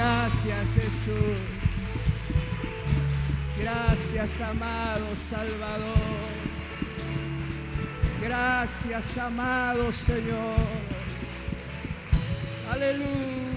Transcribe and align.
Gracias 0.00 0.72
Jesús. 0.72 1.38
Gracias 3.60 4.40
amado 4.40 5.14
Salvador. 5.14 6.32
Gracias 8.22 9.18
amado 9.18 9.92
Señor. 9.92 10.56
Aleluya. 12.72 13.49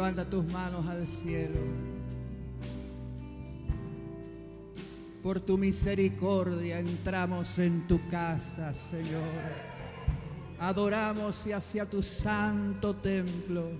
Levanta 0.00 0.24
tus 0.24 0.46
manos 0.46 0.86
al 0.86 1.06
cielo. 1.06 1.60
Por 5.22 5.40
tu 5.40 5.58
misericordia 5.58 6.78
entramos 6.78 7.58
en 7.58 7.86
tu 7.86 8.00
casa, 8.08 8.72
Señor. 8.72 9.20
Adoramos 10.58 11.46
y 11.46 11.52
hacia 11.52 11.84
tu 11.84 12.02
santo 12.02 12.96
templo, 12.96 13.72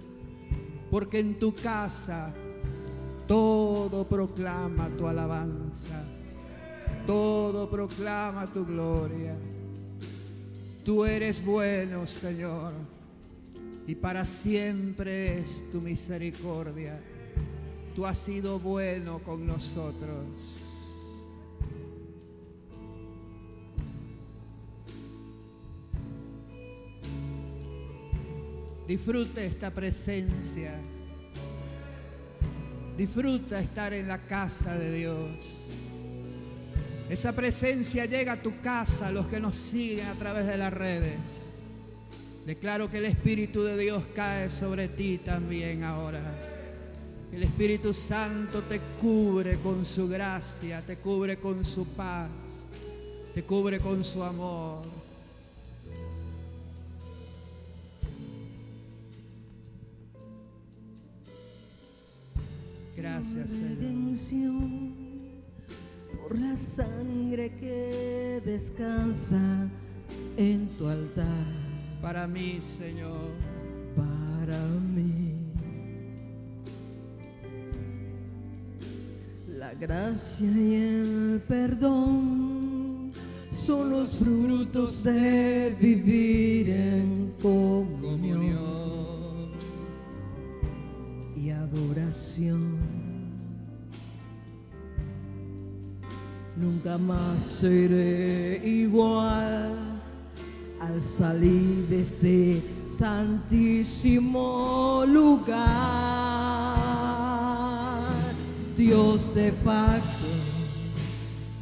porque 0.91 1.21
en 1.21 1.39
tu 1.39 1.55
casa 1.55 2.35
todo 3.27 4.07
proclama 4.07 4.91
tu 4.99 5.07
alabanza, 5.07 6.05
todo 7.07 7.71
proclama 7.71 8.47
tu 8.53 8.67
gloria. 8.67 9.35
Tú 10.85 11.07
eres 11.07 11.43
bueno, 11.43 12.07
Señor 12.07 13.00
y 13.91 13.97
para 13.97 14.25
siempre 14.25 15.41
es 15.41 15.69
tu 15.73 15.81
misericordia. 15.81 16.97
Tú 17.97 18.07
has 18.07 18.19
sido 18.19 18.61
bueno 18.61 19.19
con 19.19 19.45
nosotros. 19.45 20.29
Disfrute 28.87 29.47
esta 29.47 29.73
presencia. 29.73 30.79
Disfruta 32.97 33.59
estar 33.59 33.93
en 33.93 34.07
la 34.07 34.19
casa 34.19 34.79
de 34.79 34.95
Dios. 34.95 35.69
Esa 37.09 37.35
presencia 37.35 38.07
llega 38.07 38.35
a 38.35 38.41
tu 38.41 38.61
casa, 38.61 39.11
los 39.11 39.27
que 39.27 39.41
nos 39.41 39.57
siguen 39.57 40.07
a 40.07 40.15
través 40.15 40.47
de 40.47 40.57
las 40.57 40.73
redes. 40.73 41.50
Declaro 42.51 42.91
que 42.91 42.99
el 42.99 43.05
Espíritu 43.05 43.63
de 43.63 43.79
Dios 43.79 44.03
cae 44.13 44.51
sobre 44.51 44.89
ti 44.89 45.19
también 45.19 45.85
ahora. 45.85 46.37
El 47.33 47.45
Espíritu 47.45 47.95
Santo 47.95 48.63
te 48.63 48.81
cubre 49.01 49.61
con 49.61 49.87
su 49.87 50.09
gracia, 50.09 50.83
te 50.85 50.97
cubre 50.97 51.37
con 51.37 51.65
su 51.65 51.87
paz, 51.95 52.29
te 53.33 53.45
cubre 53.45 53.79
con 53.79 54.03
su 54.03 54.21
amor. 54.25 54.83
Gracias, 62.97 63.51
Señor. 63.51 64.69
Por 66.21 66.37
la 66.37 66.57
sangre 66.57 67.55
que 67.61 68.43
descansa 68.45 69.69
en 70.37 70.69
tu 70.71 70.89
altar 70.89 71.60
para 72.01 72.27
mí, 72.27 72.59
Señor. 72.61 73.31
Para 73.97 74.59
mí. 74.95 75.35
La 79.49 79.75
gracia 79.75 80.47
y 80.47 80.75
el 80.75 81.43
perdón 81.47 83.13
son 83.53 83.91
los 83.91 84.19
frutos 84.19 85.05
de 85.05 85.77
vivir 85.79 86.71
en 86.71 87.35
comunión 87.43 88.61
y 91.37 91.51
adoración. 91.51 92.79
Nunca 96.57 96.99
más 96.99 97.43
seré 97.43 98.61
igual 98.67 99.90
al 100.81 101.01
salir 101.03 101.87
de 101.89 102.01
este 102.01 102.63
santísimo 102.89 104.35
lugar. 105.07 105.61
Dios 108.77 109.35
de 109.35 109.53
pacto, 109.53 110.27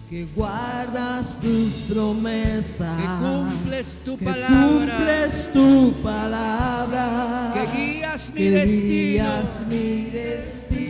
que 0.09 0.27
guardas 0.37 1.37
tus 1.41 1.75
promesas, 1.83 2.97
que 2.97 3.07
cumples 3.21 3.99
tu 4.05 4.17
que 4.17 4.25
palabra, 4.25 4.69
cumples 4.69 5.53
tu 5.53 5.93
palabra, 6.01 7.53
que 7.55 7.67
guías 7.77 8.33
mi 8.33 8.41
que 8.41 8.51
destino, 8.53 8.89
guías 8.89 9.63
mi 9.69 10.11
destino, 10.13 10.83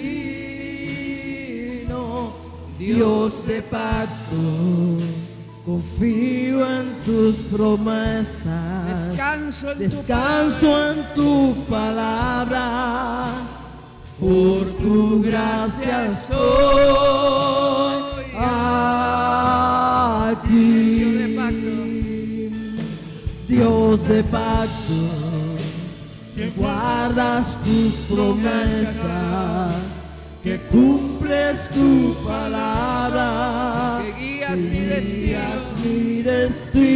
Dios 2.78 3.46
de 3.46 3.62
pacto 3.62 5.17
Confío 5.68 6.64
en 6.66 6.98
tus 7.04 7.36
promesas. 7.52 9.08
Descanso 9.08 9.70
en, 9.72 9.78
Descanso 9.78 10.66
tu, 10.66 10.74
palabra. 10.74 10.94
en 10.96 11.14
tu 11.14 11.54
palabra. 11.68 13.32
Por 14.18 14.64
tu 14.78 15.22
gracia 15.22 16.06
estoy 16.06 16.38
aquí. 20.30 21.04
Dios 21.04 21.28
de 21.28 21.28
pacto. 21.36 21.74
Dios 23.46 24.08
de 24.08 24.24
pacto. 24.24 24.98
Que 26.34 26.48
guardas 26.56 27.58
tus 27.62 27.92
promesas. 28.08 29.74
Que 30.42 30.58
cumples 30.70 31.68
tu 31.74 32.14
palabra 32.26 33.67
mi 34.56 34.80
destino. 34.80 35.38
mi 35.84 36.22
destino, 36.22 36.94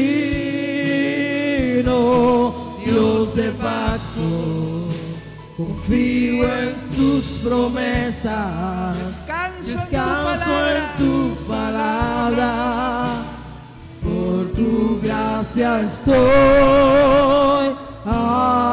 Dios 2.84 3.34
de 3.34 3.50
pacto. 3.50 4.88
Confío 5.56 6.48
en 6.48 6.74
tus 6.96 7.24
promesas. 7.44 8.98
Descanso, 8.98 9.80
Descanso 9.80 10.68
en, 10.68 10.82
tu 10.96 11.36
palabra. 11.46 13.22
Por 14.02 14.52
tu 14.52 15.00
gracia 15.02 15.82
estoy 15.82 17.76
aquí. 18.06 18.72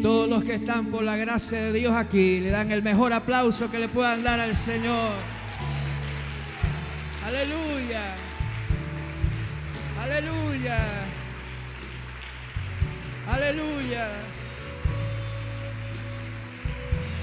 Todos 0.00 0.28
los 0.28 0.44
que 0.44 0.54
están 0.54 0.86
por 0.86 1.02
la 1.02 1.16
gracia 1.16 1.60
de 1.60 1.72
Dios 1.72 1.92
aquí 1.92 2.38
le 2.40 2.50
dan 2.50 2.70
el 2.70 2.82
mejor 2.82 3.12
aplauso 3.12 3.68
que 3.70 3.80
le 3.80 3.88
puedan 3.88 4.22
dar 4.22 4.38
al 4.38 4.56
Señor. 4.56 5.35
Aleluya. 7.26 8.02
Aleluya. 10.00 10.78
Aleluya. 13.28 14.08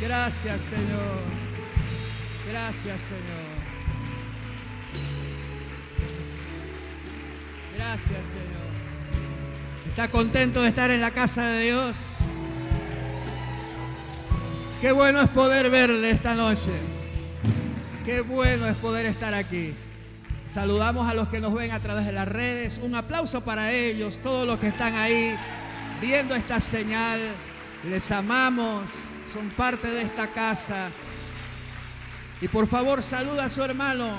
Gracias 0.02 0.62
Señor. 0.62 1.22
Gracias 2.50 3.02
Señor. 3.02 3.54
Gracias 7.78 8.28
Señor. 8.28 8.74
¿Está 9.88 10.12
contento 10.12 10.64
de 10.64 10.68
estar 10.68 10.92
en 10.92 11.00
la 11.00 11.12
casa 11.12 11.48
de 11.48 11.64
Dios? 11.64 12.18
Qué 14.82 14.92
bueno 14.92 15.22
es 15.22 15.30
poder 15.30 15.70
verle 15.70 16.12
esta 16.12 16.34
noche. 16.34 16.72
Qué 18.04 18.20
bueno 18.20 18.68
es 18.68 18.76
poder 18.76 19.06
estar 19.06 19.34
aquí. 19.34 19.74
Saludamos 20.46 21.08
a 21.10 21.14
los 21.14 21.30
que 21.30 21.40
nos 21.40 21.54
ven 21.54 21.72
a 21.72 21.80
través 21.80 22.06
de 22.06 22.12
las 22.12 22.28
redes. 22.28 22.80
Un 22.84 22.96
aplauso 22.96 23.42
para 23.42 23.72
ellos, 23.72 24.20
todos 24.22 24.46
los 24.46 24.60
que 24.60 24.68
están 24.68 24.96
ahí 24.96 25.36
viendo 26.02 26.36
esta 26.36 26.60
señal. 26.60 27.20
Les 27.86 28.12
amamos, 28.12 28.90
son 29.32 29.50
parte 29.52 29.90
de 29.90 30.02
esta 30.02 30.28
casa. 30.28 30.92
Y 32.42 32.48
por 32.50 32.68
favor, 32.68 33.02
saluda 33.02 33.46
a 33.46 33.50
su 33.50 33.64
hermano. 33.64 34.10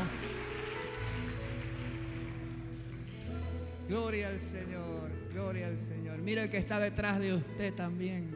Gloria 3.88 4.28
al 4.28 4.40
Señor, 4.40 5.10
gloria 5.32 5.66
al 5.66 5.78
Señor. 5.78 6.18
Mira 6.18 6.44
el 6.44 6.50
que 6.50 6.56
está 6.56 6.80
detrás 6.80 7.18
de 7.18 7.34
usted 7.34 7.74
también. 7.74 8.34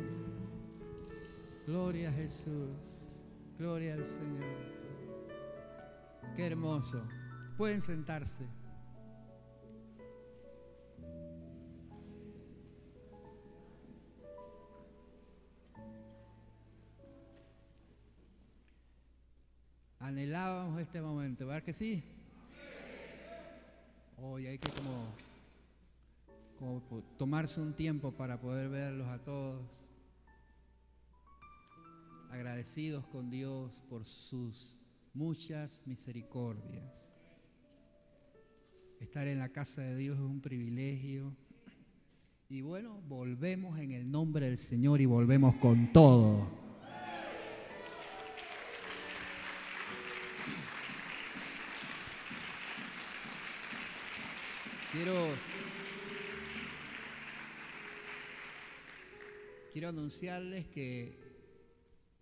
Gloria 1.66 2.10
a 2.10 2.12
Jesús, 2.12 3.16
gloria 3.58 3.94
al 3.94 4.04
Señor. 4.04 4.44
Qué 6.36 6.46
hermoso. 6.46 7.02
Pueden 7.58 7.80
sentarse. 7.80 8.44
Anhelábamos 19.98 20.80
este 20.80 21.00
momento, 21.00 21.48
¿verdad 21.48 21.64
que 21.64 21.72
sí? 21.72 22.04
Hoy 24.18 24.46
hay 24.46 24.60
que 24.60 24.70
como, 24.70 25.12
como 26.60 27.02
tomarse 27.18 27.60
un 27.60 27.72
tiempo 27.74 28.12
para 28.12 28.40
poder 28.40 28.68
verlos 28.68 29.08
a 29.08 29.18
todos 29.18 29.90
agradecidos 32.30 33.04
con 33.06 33.30
Dios 33.30 33.82
por 33.90 34.04
sus 34.04 34.78
muchas 35.12 35.82
misericordias. 35.86 37.17
Estar 39.00 39.28
en 39.28 39.38
la 39.38 39.48
casa 39.50 39.82
de 39.82 39.94
Dios 39.94 40.16
es 40.16 40.22
un 40.22 40.40
privilegio. 40.40 41.36
Y 42.48 42.62
bueno, 42.62 43.00
volvemos 43.06 43.78
en 43.78 43.92
el 43.92 44.10
nombre 44.10 44.46
del 44.46 44.58
Señor 44.58 45.00
y 45.00 45.06
volvemos 45.06 45.54
con 45.56 45.92
todo. 45.92 46.50
Quiero, 54.90 55.28
quiero 59.72 59.90
anunciarles 59.90 60.66
que 60.66 61.16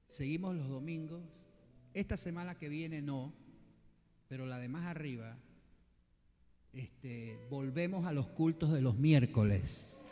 seguimos 0.09 0.55
los 0.55 0.69
domingos. 0.69 1.47
Esta 1.95 2.19
semana 2.19 2.59
que 2.59 2.69
viene 2.69 3.01
no, 3.01 3.33
pero 4.29 4.45
la 4.45 4.59
de 4.59 4.69
más 4.69 4.85
arriba, 4.85 5.39
este, 6.77 7.39
volvemos 7.49 8.07
a 8.07 8.13
los 8.13 8.27
cultos 8.27 8.71
de 8.71 8.83
los 8.83 8.97
miércoles. 8.97 10.03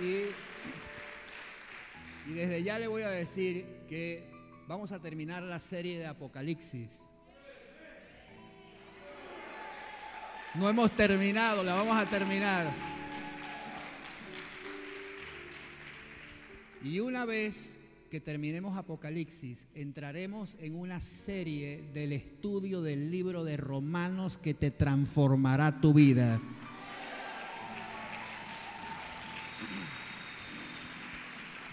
Y, 0.00 0.24
y 2.28 2.34
desde 2.34 2.64
ya 2.64 2.80
le 2.80 2.88
voy 2.88 3.02
a 3.02 3.10
decir 3.10 3.64
que 3.88 4.28
vamos 4.66 4.90
a 4.90 4.98
terminar 4.98 5.44
la 5.44 5.60
serie 5.60 5.98
de 5.98 6.06
Apocalipsis. 6.06 7.08
No 10.56 10.68
hemos 10.68 10.90
terminado, 10.90 11.62
la 11.62 11.74
vamos 11.74 11.96
a 11.96 12.10
terminar. 12.10 12.66
Y 16.82 16.98
una 16.98 17.24
vez 17.24 17.83
que 18.14 18.20
terminemos 18.20 18.78
Apocalipsis, 18.78 19.66
entraremos 19.74 20.56
en 20.60 20.76
una 20.76 21.00
serie 21.00 21.82
del 21.92 22.12
estudio 22.12 22.80
del 22.80 23.10
libro 23.10 23.42
de 23.42 23.56
Romanos 23.56 24.38
que 24.38 24.54
te 24.54 24.70
transformará 24.70 25.80
tu 25.80 25.92
vida. 25.92 26.40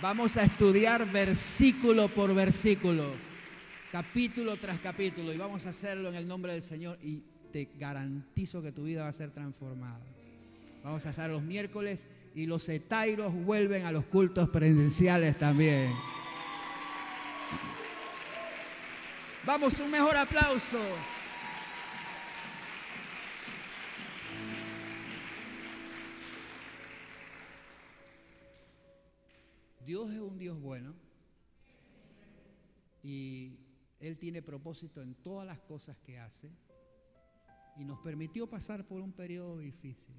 Vamos 0.01 0.35
a 0.35 0.45
estudiar 0.45 1.11
versículo 1.11 2.07
por 2.07 2.33
versículo, 2.33 3.13
capítulo 3.91 4.57
tras 4.57 4.79
capítulo, 4.79 5.31
y 5.31 5.37
vamos 5.37 5.67
a 5.67 5.69
hacerlo 5.69 6.09
en 6.09 6.15
el 6.15 6.27
nombre 6.27 6.53
del 6.53 6.63
Señor 6.63 6.97
y 7.03 7.21
te 7.53 7.69
garantizo 7.77 8.63
que 8.63 8.71
tu 8.71 8.85
vida 8.85 9.03
va 9.03 9.09
a 9.09 9.13
ser 9.13 9.29
transformada. 9.29 10.03
Vamos 10.83 11.05
a 11.05 11.11
estar 11.11 11.29
los 11.29 11.43
miércoles 11.43 12.07
y 12.33 12.47
los 12.47 12.67
etairos 12.67 13.31
vuelven 13.31 13.85
a 13.85 13.91
los 13.91 14.05
cultos 14.05 14.49
presenciales 14.49 15.37
también. 15.37 15.93
Vamos, 19.43 19.79
un 19.79 19.89
mejor 19.89 20.15
aplauso. 20.15 20.77
Dios 29.83 30.11
es 30.11 30.19
un 30.19 30.37
Dios 30.37 30.61
bueno 30.61 30.93
y 33.03 33.57
Él 33.99 34.19
tiene 34.19 34.43
propósito 34.43 35.01
en 35.01 35.15
todas 35.15 35.47
las 35.47 35.59
cosas 35.59 35.97
que 35.97 36.19
hace 36.19 36.51
y 37.77 37.83
nos 37.83 37.99
permitió 37.99 38.47
pasar 38.47 38.85
por 38.85 39.01
un 39.01 39.11
periodo 39.11 39.57
difícil. 39.57 40.15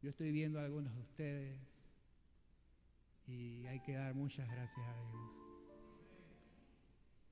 Yo 0.00 0.10
estoy 0.10 0.32
viendo 0.32 0.58
a 0.58 0.64
algunos 0.64 0.94
de 0.94 1.00
ustedes 1.00 1.60
y 3.26 3.66
hay 3.66 3.80
que 3.80 3.92
dar 3.92 4.14
muchas 4.14 4.48
gracias 4.48 4.86
a 4.86 5.10
Dios. 5.12 5.45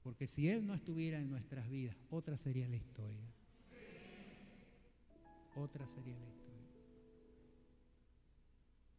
Porque 0.04 0.28
si 0.28 0.50
Él 0.50 0.66
no 0.66 0.74
estuviera 0.74 1.18
en 1.18 1.30
nuestras 1.30 1.68
vidas, 1.70 1.96
otra 2.10 2.36
sería 2.36 2.68
la 2.68 2.76
historia. 2.76 3.26
Otra 5.56 5.88
sería 5.88 6.18
la 6.18 6.28
historia. 6.28 6.68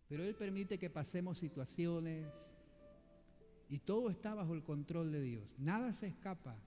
Pero 0.10 0.24
Él 0.24 0.36
permite 0.36 0.80
que 0.80 0.90
pasemos 0.90 1.38
situaciones 1.38 2.56
y 3.70 3.80
todo 3.80 4.10
está 4.10 4.34
bajo 4.34 4.56
el 4.56 4.64
control 4.64 5.12
de 5.12 5.22
Dios. 5.22 5.56
Nada 5.60 5.94
se 5.94 6.08
escapa 6.08 6.58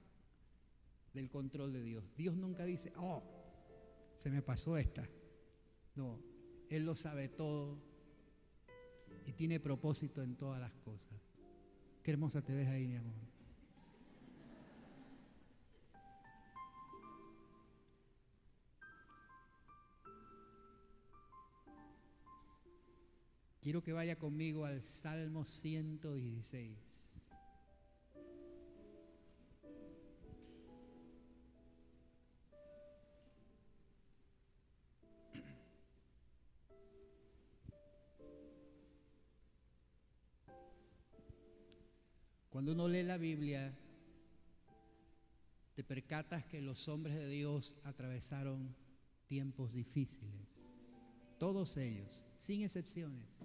del 1.15 1.29
control 1.29 1.73
de 1.73 1.83
Dios. 1.83 2.05
Dios 2.17 2.37
nunca 2.37 2.65
dice, 2.65 2.93
oh, 2.97 3.25
se 4.17 4.31
me 4.31 4.41
pasó 4.41 4.79
esta. 4.79 5.09
No, 5.97 6.21
Él 6.71 6.87
lo 6.87 6.95
sabe 6.95 7.29
todo 7.29 7.77
y 9.27 9.33
tiene 9.33 9.59
propósito 9.59 10.23
en 10.23 10.37
todas 10.37 10.61
las 10.61 10.75
cosas. 10.75 11.21
Qué 12.05 12.13
hermosa 12.13 12.41
te 12.41 12.55
ves 12.55 12.69
ahí, 12.69 12.87
mi 12.87 12.97
amor. 12.97 13.28
Quiero 23.69 23.83
que 23.83 23.93
vaya 23.93 24.17
conmigo 24.17 24.65
al 24.65 24.83
Salmo 24.83 25.45
116. 25.45 27.11
Cuando 42.49 42.73
uno 42.73 42.89
lee 42.89 43.03
la 43.03 43.19
Biblia, 43.19 43.79
te 45.75 45.85
percatas 45.85 46.43
que 46.47 46.63
los 46.63 46.89
hombres 46.89 47.17
de 47.17 47.29
Dios 47.29 47.77
atravesaron 47.85 48.75
tiempos 49.27 49.75
difíciles. 49.75 50.65
Todos 51.39 51.77
ellos, 51.77 52.25
sin 52.39 52.63
excepciones. 52.63 53.39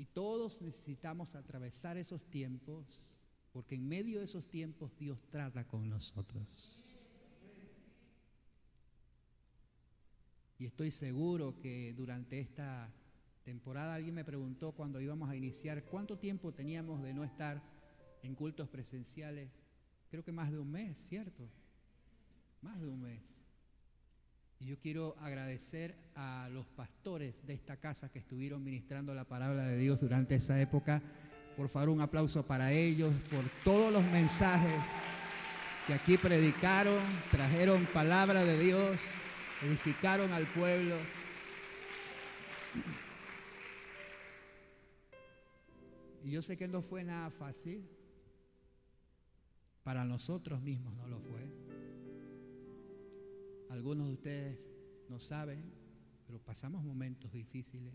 Y 0.00 0.06
todos 0.06 0.62
necesitamos 0.62 1.34
atravesar 1.34 1.98
esos 1.98 2.24
tiempos, 2.30 3.10
porque 3.52 3.74
en 3.74 3.86
medio 3.86 4.20
de 4.20 4.24
esos 4.24 4.48
tiempos 4.48 4.96
Dios 4.96 5.20
trata 5.28 5.68
con 5.68 5.90
nosotros. 5.90 6.96
Y 10.58 10.64
estoy 10.64 10.90
seguro 10.90 11.60
que 11.60 11.92
durante 11.92 12.40
esta 12.40 12.90
temporada 13.44 13.94
alguien 13.94 14.14
me 14.14 14.24
preguntó 14.24 14.72
cuando 14.72 15.02
íbamos 15.02 15.28
a 15.28 15.36
iniciar 15.36 15.84
cuánto 15.84 16.16
tiempo 16.16 16.54
teníamos 16.54 17.02
de 17.02 17.12
no 17.12 17.22
estar 17.22 17.62
en 18.22 18.34
cultos 18.34 18.70
presenciales. 18.70 19.50
Creo 20.08 20.24
que 20.24 20.32
más 20.32 20.50
de 20.50 20.60
un 20.60 20.70
mes, 20.70 20.96
¿cierto? 20.96 21.46
Más 22.62 22.80
de 22.80 22.88
un 22.88 23.02
mes. 23.02 23.36
Y 24.60 24.66
yo 24.66 24.78
quiero 24.78 25.16
agradecer 25.20 25.96
a 26.14 26.50
los 26.52 26.66
pastores 26.66 27.46
de 27.46 27.54
esta 27.54 27.78
casa 27.78 28.10
que 28.10 28.18
estuvieron 28.18 28.62
ministrando 28.62 29.14
la 29.14 29.24
palabra 29.24 29.64
de 29.64 29.78
Dios 29.78 30.00
durante 30.00 30.34
esa 30.34 30.60
época. 30.60 31.02
Por 31.56 31.70
favor, 31.70 31.88
un 31.88 32.02
aplauso 32.02 32.46
para 32.46 32.70
ellos 32.70 33.10
por 33.30 33.42
todos 33.64 33.90
los 33.90 34.04
mensajes 34.04 34.82
que 35.86 35.94
aquí 35.94 36.18
predicaron, 36.18 36.98
trajeron 37.30 37.86
palabra 37.86 38.44
de 38.44 38.58
Dios, 38.58 39.00
edificaron 39.62 40.30
al 40.34 40.46
pueblo. 40.46 40.96
Y 46.22 46.32
yo 46.32 46.42
sé 46.42 46.58
que 46.58 46.68
no 46.68 46.82
fue 46.82 47.02
nada 47.02 47.30
fácil. 47.30 47.88
Para 49.82 50.04
nosotros 50.04 50.60
mismos 50.60 50.94
no 50.96 51.08
lo 51.08 51.18
fue. 51.18 51.69
Algunos 53.70 54.08
de 54.08 54.14
ustedes 54.14 54.68
no 55.08 55.20
saben, 55.20 55.72
pero 56.26 56.40
pasamos 56.40 56.82
momentos 56.82 57.32
difíciles. 57.32 57.94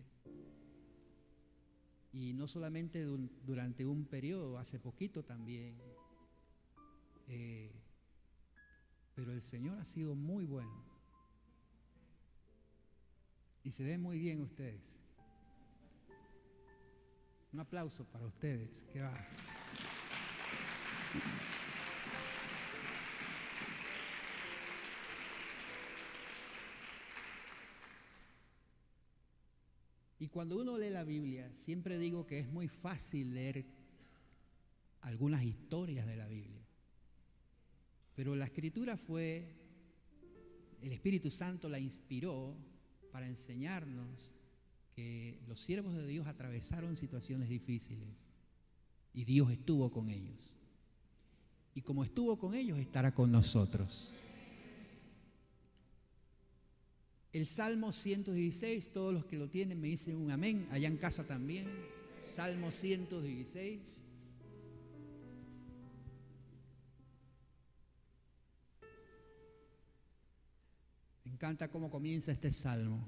Y 2.13 2.32
no 2.34 2.48
solamente 2.48 3.03
durante 3.03 3.86
un 3.86 4.05
periodo, 4.05 4.58
hace 4.58 4.79
poquito 4.79 5.24
también. 5.24 5.77
Eh, 7.27 7.74
pero 9.15 9.34
el 9.34 9.41
Señor 9.41 9.77
ha 9.77 9.84
sido 9.84 10.15
muy 10.15 10.46
bueno. 10.46 10.82
Y 13.63 13.72
se 13.72 13.84
ven 13.84 14.01
muy 14.01 14.17
bien 14.17 14.39
ustedes. 14.41 14.98
Un 17.51 17.60
aplauso 17.60 18.05
para 18.05 18.25
ustedes. 18.25 18.84
Que 18.94 19.01
va. 19.01 19.13
Y 30.17 30.29
cuando 30.29 30.57
uno 30.57 30.77
lee 30.77 30.89
la 30.89 31.03
Biblia, 31.03 31.51
siempre 31.55 31.98
digo 31.98 32.25
que 32.25 32.39
es 32.39 32.48
muy 32.48 32.67
fácil 32.67 33.34
leer 33.34 33.65
algunas 35.01 35.43
historias 35.43 36.07
de 36.07 36.15
la 36.15 36.27
Biblia. 36.27 36.65
Pero 38.15 38.36
la 38.36 38.45
escritura 38.45 38.95
fue, 38.95 39.53
el 40.81 40.93
Espíritu 40.93 41.29
Santo 41.29 41.67
la 41.67 41.79
inspiró 41.79 42.55
para 43.12 43.27
enseñarnos 43.27 44.34
que 44.95 45.41
los 45.48 45.60
siervos 45.60 45.95
de 45.95 46.07
Dios 46.07 46.25
atravesaron 46.27 46.95
situaciones 46.95 47.50
difíciles 47.50 48.25
y 49.13 49.25
Dios 49.25 49.51
estuvo 49.51 49.91
con 49.91 50.10
ellos. 50.10 50.55
Y 51.74 51.81
como 51.81 52.05
estuvo 52.05 52.39
con 52.39 52.55
ellos, 52.55 52.79
estará 52.79 53.13
con 53.13 53.31
nosotros. 53.31 54.22
El 57.36 57.48
Salmo 57.48 57.92
116, 57.92 58.94
todos 58.94 59.13
los 59.13 59.25
que 59.25 59.36
lo 59.36 59.50
tienen 59.50 59.82
me 59.82 59.89
dicen 59.89 60.15
un 60.15 60.32
amén, 60.32 60.70
allá 60.72 60.88
en 60.88 60.96
casa 60.96 61.25
también. 61.25 61.68
Salmo 62.22 62.72
116. 62.72 64.01
Me 71.25 71.32
encanta 71.34 71.68
cómo 71.68 71.89
comienza 71.89 72.32
este 72.32 72.54
salmo. 72.54 73.06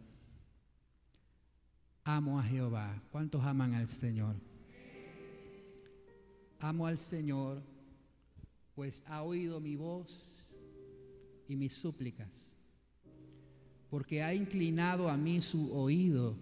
Amo 2.04 2.38
a 2.38 2.44
Jehová. 2.44 3.02
¿Cuántos 3.14 3.42
aman 3.46 3.76
al 3.76 3.88
Señor? 3.88 4.36
Amo 6.60 6.86
al 6.86 6.98
Señor, 6.98 7.64
pues 8.76 9.06
ha 9.08 9.24
oído 9.24 9.62
mi 9.62 9.78
voz 9.78 10.54
y 11.48 11.56
mis 11.56 11.72
súplicas 11.74 12.57
porque 13.90 14.24
ha 14.24 14.34
inclinado 14.34 15.10
a 15.10 15.18
mí 15.18 15.42
su 15.42 15.74
oído. 15.74 16.36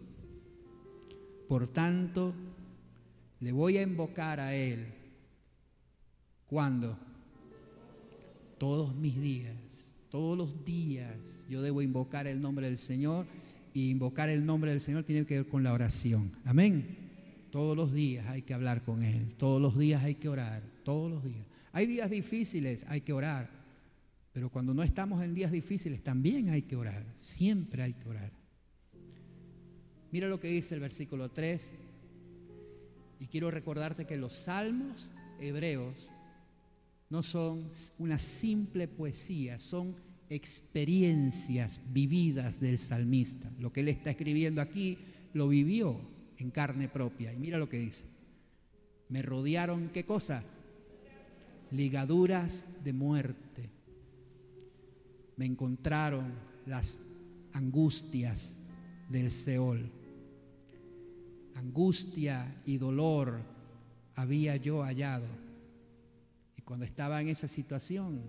Por 1.48 1.68
tanto, 1.68 2.34
le 3.40 3.52
voy 3.52 3.78
a 3.78 3.84
invocar 3.84 4.40
a 4.40 4.56
Él. 4.56 4.88
¿Cuándo? 6.48 6.98
Todos 8.58 8.96
mis 8.96 9.20
días, 9.20 9.96
todos 10.10 10.38
los 10.38 10.64
días 10.64 11.46
yo 11.50 11.62
debo 11.62 11.82
invocar 11.82 12.26
el 12.28 12.42
nombre 12.42 12.68
del 12.68 12.78
Señor 12.78 13.26
y 13.74 13.90
invocar 13.90 14.30
el 14.30 14.46
nombre 14.46 14.72
del 14.72 14.80
Señor 14.80 15.04
tiene 15.04 15.26
que 15.26 15.36
ver 15.42 15.48
con 15.48 15.64
la 15.64 15.74
oración. 15.74 16.32
Amén. 16.46 17.06
Todos 17.52 17.76
los 17.76 17.94
días 17.94 18.26
hay 18.28 18.42
que 18.42 18.54
hablar 18.54 18.84
con 18.84 19.04
Él, 19.04 19.34
todos 19.38 19.62
los 19.62 19.78
días 19.78 20.04
hay 20.04 20.16
que 20.16 20.30
orar, 20.30 20.64
todos 20.84 21.12
los 21.12 21.24
días. 21.24 21.46
Hay 21.72 21.88
días 21.88 22.10
difíciles, 22.10 22.86
hay 22.88 23.02
que 23.02 23.14
orar. 23.14 23.50
Pero 24.36 24.50
cuando 24.50 24.74
no 24.74 24.84
estamos 24.84 25.24
en 25.24 25.34
días 25.34 25.50
difíciles, 25.50 26.04
también 26.04 26.50
hay 26.50 26.64
que 26.64 26.76
orar. 26.76 27.06
Siempre 27.16 27.84
hay 27.84 27.94
que 27.94 28.10
orar. 28.10 28.34
Mira 30.12 30.28
lo 30.28 30.42
que 30.42 30.50
dice 30.50 30.76
el 30.76 30.82
versículo 30.82 31.32
3. 31.32 31.72
Y 33.22 33.28
quiero 33.28 33.50
recordarte 33.50 34.04
que 34.04 34.18
los 34.18 34.34
salmos 34.34 35.14
hebreos 35.40 36.10
no 37.10 37.24
son 37.24 37.72
una 37.98 38.20
simple 38.20 38.90
poesía, 38.90 39.58
son 39.58 39.96
experiencias 40.30 41.80
vividas 41.94 42.60
del 42.60 42.78
salmista. 42.78 43.50
Lo 43.58 43.72
que 43.72 43.80
él 43.80 43.88
está 43.88 44.10
escribiendo 44.10 44.60
aquí 44.60 44.98
lo 45.32 45.48
vivió 45.48 45.98
en 46.40 46.52
carne 46.52 46.90
propia. 46.90 47.32
Y 47.32 47.38
mira 47.38 47.58
lo 47.58 47.70
que 47.70 47.80
dice. 47.80 48.04
Me 49.08 49.22
rodearon, 49.22 49.92
¿qué 49.94 50.04
cosa? 50.04 50.44
Ligaduras 51.72 52.66
de 52.84 52.92
muerte 52.92 53.45
me 55.38 55.46
encontraron 55.46 56.34
las 56.66 57.00
angustias 57.54 58.58
del 59.10 59.32
Seol. 59.32 59.92
Angustia 61.56 62.62
y 62.66 62.78
dolor 62.78 63.40
había 64.16 64.56
yo 64.58 64.84
hallado. 64.84 65.28
Y 66.58 66.62
cuando 66.62 66.86
estaba 66.86 67.22
en 67.22 67.30
esa 67.30 67.48
situación, 67.48 68.22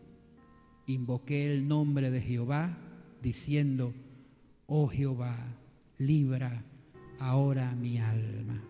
invoqué 0.87 1.53
el 1.53 1.67
nombre 1.67 2.11
de 2.11 2.21
Jehová 2.21 2.77
diciendo, 3.23 3.93
oh 4.67 4.89
Jehová, 4.89 5.37
libra 5.99 6.65
ahora 7.19 7.75
mi 7.75 7.99
alma. 7.99 8.63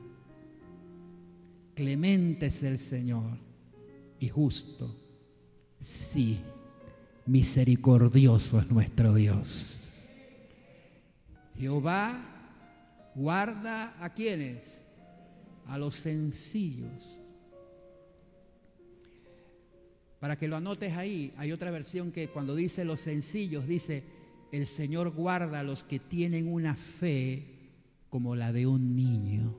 Clemente 1.74 2.46
es 2.46 2.62
el 2.62 2.78
Señor 2.78 3.38
y 4.18 4.28
justo. 4.28 4.94
Sí 5.78 6.40
misericordioso 7.26 8.60
es 8.60 8.70
nuestro 8.70 9.14
Dios. 9.14 10.10
Jehová 11.58 12.22
guarda 13.14 13.94
a 14.02 14.12
quienes? 14.14 14.82
A 15.66 15.78
los 15.78 15.96
sencillos. 15.96 17.20
Para 20.20 20.36
que 20.36 20.48
lo 20.48 20.56
anotes 20.56 20.96
ahí, 20.96 21.32
hay 21.36 21.52
otra 21.52 21.70
versión 21.70 22.12
que 22.12 22.28
cuando 22.28 22.54
dice 22.54 22.84
los 22.84 23.00
sencillos, 23.00 23.66
dice, 23.66 24.04
el 24.52 24.66
Señor 24.66 25.10
guarda 25.10 25.60
a 25.60 25.64
los 25.64 25.84
que 25.84 25.98
tienen 25.98 26.52
una 26.52 26.74
fe 26.74 27.56
como 28.08 28.36
la 28.36 28.52
de 28.52 28.66
un 28.66 28.96
niño. 28.96 29.54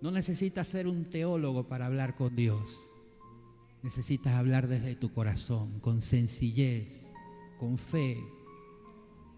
No 0.00 0.10
necesitas 0.10 0.68
ser 0.68 0.86
un 0.86 1.04
teólogo 1.10 1.68
para 1.68 1.86
hablar 1.86 2.14
con 2.14 2.34
Dios. 2.34 2.88
Necesitas 3.82 4.34
hablar 4.34 4.66
desde 4.66 4.96
tu 4.96 5.12
corazón, 5.12 5.78
con 5.80 6.02
sencillez, 6.02 7.10
con 7.58 7.78
fe, 7.78 8.18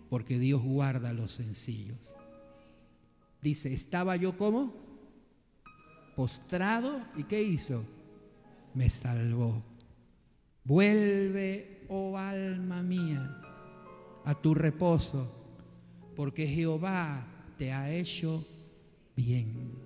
porque 0.08 0.38
Dios 0.38 0.62
guarda 0.62 1.10
a 1.10 1.12
los 1.12 1.32
sencillos. 1.32 2.14
Dice, 3.42 3.72
estaba 3.72 4.16
yo 4.16 4.36
como 4.36 4.74
postrado 6.16 7.00
y 7.16 7.24
¿qué 7.24 7.42
hizo? 7.42 7.84
Me 8.74 8.88
salvó. 8.88 9.62
Vuelve, 10.64 11.86
oh 11.88 12.16
alma 12.16 12.82
mía, 12.82 13.40
a 14.24 14.34
tu 14.34 14.54
reposo, 14.54 15.30
porque 16.14 16.46
Jehová 16.46 17.26
te 17.56 17.72
ha 17.72 17.90
hecho 17.90 18.46
bien 19.16 19.79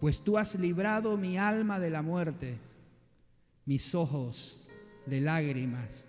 pues 0.00 0.22
tú 0.22 0.38
has 0.38 0.58
librado 0.58 1.16
mi 1.16 1.38
alma 1.38 1.80
de 1.80 1.90
la 1.90 2.02
muerte, 2.02 2.58
mis 3.64 3.94
ojos 3.94 4.68
de 5.06 5.20
lágrimas 5.20 6.06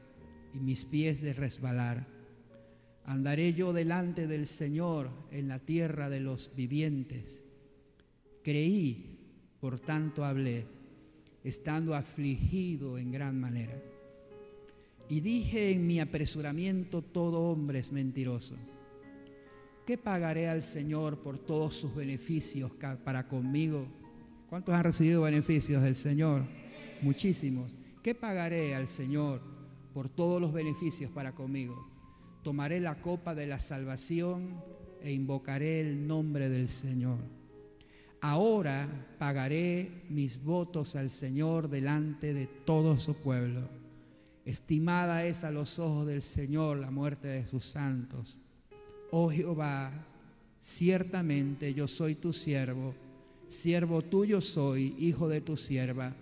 y 0.54 0.60
mis 0.60 0.86
pies 0.86 1.22
de 1.22 1.34
resbalar. 1.34 2.06
Andaré 3.06 3.54
yo 3.54 3.72
delante 3.72 4.28
del 4.28 4.48
Señor 4.48 5.10
en 5.32 5.48
la 5.48 5.60
tierra 5.60 6.10
de 6.10 6.20
los 6.20 6.56
vivientes. 6.56 7.44
Creí, 8.44 9.20
por 9.62 9.80
tanto 9.80 10.26
hablé, 10.26 10.68
estando 11.44 11.96
afligido 11.96 12.98
en 12.98 13.12
gran 13.12 13.40
manera. 13.40 13.82
Y 15.10 15.22
dije 15.22 15.72
en 15.72 15.88
mi 15.88 16.02
apresuramiento, 16.02 17.02
todo 17.02 17.50
hombre 17.50 17.80
es 17.80 17.94
mentiroso 17.94 18.58
¿qué 19.88 19.98
pagaré 19.98 20.50
al 20.50 20.64
Señor 20.64 21.20
por 21.20 21.38
todos 21.38 21.74
sus 21.74 21.96
beneficios 21.96 22.74
para 23.06 23.26
conmigo? 23.30 23.88
¿Cuántos 24.50 24.76
han 24.76 24.84
recibido 24.84 25.22
beneficios 25.22 25.82
del 25.82 25.96
Señor? 25.96 26.44
Muchísimos. 27.02 27.74
¿Qué 28.04 28.14
pagaré 28.14 28.76
al 28.76 28.90
Señor 28.90 29.42
por 29.94 30.10
todos 30.10 30.42
los 30.42 30.52
beneficios 30.52 31.10
para 31.12 31.34
conmigo? 31.34 31.90
Tomaré 32.44 32.82
la 32.82 33.02
copa 33.02 33.34
de 33.34 33.48
la 33.48 33.62
salvación 33.62 34.62
e 35.02 35.14
invocaré 35.14 35.80
el 35.80 36.06
nombre 36.06 36.50
del 36.50 36.68
Señor. 36.68 37.20
Ahora 38.20 38.90
pagaré 39.18 40.04
mis 40.10 40.44
votos 40.44 40.98
al 40.98 41.10
Señor 41.10 41.70
delante 41.70 42.34
de 42.34 42.48
todo 42.48 43.00
su 43.00 43.16
pueblo. 43.16 43.70
Estimada 44.44 45.24
es 45.26 45.46
a 45.46 45.52
los 45.52 45.80
ojos 45.80 46.08
del 46.08 46.22
Señor 46.22 46.78
la 46.78 46.92
muerte 46.92 47.30
de 47.30 47.46
sus 47.46 47.64
santos 47.64 48.42
oh 49.12 49.30
Jehová, 49.30 49.92
ciertamente 50.60 51.74
yo 51.74 51.88
soy 51.88 52.16
tu 52.16 52.34
siervo, 52.34 52.94
siervo 53.48 54.02
tuyo 54.02 54.42
soy, 54.42 54.96
hijo 55.00 55.28
de 55.28 55.42
tu 55.42 55.58
sierva, 55.58 56.14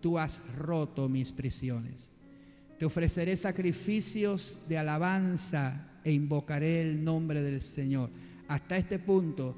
tú 0.00 0.18
has 0.18 0.40
roto 0.56 1.08
mis 1.08 1.32
prisiones. 1.32 2.10
Te 2.78 2.86
ofreceré 2.86 3.36
sacrificios 3.36 4.64
de 4.68 4.78
alabanza 4.78 5.86
e 6.02 6.12
invocaré 6.12 6.80
el 6.80 7.04
nombre 7.04 7.42
del 7.42 7.60
Señor. 7.60 8.08
Hasta 8.48 8.78
este 8.78 8.98
punto, 8.98 9.54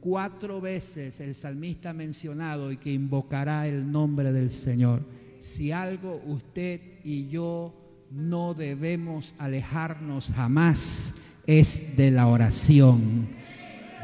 cuatro 0.00 0.60
veces 0.60 1.20
el 1.20 1.34
salmista 1.34 1.90
ha 1.90 1.94
mencionado 1.94 2.70
y 2.70 2.76
que 2.76 2.92
invocará 2.92 3.66
el 3.66 3.90
nombre 3.90 4.32
del 4.32 4.50
Señor. 4.50 5.02
Si 5.38 5.72
algo 5.72 6.20
usted 6.26 6.80
y 7.02 7.28
yo 7.28 7.74
no 8.10 8.52
debemos 8.52 9.34
alejarnos 9.38 10.30
jamás 10.34 11.14
es 11.50 11.96
de 11.96 12.12
la 12.12 12.28
oración. 12.28 13.26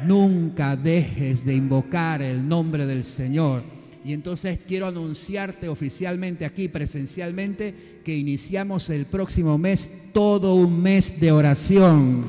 Nunca 0.04 0.74
dejes 0.74 1.44
de 1.44 1.54
invocar 1.54 2.20
el 2.20 2.46
nombre 2.46 2.84
del 2.86 3.02
Señor 3.02 3.62
Y 4.04 4.12
entonces 4.12 4.58
quiero 4.68 4.86
anunciarte 4.86 5.68
oficialmente 5.68 6.44
aquí, 6.44 6.68
presencialmente, 6.68 8.00
que 8.04 8.16
iniciamos 8.16 8.90
el 8.90 9.06
próximo 9.06 9.58
mes 9.58 10.10
todo 10.12 10.54
un 10.54 10.80
mes 10.80 11.18
de 11.18 11.32
oración. 11.32 12.26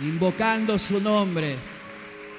Invocando 0.00 0.76
su 0.78 1.00
nombre, 1.00 1.54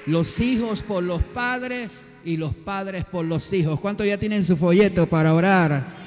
los 0.06 0.40
hijos 0.40 0.82
por 0.82 1.02
los 1.02 1.22
padres 1.22 2.06
y 2.24 2.36
los 2.36 2.54
padres 2.54 3.04
por 3.06 3.24
los 3.24 3.50
hijos. 3.54 3.80
¿Cuántos 3.80 4.06
ya 4.06 4.18
tienen 4.18 4.44
su 4.44 4.56
folleto 4.56 5.06
para 5.06 5.32
orar? 5.32 6.05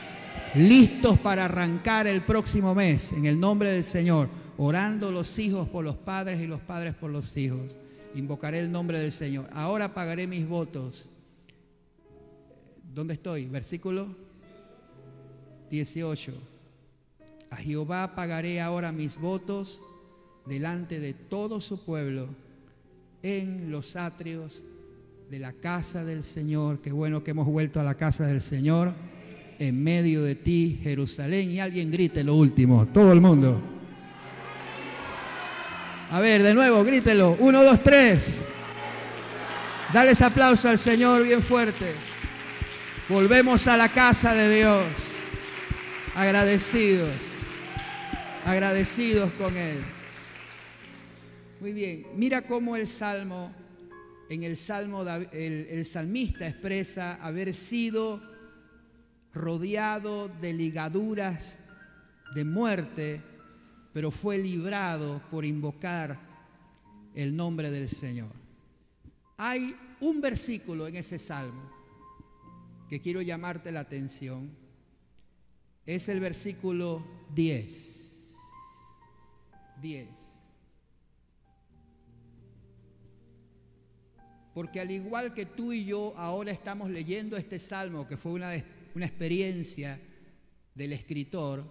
Listos 0.56 1.20
para 1.20 1.46
arrancar 1.46 2.08
el 2.08 2.22
próximo 2.22 2.74
mes 2.74 3.14
en 3.14 3.26
el 3.26 3.40
nombre 3.40 3.72
del 3.72 3.84
Señor, 3.84 4.30
orando 4.58 5.12
los 5.12 5.38
hijos 5.38 5.70
por 5.70 5.86
los 5.86 5.96
padres 5.96 6.42
y 6.42 6.48
los 6.48 6.60
padres 6.60 6.96
por 6.96 7.12
los 7.12 7.38
hijos 7.38 7.78
invocaré 8.16 8.60
el 8.60 8.72
nombre 8.72 9.00
del 9.00 9.12
Señor. 9.12 9.48
Ahora 9.54 9.94
pagaré 9.94 10.28
mis 10.28 10.48
votos. 10.48 11.10
¿Dónde 12.94 13.14
estoy? 13.14 13.46
Versículo 13.46 14.08
18. 15.70 16.34
A 17.52 17.58
Jehová 17.58 18.16
pagaré 18.16 18.62
ahora 18.62 18.92
mis 18.92 19.18
votos 19.20 19.82
delante 20.46 21.00
de 21.00 21.14
todo 21.14 21.62
su 21.62 21.84
pueblo 21.84 22.28
en 23.22 23.72
los 23.72 23.96
atrios 23.96 24.64
de 25.30 25.40
la 25.40 25.54
casa 25.54 26.04
del 26.04 26.24
Señor. 26.24 26.80
Qué 26.80 26.92
bueno 26.92 27.24
que 27.24 27.32
hemos 27.32 27.48
vuelto 27.48 27.80
a 27.80 27.84
la 27.84 27.96
casa 27.96 28.26
del 28.26 28.42
Señor 28.42 28.94
en 29.60 29.84
medio 29.84 30.24
de 30.24 30.36
ti, 30.36 30.80
Jerusalén. 30.82 31.52
Y 31.52 31.60
alguien 31.60 31.92
grite 31.92 32.24
lo 32.24 32.36
último, 32.36 32.88
todo 32.88 33.12
el 33.12 33.20
mundo. 33.22 33.62
A 36.12 36.20
ver, 36.22 36.42
de 36.42 36.54
nuevo, 36.54 36.84
grítelo. 36.84 37.36
Uno, 37.40 37.64
dos, 37.64 37.84
tres. 37.84 38.40
Dale 39.94 40.14
aplauso 40.24 40.70
al 40.70 40.80
Señor 40.80 41.24
bien 41.24 41.44
fuerte. 41.44 41.94
Volvemos 43.10 43.68
a 43.68 43.78
la 43.78 43.90
casa 43.90 44.34
de 44.34 44.56
Dios. 44.56 44.86
Agradecidos. 46.16 47.10
Agradecidos 48.46 49.32
con 49.34 49.56
Él. 49.56 49.78
Muy 51.60 51.74
bien. 51.74 52.08
Mira 52.16 52.42
cómo 52.44 52.76
el 52.76 52.88
Salmo, 52.88 53.54
en 54.30 54.44
el 54.44 54.56
Salmo, 54.56 55.06
el 55.34 55.86
salmista 55.86 56.48
expresa 56.48 57.16
haber 57.22 57.54
sido 57.54 58.29
rodeado 59.34 60.28
de 60.42 60.54
ligaduras 60.54 61.60
de 62.36 62.46
muerte 62.46 63.22
pero 63.94 64.12
fue 64.12 64.38
librado 64.38 65.22
por 65.32 65.46
invocar 65.46 66.20
el 67.16 67.36
nombre 67.36 67.72
del 67.72 67.90
Señor. 67.90 68.32
Hay 69.38 69.76
un 70.02 70.22
versículo 70.22 70.88
en 70.88 70.96
ese 70.96 71.18
salmo 71.18 71.70
que 72.88 73.02
quiero 73.02 73.22
llamarte 73.22 73.72
la 73.72 73.82
atención. 73.82 74.56
Es 75.86 76.08
el 76.08 76.20
versículo 76.20 77.04
10. 77.34 78.36
10. 79.82 80.08
Porque 84.54 84.80
al 84.80 84.92
igual 84.92 85.34
que 85.34 85.46
tú 85.46 85.74
y 85.74 85.86
yo 85.86 86.14
ahora 86.16 86.52
estamos 86.52 86.90
leyendo 86.90 87.38
este 87.38 87.60
salmo, 87.60 88.08
que 88.08 88.18
fue 88.18 88.34
una, 88.34 88.52
una 89.00 89.06
experiencia 89.06 89.98
del 90.76 90.92
escritor, 90.92 91.64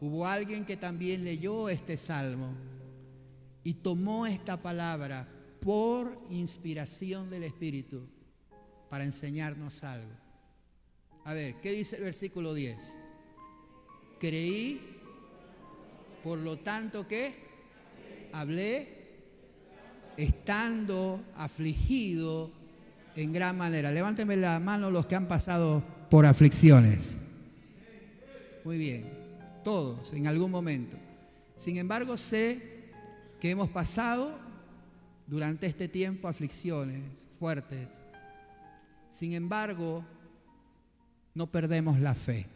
Hubo 0.00 0.26
alguien 0.26 0.64
que 0.64 0.78
también 0.78 1.24
leyó 1.24 1.68
este 1.68 1.98
salmo 1.98 2.54
y 3.62 3.74
tomó 3.74 4.26
esta 4.26 4.60
palabra 4.60 5.28
por 5.60 6.18
inspiración 6.30 7.28
del 7.28 7.44
Espíritu 7.44 8.08
para 8.88 9.04
enseñarnos 9.04 9.84
algo. 9.84 10.10
A 11.24 11.34
ver, 11.34 11.60
¿qué 11.60 11.72
dice 11.72 11.96
el 11.96 12.04
versículo 12.04 12.54
10? 12.54 12.96
Creí, 14.18 14.80
por 16.24 16.38
lo 16.38 16.56
tanto 16.58 17.06
que 17.06 17.34
hablé 18.32 18.88
estando 20.16 21.22
afligido 21.36 22.50
en 23.16 23.32
gran 23.32 23.56
manera. 23.56 23.90
Levánteme 23.90 24.36
la 24.36 24.58
mano 24.60 24.90
los 24.90 25.06
que 25.06 25.16
han 25.16 25.28
pasado 25.28 25.82
por 26.10 26.26
aflicciones. 26.26 27.14
Muy 28.64 28.78
bien 28.78 29.20
todos 29.62 30.12
en 30.12 30.26
algún 30.26 30.50
momento. 30.50 30.96
Sin 31.56 31.76
embargo, 31.76 32.16
sé 32.16 32.90
que 33.40 33.50
hemos 33.50 33.68
pasado 33.68 34.38
durante 35.26 35.66
este 35.66 35.88
tiempo 35.88 36.28
aflicciones 36.28 37.26
fuertes. 37.38 37.88
Sin 39.10 39.32
embargo, 39.32 40.04
no 41.34 41.46
perdemos 41.46 42.00
la 42.00 42.14
fe. 42.14 42.46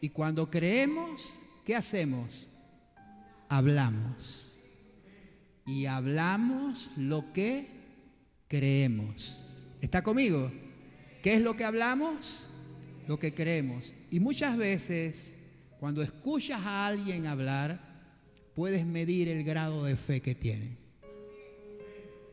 Y 0.00 0.08
cuando 0.08 0.50
creemos, 0.50 1.34
¿qué 1.64 1.76
hacemos? 1.76 2.48
Hablamos. 3.48 4.60
Y 5.64 5.86
hablamos 5.86 6.90
lo 6.96 7.32
que 7.32 7.71
creemos. 8.52 9.64
¿Está 9.80 10.02
conmigo? 10.02 10.52
¿Qué 11.22 11.32
es 11.32 11.40
lo 11.40 11.56
que 11.56 11.64
hablamos? 11.64 12.52
lo 13.06 13.18
que 13.18 13.34
creemos. 13.34 13.94
Y 14.10 14.20
muchas 14.20 14.56
veces, 14.56 15.34
cuando 15.80 16.02
escuchas 16.02 16.60
a 16.64 16.86
alguien 16.86 17.26
hablar, 17.26 17.80
puedes 18.54 18.86
medir 18.86 19.28
el 19.28 19.44
grado 19.44 19.84
de 19.84 19.96
fe 19.96 20.20
que 20.20 20.34
tiene. 20.34 20.76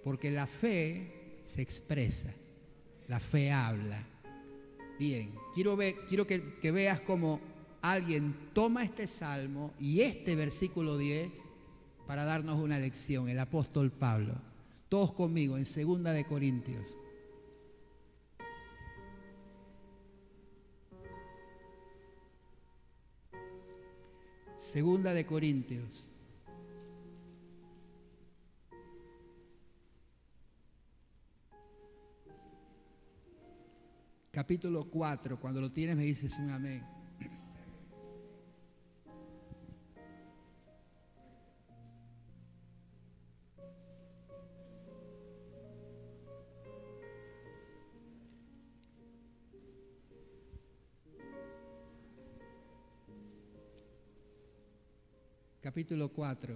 Porque 0.03 0.31
la 0.31 0.47
fe 0.47 1.39
se 1.43 1.61
expresa, 1.61 2.31
la 3.07 3.19
fe 3.19 3.51
habla. 3.51 4.05
Bien, 4.99 5.31
quiero, 5.53 5.75
ver, 5.75 5.95
quiero 6.07 6.27
que, 6.27 6.57
que 6.61 6.71
veas 6.71 6.99
cómo 7.01 7.39
alguien 7.81 8.35
toma 8.53 8.83
este 8.83 9.07
salmo 9.07 9.73
y 9.79 10.01
este 10.01 10.35
versículo 10.35 10.97
10 10.97 11.41
para 12.05 12.25
darnos 12.25 12.59
una 12.59 12.79
lección, 12.79 13.29
el 13.29 13.39
apóstol 13.39 13.91
Pablo. 13.91 14.48
Todos 14.89 15.13
conmigo 15.13 15.55
en 15.55 15.67
Segunda 15.67 16.11
de 16.13 16.25
Corintios. 16.25 16.97
Segunda 24.57 25.13
de 25.13 25.27
Corintios. 25.27 26.11
Capítulo 34.31 34.89
4, 34.89 35.39
cuando 35.39 35.61
lo 35.61 35.71
tienes 35.71 35.95
me 35.95 36.03
dices 36.03 36.39
un 36.39 36.49
amén. 36.49 36.98
Capítulo 55.69 56.09
4. 56.09 56.55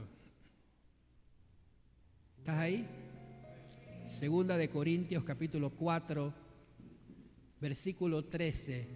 ¿Estás 2.40 2.58
ahí? 2.58 2.84
Segunda 4.08 4.58
de 4.58 4.72
Corintios 4.72 5.24
capítulo 5.24 5.70
4, 5.70 6.34
versículo 7.62 8.26
13. 8.26 8.88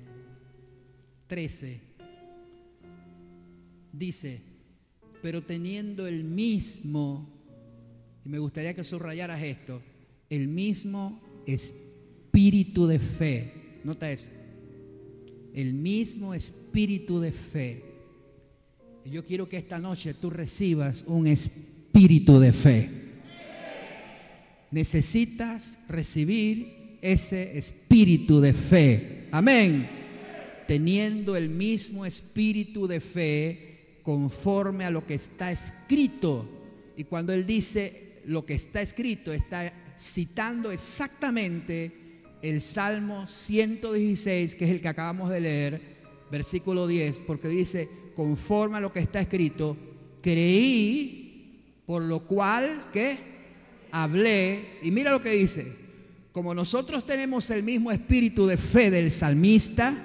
13. 1.27 1.81
Dice, 3.93 4.41
pero 5.21 5.43
teniendo 5.43 6.07
el 6.07 6.23
mismo, 6.23 7.29
y 8.25 8.29
me 8.29 8.39
gustaría 8.39 8.73
que 8.73 8.83
subrayaras 8.83 9.43
esto, 9.43 9.83
el 10.31 10.47
mismo 10.47 11.21
espíritu 11.45 12.87
de 12.87 12.97
fe. 12.97 13.81
Nota 13.83 14.11
eso. 14.11 14.31
El 15.53 15.75
mismo 15.75 16.33
espíritu 16.33 17.19
de 17.19 17.31
fe 17.31 17.96
yo 19.11 19.25
quiero 19.25 19.47
que 19.47 19.57
esta 19.57 19.79
noche 19.79 20.13
tú 20.13 20.29
recibas 20.29 21.03
un 21.07 21.27
espíritu 21.27 22.39
de 22.39 22.53
fe. 22.53 22.89
Necesitas 24.71 25.79
recibir 25.87 26.97
ese 27.01 27.57
espíritu 27.57 28.41
de 28.41 28.53
fe. 28.53 29.27
Amén. 29.31 29.87
Teniendo 30.67 31.35
el 31.35 31.49
mismo 31.49 32.05
espíritu 32.05 32.87
de 32.87 32.99
fe 32.99 33.99
conforme 34.03 34.85
a 34.85 34.91
lo 34.91 35.05
que 35.05 35.13
está 35.13 35.51
escrito. 35.51 36.45
Y 36.97 37.05
cuando 37.05 37.33
él 37.33 37.45
dice 37.45 38.21
lo 38.25 38.45
que 38.45 38.55
está 38.55 38.81
escrito, 38.81 39.31
está 39.31 39.71
citando 39.97 40.71
exactamente 40.71 41.91
el 42.41 42.61
Salmo 42.61 43.27
116, 43.27 44.55
que 44.55 44.65
es 44.65 44.71
el 44.71 44.81
que 44.81 44.87
acabamos 44.87 45.29
de 45.29 45.41
leer, 45.41 45.81
versículo 46.29 46.87
10, 46.87 47.19
porque 47.19 47.47
dice, 47.47 47.89
conforme 48.17 48.77
a 48.77 48.81
lo 48.81 48.91
que 48.91 48.99
está 48.99 49.21
escrito, 49.21 49.77
creí 50.23 51.23
Por 51.85 52.01
lo 52.01 52.19
cual, 52.19 52.87
¿qué? 52.91 53.17
Hablé. 53.93 54.79
Y 54.81 54.91
mira 54.91 55.11
lo 55.11 55.21
que 55.21 55.29
dice. 55.29 55.71
Como 56.33 56.53
nosotros 56.53 57.05
tenemos 57.05 57.49
el 57.49 57.63
mismo 57.63 57.93
espíritu 57.93 58.45
de 58.45 58.57
fe 58.57 58.91
del 58.91 59.09
salmista, 59.09 59.95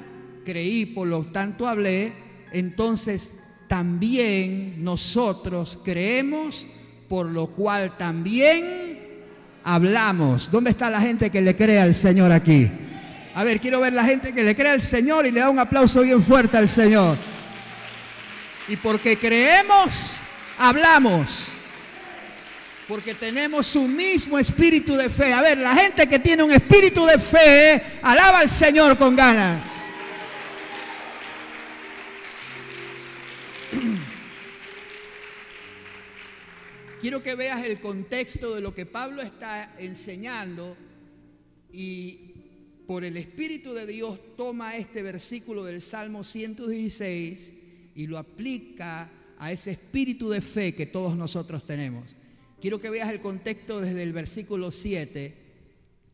creí, 0.44 0.86
por 0.86 1.08
lo 1.08 1.24
tanto 1.24 1.66
hablé, 1.66 2.12
entonces 2.52 3.40
también 3.66 4.84
nosotros 4.84 5.80
creemos, 5.82 6.68
por 7.08 7.26
lo 7.26 7.48
cual 7.48 7.98
también 7.98 9.08
hablamos. 9.64 10.50
¿Dónde 10.52 10.70
está 10.70 10.88
la 10.88 11.00
gente 11.00 11.30
que 11.30 11.40
le 11.40 11.56
cree 11.56 11.80
al 11.80 11.94
Señor 11.94 12.30
aquí? 12.30 12.70
A 13.34 13.42
ver, 13.42 13.60
quiero 13.60 13.80
ver 13.80 13.92
la 13.92 14.04
gente 14.04 14.32
que 14.32 14.44
le 14.44 14.54
cree 14.54 14.70
al 14.70 14.80
Señor 14.80 15.26
y 15.26 15.32
le 15.32 15.40
da 15.40 15.50
un 15.50 15.58
aplauso 15.58 16.02
bien 16.02 16.22
fuerte 16.22 16.56
al 16.56 16.68
Señor. 16.68 17.31
Y 18.72 18.76
porque 18.78 19.18
creemos, 19.18 20.16
hablamos. 20.56 21.48
Porque 22.88 23.14
tenemos 23.14 23.76
un 23.76 23.94
mismo 23.94 24.38
espíritu 24.38 24.96
de 24.96 25.10
fe. 25.10 25.34
A 25.34 25.42
ver, 25.42 25.58
la 25.58 25.74
gente 25.74 26.06
que 26.06 26.18
tiene 26.18 26.42
un 26.42 26.52
espíritu 26.52 27.04
de 27.04 27.18
fe, 27.18 27.82
alaba 28.00 28.38
al 28.38 28.48
Señor 28.48 28.96
con 28.96 29.14
ganas. 29.14 29.84
Quiero 37.02 37.22
que 37.22 37.34
veas 37.34 37.62
el 37.64 37.78
contexto 37.78 38.54
de 38.54 38.62
lo 38.62 38.74
que 38.74 38.86
Pablo 38.86 39.20
está 39.20 39.74
enseñando 39.76 40.78
y 41.70 42.32
por 42.86 43.04
el 43.04 43.18
Espíritu 43.18 43.74
de 43.74 43.86
Dios 43.86 44.18
toma 44.38 44.78
este 44.78 45.02
versículo 45.02 45.62
del 45.62 45.82
Salmo 45.82 46.24
116 46.24 47.60
y 47.94 48.06
lo 48.06 48.18
aplica 48.18 49.10
a 49.38 49.52
ese 49.52 49.72
espíritu 49.72 50.30
de 50.30 50.40
fe 50.40 50.74
que 50.74 50.86
todos 50.86 51.16
nosotros 51.16 51.64
tenemos. 51.64 52.14
Quiero 52.60 52.80
que 52.80 52.90
veas 52.90 53.10
el 53.10 53.20
contexto 53.20 53.80
desde 53.80 54.02
el 54.02 54.12
versículo 54.12 54.70
7, 54.70 55.34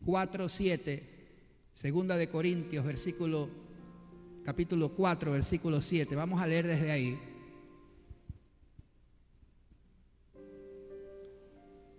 4, 0.05 0.49
7, 0.49 1.03
segunda 1.73 2.27
Corintios, 2.31 2.85
versículo, 2.85 3.49
capítulo 4.45 4.91
4, 4.91 5.33
versículo 5.33 5.83
7. 5.83 6.17
Vamos 6.17 6.41
a 6.41 6.47
leer 6.47 6.67
desde 6.67 6.91
ahí. 6.91 7.19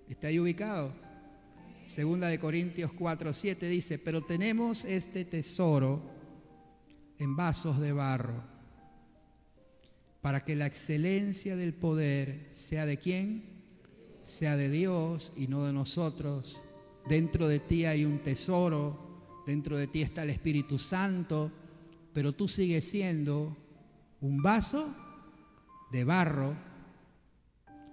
¿Está 0.10 0.28
ahí 0.28 0.39
ubicado? 0.39 0.92
Segunda 1.86 2.28
de 2.28 2.39
Corintios 2.39 2.92
4, 2.92 3.34
7 3.34 3.68
dice, 3.68 4.00
pero 4.00 4.24
tenemos 4.24 4.84
este 4.86 5.26
tesoro 5.26 6.02
en 7.20 7.36
vasos 7.36 7.80
de 7.80 7.94
barro, 7.94 8.44
para 10.22 10.44
que 10.44 10.56
la 10.56 10.66
excelencia 10.66 11.56
del 11.56 11.74
poder 11.74 12.50
sea 12.52 12.86
de 12.86 12.98
quién? 12.98 13.44
Sea 14.24 14.58
de 14.58 14.70
Dios 14.70 15.34
y 15.38 15.48
no 15.48 15.66
de 15.66 15.74
nosotros. 15.74 16.62
Dentro 17.08 17.48
de 17.48 17.60
ti 17.60 17.86
hay 17.86 18.06
un 18.06 18.20
tesoro, 18.20 19.44
dentro 19.46 19.78
de 19.78 19.88
ti 19.88 20.02
está 20.02 20.24
el 20.24 20.30
Espíritu 20.30 20.78
Santo, 20.78 21.52
pero 22.14 22.34
tú 22.34 22.48
sigues 22.48 22.86
siendo 22.86 23.56
un 24.22 24.42
vaso 24.42 24.94
de 25.92 26.04
barro 26.04 26.56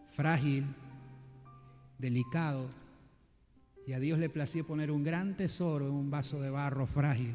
frágil 0.06 0.64
delicado. 1.98 2.68
Y 3.86 3.92
a 3.92 4.00
Dios 4.00 4.18
le 4.18 4.28
plació 4.28 4.66
poner 4.66 4.90
un 4.90 5.04
gran 5.04 5.36
tesoro 5.36 5.86
en 5.86 5.92
un 5.92 6.10
vaso 6.10 6.40
de 6.40 6.50
barro 6.50 6.86
frágil. 6.86 7.34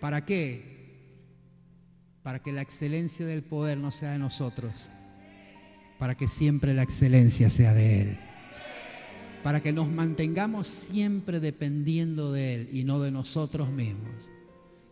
¿Para 0.00 0.24
qué? 0.24 0.81
Para 2.22 2.40
que 2.40 2.52
la 2.52 2.62
excelencia 2.62 3.26
del 3.26 3.42
poder 3.42 3.78
no 3.78 3.90
sea 3.90 4.12
de 4.12 4.18
nosotros. 4.18 4.90
Para 5.98 6.16
que 6.16 6.28
siempre 6.28 6.74
la 6.74 6.82
excelencia 6.82 7.50
sea 7.50 7.74
de 7.74 8.02
Él. 8.02 8.18
Para 9.42 9.60
que 9.60 9.72
nos 9.72 9.88
mantengamos 9.88 10.68
siempre 10.68 11.40
dependiendo 11.40 12.32
de 12.32 12.54
Él 12.54 12.68
y 12.72 12.84
no 12.84 13.00
de 13.00 13.10
nosotros 13.10 13.70
mismos. 13.70 14.30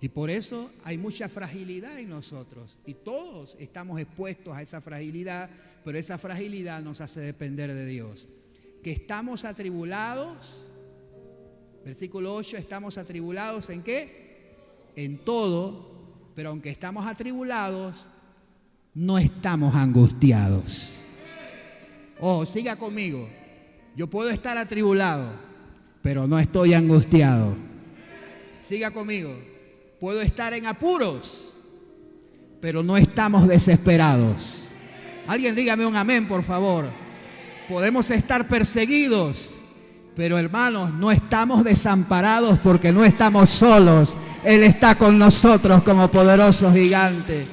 Y 0.01 0.09
por 0.09 0.31
eso 0.31 0.71
hay 0.83 0.99
mucha 0.99 1.29
fragilidad 1.29 1.99
en 2.01 2.09
nosotros. 2.09 2.79
Y 2.87 2.95
todos 2.95 3.57
estamos 3.61 4.01
expuestos 4.01 4.57
a 4.57 4.62
esa 4.62 4.81
fragilidad, 4.81 5.51
pero 5.85 5.99
esa 5.99 6.19
fragilidad 6.19 6.83
nos 6.83 7.01
hace 7.01 7.21
depender 7.21 7.73
de 7.73 7.87
Dios 7.87 8.29
que 8.83 8.90
estamos 8.93 9.45
atribulados. 9.45 10.73
Versículo 11.85 12.35
8, 12.35 12.57
estamos 12.57 12.99
atribulados 12.99 13.71
en 13.71 13.83
qué? 13.83 14.55
En 14.97 15.19
todo, 15.19 15.89
pero 16.35 16.51
aunque 16.51 16.71
estamos 16.71 17.07
atribulados, 17.07 18.09
no 18.95 19.19
estamos 19.19 19.75
angustiados. 19.75 21.01
Oh, 22.19 22.45
siga 22.45 22.77
conmigo. 22.77 23.29
Yo 23.97 24.09
puedo 24.09 24.31
estar 24.31 24.57
atribulado, 24.59 25.33
pero 26.03 26.27
no 26.27 26.38
estoy 26.38 26.75
angustiado. 26.75 27.57
Siga 28.61 28.90
conmigo. 28.90 29.35
Puedo 29.99 30.23
estar 30.23 30.55
en 30.55 30.66
apuros, 30.66 31.57
pero 32.61 32.83
no 32.83 32.97
estamos 32.97 33.47
desesperados. 33.49 34.71
Alguien 35.27 35.55
dígame 35.55 35.87
un 35.87 35.97
amén, 35.97 36.27
por 36.27 36.43
favor. 36.43 36.88
Podemos 37.69 38.11
estar 38.11 38.49
perseguidos, 38.49 39.60
pero 40.20 40.37
hermanos, 40.37 40.92
no 40.92 41.11
estamos 41.11 41.64
desamparados 41.64 42.59
porque 42.59 42.92
no 42.92 43.02
estamos 43.06 43.48
solos. 43.48 44.18
Él 44.44 44.62
está 44.64 44.94
con 44.96 45.18
nosotros 45.18 45.83
como 45.83 46.11
poderoso 46.11 46.70
gigante. 46.70 47.46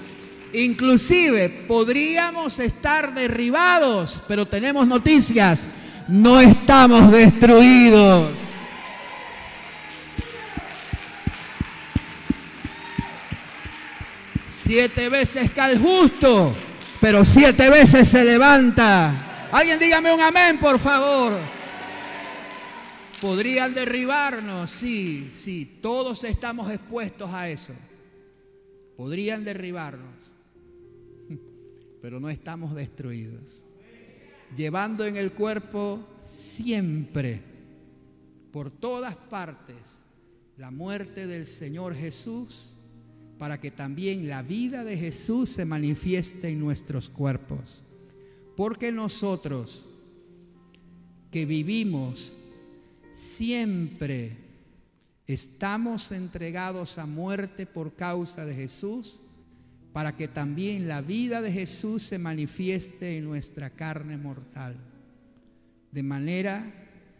Inclusive 0.51 1.47
podríamos 1.65 2.59
estar 2.59 3.13
derribados, 3.13 4.21
pero 4.27 4.45
tenemos 4.45 4.85
noticias. 4.85 5.65
No 6.09 6.41
estamos 6.41 7.09
destruidos. 7.09 8.31
Siete 14.45 15.07
veces 15.07 15.51
cae 15.55 15.71
el 15.71 15.79
justo, 15.79 16.53
pero 16.99 17.23
siete 17.23 17.69
veces 17.69 18.09
se 18.09 18.25
levanta. 18.25 19.47
Alguien 19.53 19.79
dígame 19.79 20.13
un 20.13 20.19
amén, 20.19 20.57
por 20.57 20.77
favor. 20.77 21.56
Podrían 23.21 23.73
derribarnos, 23.73 24.69
sí, 24.69 25.31
sí, 25.33 25.79
todos 25.81 26.23
estamos 26.23 26.69
expuestos 26.69 27.31
a 27.31 27.49
eso. 27.49 27.73
Podrían 28.95 29.43
derribarnos, 29.43 30.35
pero 32.01 32.19
no 32.19 32.29
estamos 32.29 32.75
destruidos. 32.75 33.65
Llevando 34.55 35.03
en 35.03 35.17
el 35.17 35.33
cuerpo 35.33 35.99
siempre, 36.25 37.41
por 38.51 38.69
todas 38.69 39.15
partes, 39.15 39.99
la 40.55 40.69
muerte 40.69 41.25
del 41.25 41.47
Señor 41.47 41.95
Jesús, 41.95 42.75
para 43.39 43.59
que 43.59 43.71
también 43.71 44.27
la 44.27 44.43
vida 44.43 44.83
de 44.83 44.95
Jesús 44.95 45.49
se 45.49 45.65
manifieste 45.65 46.49
en 46.49 46.59
nuestros 46.59 47.09
cuerpos. 47.09 47.83
Porque 48.55 48.91
nosotros 48.91 49.89
que 51.31 51.45
vivimos 51.45 52.35
siempre 53.17 54.37
estamos 55.25 56.11
entregados 56.11 56.99
a 56.99 57.07
muerte 57.07 57.65
por 57.65 57.95
causa 57.95 58.45
de 58.45 58.53
Jesús, 58.53 59.21
para 59.91 60.15
que 60.15 60.27
también 60.27 60.87
la 60.87 61.01
vida 61.01 61.41
de 61.41 61.51
Jesús 61.51 62.03
se 62.03 62.19
manifieste 62.19 63.17
en 63.17 63.25
nuestra 63.25 63.71
carne 63.71 64.17
mortal. 64.17 64.75
De 65.91 66.03
manera 66.03 66.63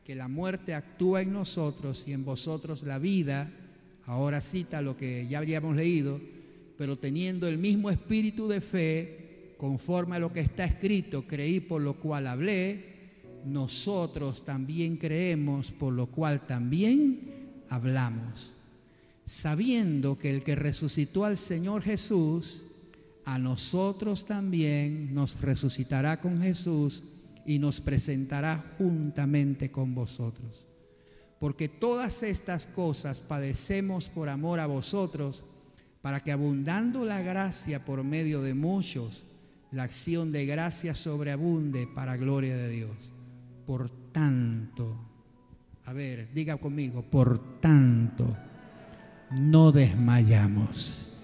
que 0.05 0.13
la 0.13 0.27
muerte 0.27 0.75
actúa 0.75 1.23
en 1.23 1.33
nosotros 1.33 2.07
y 2.07 2.13
en 2.13 2.23
vosotros 2.23 2.83
la 2.83 2.99
vida, 2.99 3.49
ahora 4.05 4.39
cita 4.41 4.83
lo 4.83 4.95
que 4.95 5.25
ya 5.27 5.39
habríamos 5.39 5.75
leído, 5.75 6.21
pero 6.77 6.95
teniendo 6.99 7.47
el 7.47 7.57
mismo 7.57 7.89
espíritu 7.89 8.47
de 8.47 8.61
fe, 8.61 9.55
conforme 9.57 10.17
a 10.17 10.19
lo 10.19 10.31
que 10.31 10.41
está 10.41 10.63
escrito, 10.63 11.25
creí 11.25 11.59
por 11.59 11.81
lo 11.81 11.95
cual 11.95 12.27
hablé, 12.27 12.96
nosotros 13.47 14.45
también 14.45 14.97
creemos 14.97 15.71
por 15.71 15.93
lo 15.93 16.07
cual 16.07 16.45
también 16.45 17.63
hablamos, 17.69 18.55
sabiendo 19.25 20.17
que 20.17 20.29
el 20.29 20.43
que 20.43 20.55
resucitó 20.55 21.25
al 21.25 21.37
Señor 21.37 21.81
Jesús, 21.81 22.75
a 23.25 23.37
nosotros 23.37 24.25
también 24.25 25.13
nos 25.13 25.39
resucitará 25.41 26.21
con 26.21 26.41
Jesús 26.41 27.03
y 27.45 27.59
nos 27.59 27.81
presentará 27.81 28.75
juntamente 28.77 29.69
con 29.71 29.93
vosotros. 29.93 30.67
Porque 31.39 31.67
todas 31.67 32.23
estas 32.23 32.67
cosas 32.67 33.19
padecemos 33.19 34.07
por 34.07 34.29
amor 34.29 34.59
a 34.59 34.65
vosotros, 34.65 35.43
para 36.01 36.21
que 36.21 36.31
abundando 36.31 37.05
la 37.05 37.21
gracia 37.21 37.83
por 37.83 38.03
medio 38.03 38.41
de 38.41 38.53
muchos, 38.53 39.23
la 39.71 39.83
acción 39.83 40.31
de 40.31 40.45
gracia 40.45 40.95
sobreabunde 40.95 41.87
para 41.87 42.17
gloria 42.17 42.55
de 42.55 42.69
Dios. 42.69 43.11
Por 43.67 43.89
tanto, 44.13 44.97
a 45.83 45.91
ver, 45.91 46.29
diga 46.33 46.55
conmigo, 46.55 47.01
por 47.01 47.59
tanto, 47.59 48.37
no 49.31 49.73
desmayamos. 49.73 51.17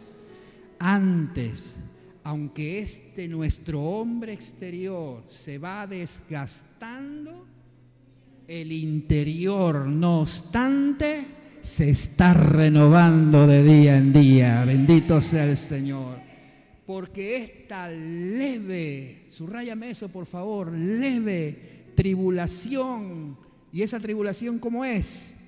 Antes, 0.78 1.78
aunque 2.26 2.82
este 2.82 3.30
nuestro 3.30 3.82
hombre 3.82 4.34
exterior 4.34 5.24
se 5.26 5.58
va 5.58 5.88
desgastando, 5.88 7.48
el 8.46 8.74
interior, 8.74 9.88
no 9.88 10.20
obstante, 10.20 11.26
se 11.62 11.92
está 11.92 12.34
renovando 12.34 13.48
de 13.48 13.64
día 13.64 13.96
en 13.96 14.12
día. 14.12 14.66
Bendito 14.66 15.22
sea 15.22 15.46
el 15.46 15.56
Señor. 15.56 16.18
Porque 16.86 17.38
esta 17.38 17.88
leve, 17.90 19.24
subrayame 19.30 19.92
eso 19.92 20.12
por 20.12 20.26
favor, 20.26 20.74
leve 20.74 21.83
tribulación, 21.96 23.38
y 23.72 23.82
esa 23.82 24.00
tribulación 24.00 24.60
como 24.60 24.86
es, 24.86 25.40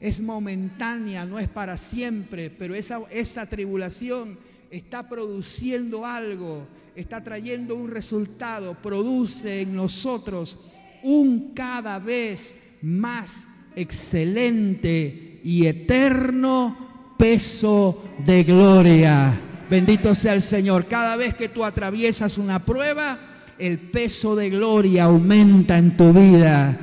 es 0.00 0.20
momentánea, 0.20 1.24
no 1.24 1.38
es 1.38 1.48
para 1.48 1.76
siempre, 1.78 2.50
pero 2.50 2.74
esa, 2.74 3.00
esa 3.10 3.46
tribulación 3.46 4.38
está 4.70 5.08
produciendo 5.08 6.04
algo, 6.04 6.66
está 6.94 7.22
trayendo 7.22 7.74
un 7.74 7.90
resultado, 7.90 8.74
produce 8.74 9.62
en 9.62 9.74
nosotros 9.74 10.58
un 11.02 11.52
cada 11.54 11.98
vez 11.98 12.56
más 12.82 13.48
excelente 13.76 15.40
y 15.42 15.66
eterno 15.66 17.14
peso 17.18 18.02
de 18.24 18.44
gloria. 18.44 19.40
Bendito 19.70 20.14
sea 20.14 20.34
el 20.34 20.42
Señor. 20.42 20.86
Cada 20.86 21.16
vez 21.16 21.34
que 21.34 21.48
tú 21.48 21.64
atraviesas 21.64 22.38
una 22.38 22.64
prueba, 22.64 23.18
el 23.58 23.90
peso 23.90 24.34
de 24.34 24.50
gloria 24.50 25.04
aumenta 25.04 25.78
en 25.78 25.96
tu 25.96 26.12
vida. 26.12 26.78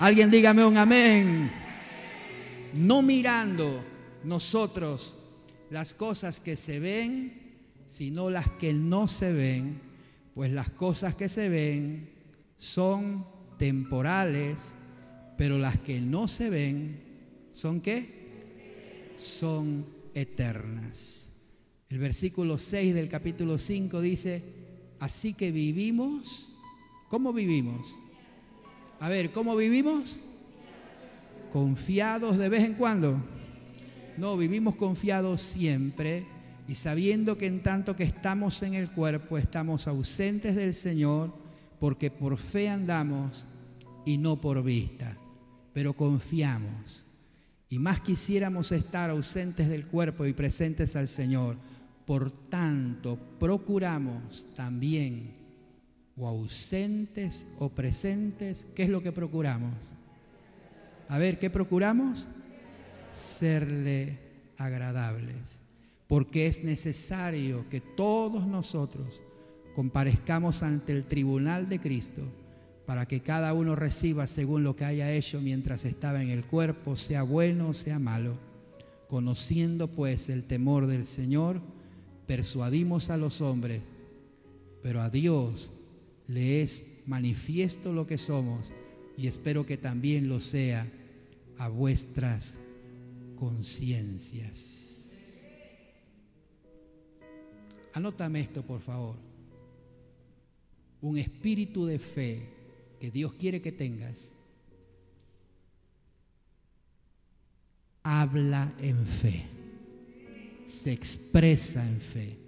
Alguien 0.00 0.30
dígame 0.30 0.64
un 0.64 0.76
amén. 0.76 1.50
No 2.74 3.02
mirando 3.02 3.84
nosotros 4.24 5.16
las 5.70 5.94
cosas 5.94 6.40
que 6.40 6.56
se 6.56 6.78
ven, 6.78 7.32
sino 7.86 8.30
las 8.30 8.50
que 8.52 8.72
no 8.72 9.08
se 9.08 9.32
ven, 9.32 9.80
pues 10.34 10.52
las 10.52 10.70
cosas 10.70 11.14
que 11.14 11.28
se 11.28 11.48
ven 11.48 12.10
son 12.56 13.26
temporales, 13.58 14.74
pero 15.36 15.58
las 15.58 15.78
que 15.78 16.00
no 16.00 16.28
se 16.28 16.50
ven 16.50 17.00
son 17.52 17.80
qué? 17.80 19.14
Son 19.16 19.86
eternas. 20.14 21.32
El 21.88 21.98
versículo 21.98 22.58
6 22.58 22.94
del 22.94 23.08
capítulo 23.08 23.58
5 23.58 24.00
dice, 24.00 24.57
así 25.00 25.34
que 25.34 25.52
vivimos, 25.52 26.52
¿cómo 27.08 27.32
vivimos? 27.32 27.96
A 29.00 29.08
ver, 29.08 29.30
¿cómo 29.32 29.54
vivimos? 29.56 30.18
Confiados 31.52 32.36
de 32.36 32.48
vez 32.48 32.64
en 32.64 32.74
cuando. 32.74 33.20
No, 34.16 34.36
vivimos 34.36 34.74
confiados 34.76 35.40
siempre 35.40 36.26
y 36.66 36.74
sabiendo 36.74 37.38
que 37.38 37.46
en 37.46 37.62
tanto 37.62 37.94
que 37.94 38.02
estamos 38.02 38.62
en 38.62 38.74
el 38.74 38.90
cuerpo 38.90 39.38
estamos 39.38 39.86
ausentes 39.86 40.56
del 40.56 40.74
Señor 40.74 41.32
porque 41.78 42.10
por 42.10 42.36
fe 42.36 42.68
andamos 42.68 43.46
y 44.04 44.18
no 44.18 44.36
por 44.36 44.62
vista, 44.62 45.16
pero 45.72 45.92
confiamos. 45.92 47.04
Y 47.70 47.78
más 47.78 48.00
quisiéramos 48.00 48.72
estar 48.72 49.10
ausentes 49.10 49.68
del 49.68 49.86
cuerpo 49.86 50.26
y 50.26 50.32
presentes 50.32 50.96
al 50.96 51.06
Señor. 51.06 51.56
Por 52.08 52.30
tanto, 52.48 53.18
procuramos 53.38 54.46
también, 54.56 55.30
o 56.16 56.26
ausentes 56.26 57.46
o 57.58 57.68
presentes, 57.68 58.66
¿qué 58.74 58.84
es 58.84 58.88
lo 58.88 59.02
que 59.02 59.12
procuramos? 59.12 59.74
A 61.10 61.18
ver, 61.18 61.38
¿qué 61.38 61.50
procuramos? 61.50 62.26
Serle 63.12 64.18
agradables. 64.56 65.58
Porque 66.06 66.46
es 66.46 66.64
necesario 66.64 67.68
que 67.68 67.82
todos 67.82 68.46
nosotros 68.46 69.22
comparezcamos 69.74 70.62
ante 70.62 70.92
el 70.92 71.04
tribunal 71.04 71.68
de 71.68 71.78
Cristo 71.78 72.22
para 72.86 73.04
que 73.04 73.20
cada 73.20 73.52
uno 73.52 73.76
reciba 73.76 74.26
según 74.26 74.64
lo 74.64 74.74
que 74.74 74.86
haya 74.86 75.12
hecho 75.12 75.42
mientras 75.42 75.84
estaba 75.84 76.22
en 76.22 76.30
el 76.30 76.46
cuerpo, 76.46 76.96
sea 76.96 77.22
bueno 77.22 77.68
o 77.68 77.74
sea 77.74 77.98
malo. 77.98 78.38
Conociendo 79.08 79.88
pues 79.88 80.30
el 80.30 80.44
temor 80.44 80.86
del 80.86 81.04
Señor, 81.04 81.60
persuadimos 82.28 83.10
a 83.10 83.16
los 83.16 83.40
hombres, 83.40 83.82
pero 84.82 85.00
a 85.00 85.10
Dios 85.10 85.72
le 86.28 86.62
es 86.62 87.02
manifiesto 87.06 87.92
lo 87.92 88.06
que 88.06 88.18
somos 88.18 88.70
y 89.16 89.26
espero 89.26 89.66
que 89.66 89.78
también 89.78 90.28
lo 90.28 90.40
sea 90.40 90.86
a 91.56 91.68
vuestras 91.68 92.56
conciencias. 93.36 95.42
Anótame 97.94 98.40
esto, 98.40 98.62
por 98.62 98.80
favor. 98.80 99.16
Un 101.00 101.16
espíritu 101.16 101.86
de 101.86 101.98
fe 101.98 102.46
que 103.00 103.10
Dios 103.10 103.32
quiere 103.34 103.62
que 103.62 103.72
tengas, 103.72 104.30
habla 108.02 108.72
en 108.80 109.06
fe, 109.06 109.46
se 110.68 110.92
expresa 110.92 111.88
en 111.88 112.00
fe. 112.00 112.38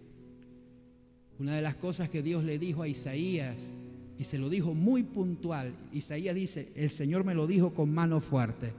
Una 1.39 1.57
de 1.57 1.63
las 1.63 1.77
cosas 1.77 2.11
que 2.11 2.23
Dios 2.23 2.45
le 2.45 2.59
dijo 2.59 2.83
a 2.83 2.89
Isaías, 2.89 3.73
y 4.19 4.25
se 4.25 4.39
lo 4.39 4.51
dijo 4.51 4.75
muy 4.75 5.03
puntual, 5.03 5.75
Isaías 5.93 6.35
dice, 6.35 6.71
el 6.75 6.91
Señor 6.91 7.25
me 7.25 7.35
lo 7.35 7.47
dijo 7.47 7.73
con 7.73 7.93
mano 7.93 8.21
fuerte, 8.21 8.73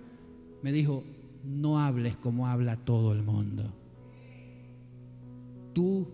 me 0.62 0.71
dijo, 0.71 1.04
no 1.43 1.80
hables 1.80 2.15
como 2.17 2.47
habla 2.47 2.77
todo 2.77 3.13
el 3.13 3.23
mundo. 3.23 3.73
Tu 5.73 6.08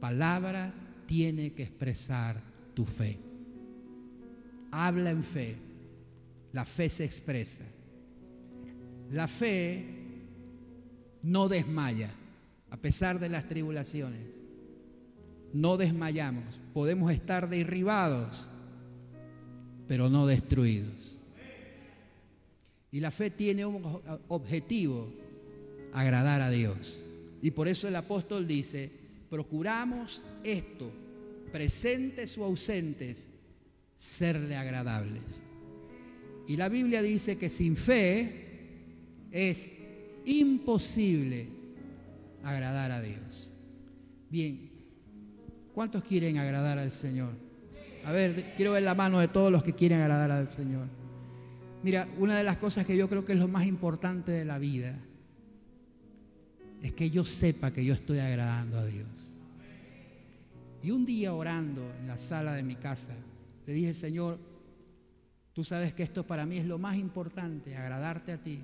palabra 0.00 0.74
tiene 1.06 1.52
que 1.52 1.62
expresar 1.62 2.42
tu 2.74 2.84
fe 2.84 3.30
habla 4.70 5.10
en 5.10 5.22
fe. 5.22 5.56
La 6.52 6.64
fe 6.64 6.88
se 6.88 7.04
expresa. 7.04 7.64
La 9.10 9.26
fe 9.26 9.84
no 11.22 11.48
desmaya, 11.48 12.10
a 12.70 12.76
pesar 12.76 13.18
de 13.18 13.28
las 13.28 13.48
tribulaciones. 13.48 14.40
No 15.52 15.76
desmayamos. 15.76 16.44
Podemos 16.72 17.12
estar 17.12 17.48
derribados, 17.48 18.48
pero 19.88 20.08
no 20.08 20.26
destruidos. 20.26 21.18
Y 22.92 23.00
la 23.00 23.10
fe 23.10 23.30
tiene 23.30 23.64
un 23.64 23.82
objetivo, 24.28 25.12
agradar 25.92 26.40
a 26.40 26.50
Dios. 26.50 27.02
Y 27.42 27.50
por 27.52 27.68
eso 27.68 27.88
el 27.88 27.96
apóstol 27.96 28.46
dice, 28.46 28.90
procuramos 29.28 30.24
esto, 30.44 30.90
presentes 31.52 32.36
o 32.38 32.44
ausentes, 32.44 33.26
serle 33.96 34.56
agradables. 34.56 35.42
Y 36.48 36.56
la 36.56 36.68
Biblia 36.68 37.02
dice 37.02 37.38
que 37.38 37.48
sin 37.48 37.76
fe 37.76 38.48
es 39.30 39.72
imposible 40.24 41.59
agradar 42.44 42.90
a 42.90 43.00
Dios. 43.00 43.52
Bien, 44.30 44.70
¿cuántos 45.74 46.04
quieren 46.04 46.38
agradar 46.38 46.78
al 46.78 46.92
Señor? 46.92 47.34
A 48.04 48.12
ver, 48.12 48.54
quiero 48.56 48.72
ver 48.72 48.82
la 48.82 48.94
mano 48.94 49.18
de 49.18 49.28
todos 49.28 49.52
los 49.52 49.62
que 49.62 49.74
quieren 49.74 50.00
agradar 50.00 50.30
al 50.30 50.52
Señor. 50.52 50.86
Mira, 51.82 52.06
una 52.18 52.36
de 52.36 52.44
las 52.44 52.58
cosas 52.58 52.86
que 52.86 52.96
yo 52.96 53.08
creo 53.08 53.24
que 53.24 53.32
es 53.32 53.38
lo 53.38 53.48
más 53.48 53.66
importante 53.66 54.32
de 54.32 54.44
la 54.44 54.58
vida 54.58 54.94
es 56.82 56.92
que 56.92 57.10
yo 57.10 57.24
sepa 57.24 57.70
que 57.70 57.84
yo 57.84 57.94
estoy 57.94 58.18
agradando 58.18 58.78
a 58.78 58.86
Dios. 58.86 59.30
Y 60.82 60.90
un 60.90 61.04
día 61.04 61.34
orando 61.34 61.82
en 62.00 62.06
la 62.06 62.16
sala 62.16 62.54
de 62.54 62.62
mi 62.62 62.76
casa, 62.76 63.12
le 63.66 63.72
dije, 63.74 63.92
Señor, 63.92 64.38
tú 65.52 65.62
sabes 65.62 65.92
que 65.92 66.02
esto 66.02 66.26
para 66.26 66.46
mí 66.46 66.56
es 66.56 66.64
lo 66.64 66.78
más 66.78 66.96
importante, 66.96 67.76
agradarte 67.76 68.32
a 68.32 68.38
ti. 68.38 68.62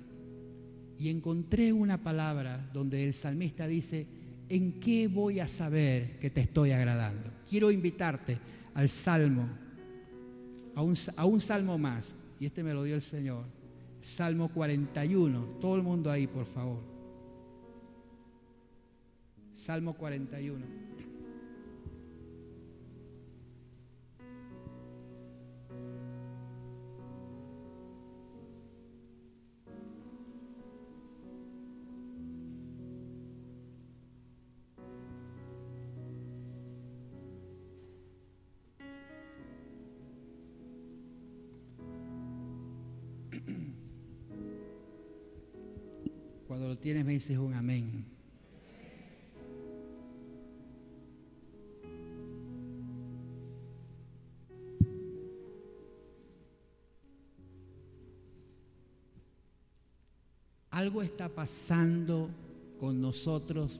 Y 0.99 1.09
encontré 1.09 1.73
una 1.73 2.01
palabra 2.01 2.69
donde 2.73 3.03
el 3.03 3.13
salmista 3.13 3.67
dice, 3.67 4.07
¿en 4.49 4.79
qué 4.79 5.07
voy 5.07 5.39
a 5.39 5.47
saber 5.47 6.19
que 6.19 6.29
te 6.29 6.41
estoy 6.41 6.71
agradando? 6.71 7.31
Quiero 7.47 7.71
invitarte 7.71 8.39
al 8.73 8.89
salmo, 8.89 9.47
a 10.75 10.81
un, 11.25 11.41
salmo 11.41 11.77
más, 11.77 12.15
y 12.39 12.45
este 12.45 12.63
me 12.63 12.73
lo 12.73 12.83
dio 12.83 12.95
el 12.95 13.01
Señor, 13.01 13.45
Salmo 14.01 14.49
41, 14.49 15.57
todo 15.59 15.75
el 15.75 15.83
mundo 15.83 16.11
ahí, 16.11 16.27
por 16.27 16.45
favor. 16.45 16.79
Salmo 19.51 19.93
41. 19.93 20.65
Cuando 46.57 46.73
lo 46.73 46.79
tienes 46.79 47.05
me 47.05 47.11
dices 47.11 47.37
un 47.37 47.53
amén. 47.53 48.03
Algo 60.71 61.03
está 61.03 61.29
pasando 61.29 62.31
con 62.79 63.01
nosotros 63.01 63.79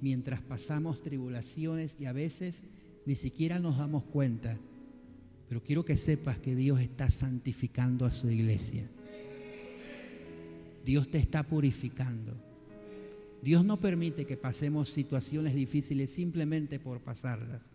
mientras 0.00 0.40
pasamos 0.40 1.00
tribulaciones 1.04 1.94
y 2.00 2.06
a 2.06 2.12
veces 2.12 2.64
ni 3.04 3.14
siquiera 3.14 3.60
nos 3.60 3.78
damos 3.78 4.02
cuenta. 4.02 4.58
Pero 5.48 5.62
quiero 5.62 5.84
que 5.84 5.96
sepas 5.96 6.38
que 6.38 6.56
Dios 6.56 6.80
está 6.80 7.08
santificando 7.08 8.04
a 8.04 8.10
su 8.10 8.28
iglesia. 8.28 8.90
Dios 10.86 11.10
te 11.10 11.18
está 11.18 11.42
purificando. 11.42 12.32
Dios 13.42 13.64
no 13.64 13.80
permite 13.80 14.24
que 14.24 14.36
pasemos 14.36 14.88
situaciones 14.88 15.52
difíciles 15.52 16.10
simplemente 16.10 16.78
por 16.78 17.00
pasarlas. 17.00 17.70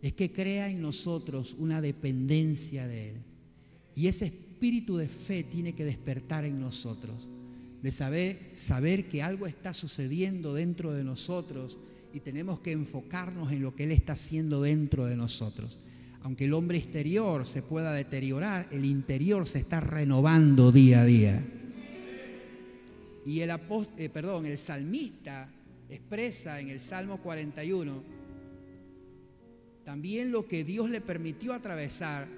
Es 0.00 0.14
que 0.14 0.32
crea 0.32 0.70
en 0.70 0.80
nosotros 0.80 1.54
una 1.58 1.82
dependencia 1.82 2.88
de 2.88 3.10
Él. 3.10 3.16
Y 3.94 4.06
ese 4.06 4.24
espíritu 4.24 4.96
de 4.96 5.06
fe 5.06 5.44
tiene 5.44 5.74
que 5.74 5.84
despertar 5.84 6.46
en 6.46 6.58
nosotros. 6.58 7.28
De 7.82 7.92
saber, 7.92 8.38
saber 8.54 9.10
que 9.10 9.22
algo 9.22 9.46
está 9.46 9.74
sucediendo 9.74 10.54
dentro 10.54 10.92
de 10.92 11.04
nosotros 11.04 11.76
y 12.14 12.20
tenemos 12.20 12.60
que 12.60 12.72
enfocarnos 12.72 13.52
en 13.52 13.60
lo 13.60 13.76
que 13.76 13.84
Él 13.84 13.92
está 13.92 14.14
haciendo 14.14 14.62
dentro 14.62 15.04
de 15.04 15.16
nosotros. 15.16 15.78
Aunque 16.22 16.46
el 16.46 16.54
hombre 16.54 16.78
exterior 16.78 17.46
se 17.46 17.60
pueda 17.60 17.92
deteriorar, 17.92 18.66
el 18.70 18.86
interior 18.86 19.46
se 19.46 19.58
está 19.58 19.80
renovando 19.80 20.72
día 20.72 21.02
a 21.02 21.04
día. 21.04 21.44
Y 23.24 23.40
el, 23.40 23.50
eh, 23.50 24.08
perdón, 24.08 24.46
el 24.46 24.58
salmista 24.58 25.50
expresa 25.88 26.60
en 26.60 26.68
el 26.68 26.80
Salmo 26.80 27.18
41 27.18 28.20
también 29.90 30.30
lo 30.30 30.46
que 30.46 30.62
Dios 30.62 30.88
le 30.88 31.00
permitió 31.00 31.52
atravesar. 31.52 32.28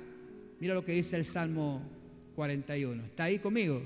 Mira 0.58 0.72
lo 0.72 0.86
que 0.86 0.92
dice 0.92 1.16
el 1.16 1.26
Salmo 1.26 1.82
41. 2.34 3.02
¿Está 3.04 3.24
ahí 3.24 3.38
conmigo? 3.40 3.82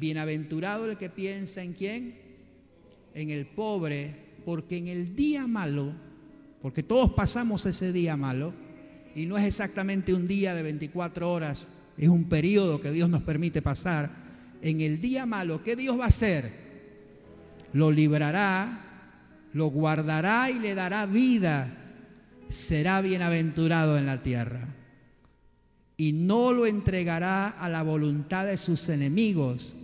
Bienaventurado 0.00 0.90
el 0.90 0.96
que 0.96 1.08
piensa 1.08 1.62
en 1.62 1.74
quién? 1.74 2.18
En 3.14 3.30
el 3.30 3.46
pobre, 3.46 4.14
porque 4.44 4.78
en 4.78 4.88
el 4.88 5.14
día 5.14 5.46
malo, 5.46 5.92
porque 6.60 6.82
todos 6.82 7.12
pasamos 7.12 7.64
ese 7.66 7.92
día 7.92 8.16
malo, 8.16 8.52
y 9.14 9.26
no 9.26 9.38
es 9.38 9.44
exactamente 9.44 10.12
un 10.12 10.26
día 10.26 10.52
de 10.52 10.64
24 10.64 11.32
horas, 11.32 11.72
es 11.96 12.08
un 12.08 12.28
periodo 12.28 12.80
que 12.80 12.90
Dios 12.90 13.08
nos 13.08 13.22
permite 13.22 13.62
pasar 13.62 14.25
en 14.62 14.80
el 14.80 15.00
día 15.00 15.26
malo, 15.26 15.62
¿qué 15.62 15.76
Dios 15.76 15.98
va 15.98 16.04
a 16.04 16.08
hacer? 16.08 16.66
Lo 17.72 17.90
librará, 17.90 18.86
lo 19.52 19.66
guardará 19.66 20.50
y 20.50 20.58
le 20.58 20.74
dará 20.74 21.06
vida. 21.06 21.68
Será 22.48 23.00
bienaventurado 23.00 23.98
en 23.98 24.06
la 24.06 24.22
tierra. 24.22 24.68
Y 25.96 26.12
no 26.12 26.52
lo 26.52 26.66
entregará 26.66 27.48
a 27.48 27.68
la 27.68 27.82
voluntad 27.82 28.46
de 28.46 28.56
sus 28.56 28.88
enemigos. 28.88 29.74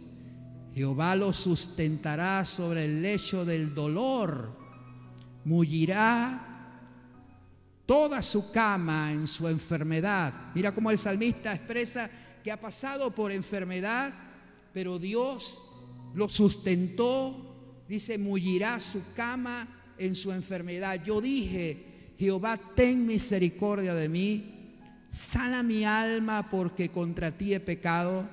Jehová 0.74 1.16
lo 1.16 1.32
sustentará 1.32 2.44
sobre 2.44 2.84
el 2.84 3.02
lecho 3.02 3.44
del 3.44 3.74
dolor. 3.74 4.56
Mullirá 5.44 6.48
toda 7.86 8.22
su 8.22 8.52
cama 8.52 9.12
en 9.12 9.26
su 9.26 9.48
enfermedad. 9.48 10.32
Mira 10.54 10.72
cómo 10.72 10.90
el 10.90 10.98
salmista 10.98 11.54
expresa 11.54 12.08
que 12.42 12.52
ha 12.52 12.60
pasado 12.60 13.10
por 13.10 13.32
enfermedad 13.32 14.12
pero 14.72 14.98
Dios 14.98 15.62
lo 16.14 16.28
sustentó, 16.28 17.84
dice, 17.88 18.18
mullirá 18.18 18.80
su 18.80 19.02
cama 19.14 19.94
en 19.98 20.14
su 20.14 20.32
enfermedad. 20.32 21.02
Yo 21.04 21.20
dije, 21.20 22.14
Jehová, 22.18 22.58
ten 22.74 23.06
misericordia 23.06 23.94
de 23.94 24.08
mí, 24.08 24.78
sana 25.10 25.62
mi 25.62 25.84
alma 25.84 26.48
porque 26.50 26.90
contra 26.90 27.30
ti 27.36 27.54
he 27.54 27.60
pecado. 27.60 28.28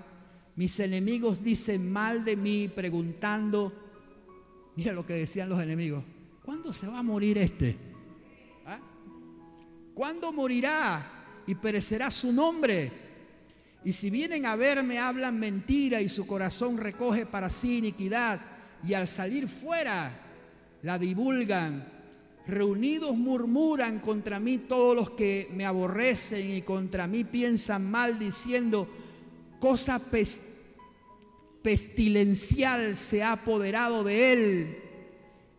Mis 0.56 0.80
enemigos 0.80 1.44
dicen 1.44 1.92
mal 1.92 2.26
de 2.26 2.36
mí 2.36 2.68
preguntando, 2.68 3.72
mira 4.76 4.94
lo 4.94 5.06
que 5.06 5.14
decían 5.14 5.50
los 5.50 5.62
enemigos, 5.62 6.04
¿cuándo 6.44 6.74
se 6.74 6.88
va 6.88 7.00
a 7.00 7.04
morir 7.04 7.38
este? 7.38 7.78
¿Ah? 8.66 8.80
¿Cuándo 9.94 10.32
morirá 10.34 11.44
y 11.48 11.56
perecerá 11.56 12.12
su 12.12 12.34
nombre? 12.34 13.09
Y 13.84 13.94
si 13.94 14.10
vienen 14.10 14.46
a 14.46 14.56
verme, 14.56 15.00
hablan 15.00 15.40
mentira 15.40 16.02
y 16.02 16.10
su 16.10 16.28
corazón 16.28 16.78
recoge 16.78 17.26
para 17.26 17.50
sí 17.50 17.78
iniquidad. 17.78 18.42
Y 18.88 18.94
al 18.94 19.08
salir 19.08 19.48
fuera, 19.48 20.12
la 20.84 21.00
divulgan. 21.00 21.88
Reunidos 22.48 23.16
murmuran 23.16 24.00
contra 24.00 24.40
mí 24.40 24.58
todos 24.58 24.96
los 24.96 25.12
que 25.12 25.50
me 25.54 25.66
aborrecen 25.66 26.50
y 26.56 26.62
contra 26.64 27.08
mí 27.08 27.24
piensan 27.24 27.90
mal 27.90 28.18
diciendo, 28.18 28.90
cosa 29.60 30.02
pestilencial 31.62 32.96
se 32.98 33.24
ha 33.24 33.34
apoderado 33.34 34.04
de 34.04 34.34
él. 34.34 34.78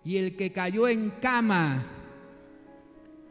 Y 0.04 0.16
el 0.16 0.36
que 0.36 0.50
cayó 0.50 0.88
en 0.88 1.10
cama 1.22 1.86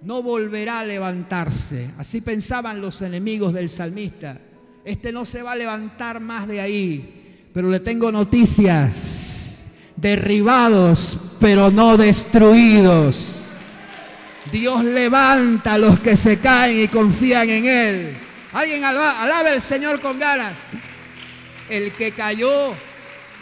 no 0.02 0.24
volverá 0.24 0.80
a 0.80 0.86
levantarse. 0.86 1.92
Así 1.98 2.22
pensaban 2.22 2.80
los 2.82 3.02
enemigos 3.02 3.54
del 3.54 3.70
salmista. 3.70 4.40
Este 4.86 5.12
no 5.12 5.26
se 5.26 5.42
va 5.42 5.54
a 5.54 5.56
levantar 5.56 6.20
más 6.20 6.48
de 6.48 6.62
ahí. 6.62 7.50
Pero 7.54 7.70
le 7.70 7.80
tengo 7.80 8.12
noticias. 8.12 9.76
Derribados, 9.96 11.18
pero 11.40 11.72
no 11.72 11.98
destruidos. 11.98 13.40
Dios 14.52 14.84
levanta 14.84 15.74
a 15.74 15.78
los 15.78 16.00
que 16.00 16.16
se 16.16 16.40
caen 16.40 16.84
y 16.84 16.88
confían 16.88 17.50
en 17.50 17.66
Él. 17.66 18.18
Alguien 18.52 18.84
alabe 18.84 19.50
al 19.50 19.62
Señor 19.62 20.02
con 20.02 20.18
ganas. 20.18 20.54
El 21.70 21.92
que 21.94 22.12
cayó, 22.14 22.74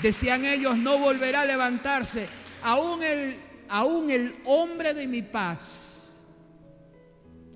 decían 0.01 0.43
ellos, 0.43 0.77
no 0.77 0.97
volverá 0.97 1.41
a 1.41 1.45
levantarse. 1.45 2.27
Aún 2.61 3.01
el, 3.03 3.35
aún 3.69 4.09
el 4.09 4.35
hombre 4.45 4.93
de 4.93 5.07
mi 5.07 5.21
paz, 5.21 6.17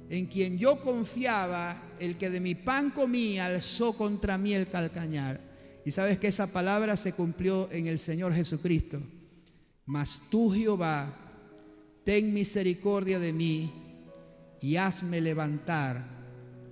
en 0.09 0.27
quien 0.27 0.57
yo 0.57 0.79
confiaba, 0.79 1.75
el 2.01 2.17
que 2.17 2.31
de 2.31 2.39
mi 2.39 2.55
pan 2.55 2.89
comía 2.89 3.45
alzó 3.45 3.93
contra 3.93 4.37
mí 4.37 4.55
el 4.55 4.69
calcañar. 4.69 5.39
Y 5.85 5.91
sabes 5.91 6.17
que 6.17 6.27
esa 6.27 6.47
palabra 6.47 6.97
se 6.97 7.13
cumplió 7.13 7.71
en 7.71 7.85
el 7.85 7.99
Señor 7.99 8.33
Jesucristo. 8.33 8.99
Mas 9.85 10.23
tú, 10.29 10.51
Jehová, 10.51 11.13
ten 12.03 12.33
misericordia 12.33 13.19
de 13.19 13.33
mí 13.33 13.71
y 14.61 14.77
hazme 14.77 15.21
levantar 15.21 16.03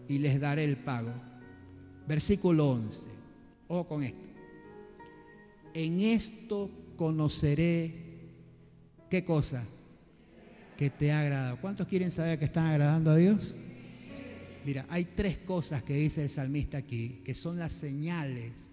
y 0.07 0.17
les 0.17 0.39
daré 0.39 0.63
el 0.63 0.77
pago. 0.77 1.13
Versículo 2.07 2.71
11. 2.71 3.07
Ojo 3.67 3.87
con 3.87 4.03
esto. 4.03 4.29
En 5.75 6.01
esto 6.01 6.71
conoceré 6.95 7.93
qué 9.11 9.23
cosa 9.23 9.63
que 10.75 10.89
te 10.89 11.11
ha 11.11 11.19
agradado. 11.19 11.57
¿Cuántos 11.61 11.85
quieren 11.85 12.09
saber 12.09 12.39
que 12.39 12.45
están 12.45 12.65
agradando 12.65 13.11
a 13.11 13.15
Dios? 13.15 13.55
Mira, 14.65 14.85
hay 14.89 15.05
tres 15.05 15.37
cosas 15.37 15.83
que 15.83 15.93
dice 15.93 16.23
el 16.23 16.29
salmista 16.29 16.77
aquí, 16.77 17.21
que 17.23 17.33
son 17.33 17.57
las 17.57 17.71
señales 17.71 18.69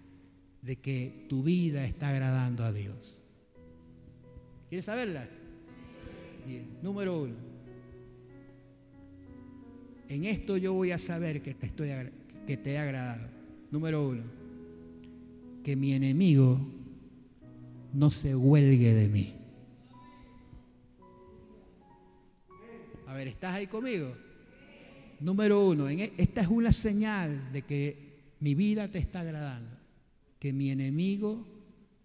de 0.61 0.75
que 0.77 1.25
tu 1.29 1.43
vida 1.43 1.85
está 1.85 2.09
agradando 2.09 2.65
a 2.65 2.73
Dios. 2.73 3.23
¿Quieres 4.69 4.85
saberlas? 4.85 5.29
Bien, 6.45 6.67
número 6.81 7.21
uno. 7.21 7.35
En 10.09 10.23
esto 10.25 10.57
yo 10.57 10.73
voy 10.73 10.91
a 10.91 10.97
saber 10.97 11.41
que 11.41 11.53
te, 11.53 11.67
estoy, 11.67 11.89
que 12.45 12.57
te 12.57 12.73
he 12.73 12.77
agradado. 12.77 13.29
Número 13.71 14.07
uno, 14.07 14.23
que 15.63 15.75
mi 15.75 15.93
enemigo 15.93 16.59
no 17.93 18.11
se 18.11 18.35
huelgue 18.35 18.93
de 18.93 19.07
mí. 19.07 19.33
A 23.07 23.13
ver, 23.13 23.29
¿estás 23.29 23.55
ahí 23.55 23.67
conmigo? 23.67 24.26
Número 25.19 25.65
uno, 25.65 25.89
e, 25.89 26.13
esta 26.17 26.41
es 26.41 26.47
una 26.47 26.71
señal 26.71 27.51
de 27.51 27.63
que 27.63 28.35
mi 28.39 28.53
vida 28.53 28.87
te 28.87 28.99
está 28.99 29.21
agradando, 29.21 29.75
que 30.39 30.53
mi 30.53 30.69
enemigo 30.69 31.45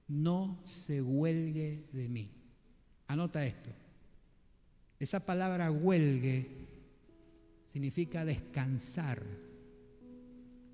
no 0.09 0.59
se 0.65 1.03
huelgue 1.03 1.85
de 1.93 2.09
mí. 2.09 2.31
Anota 3.09 3.45
esto. 3.45 3.71
Esa 4.99 5.21
palabra 5.21 5.71
huelgue 5.71 6.47
significa 7.67 8.25
descansar, 8.25 9.23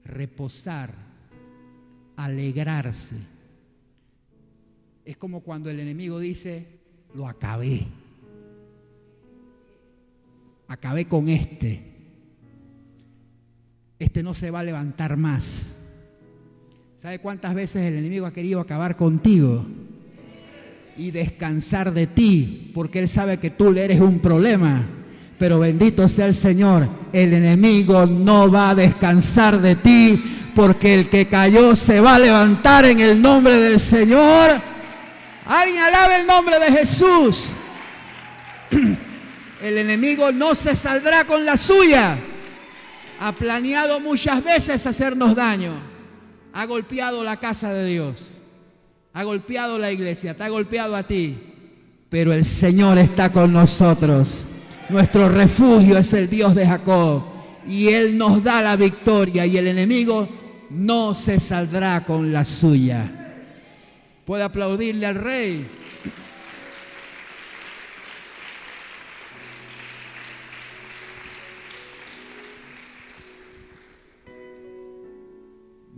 reposar, 0.05 0.95
alegrarse. 2.17 3.17
Es 5.05 5.17
como 5.17 5.41
cuando 5.41 5.71
el 5.71 5.81
enemigo 5.81 6.21
dice, 6.21 6.67
lo 7.15 7.27
acabé. 7.27 7.87
Acabé 10.69 11.07
con 11.07 11.29
este 11.29 11.98
este 13.99 14.23
no 14.23 14.35
se 14.35 14.51
va 14.51 14.61
a 14.61 14.65
levantar 14.65 15.17
más. 15.17 15.77
¿Sabe 16.97 17.19
cuántas 17.19 17.55
veces 17.55 17.85
el 17.85 17.97
enemigo 17.97 18.27
ha 18.27 18.33
querido 18.33 18.61
acabar 18.61 18.97
contigo? 18.97 19.65
Y 20.97 21.11
descansar 21.11 21.93
de 21.93 22.07
ti, 22.07 22.73
porque 22.75 22.99
él 22.99 23.09
sabe 23.09 23.39
que 23.39 23.51
tú 23.51 23.73
le 23.73 23.85
eres 23.85 24.01
un 24.01 24.19
problema. 24.19 24.85
Pero 25.39 25.61
bendito 25.61 26.09
sea 26.09 26.27
el 26.27 26.35
Señor, 26.35 26.89
el 27.13 27.33
enemigo 27.33 28.05
no 28.07 28.51
va 28.51 28.71
a 28.71 28.75
descansar 28.75 29.61
de 29.61 29.77
ti 29.77 30.23
porque 30.57 30.95
el 30.95 31.09
que 31.09 31.29
cayó 31.29 31.77
se 31.77 32.01
va 32.01 32.17
a 32.17 32.19
levantar 32.19 32.85
en 32.85 32.99
el 32.99 33.23
nombre 33.23 33.55
del 33.59 33.79
Señor. 33.79 34.61
Alguien 35.47 35.81
alabe 35.81 36.17
el 36.17 36.27
nombre 36.27 36.59
de 36.59 36.73
Jesús. 36.73 37.53
El 39.63 39.77
enemigo 39.77 40.31
no 40.31 40.55
se 40.55 40.77
saldrá 40.77 41.25
con 41.25 41.45
la 41.45 41.57
suya. 41.57 42.17
Ha 43.21 43.33
planeado 43.33 44.01
muchas 44.01 44.43
veces 44.43 44.87
hacernos 44.87 45.35
daño. 45.35 45.75
Ha 46.53 46.65
golpeado 46.67 47.25
la 47.25 47.37
casa 47.37 47.73
de 47.75 47.85
Dios. 47.87 48.43
Ha 49.13 49.25
golpeado 49.25 49.79
la 49.79 49.91
iglesia. 49.91 50.35
Te 50.35 50.45
ha 50.45 50.49
golpeado 50.49 50.95
a 50.95 51.03
ti. 51.03 51.37
Pero 52.09 52.33
el 52.33 52.45
Señor 52.45 52.97
está 52.99 53.33
con 53.33 53.53
nosotros. 53.53 54.47
Nuestro 54.89 55.29
refugio 55.29 55.99
es 55.99 56.13
el 56.13 56.31
Dios 56.31 56.55
de 56.55 56.67
Jacob. 56.67 57.25
Y 57.67 57.89
Él 57.89 58.17
nos 58.17 58.43
da 58.43 58.63
la 58.63 58.77
victoria. 58.77 59.45
Y 59.45 59.57
el 59.57 59.67
enemigo 59.67 60.29
no 60.71 61.15
se 61.15 61.41
saldrá 61.41 62.05
con 62.05 62.33
la 62.33 62.45
suya. 62.45 63.35
Puede 64.25 64.45
aplaudirle 64.45 65.07
al 65.07 65.17
rey. 65.17 65.69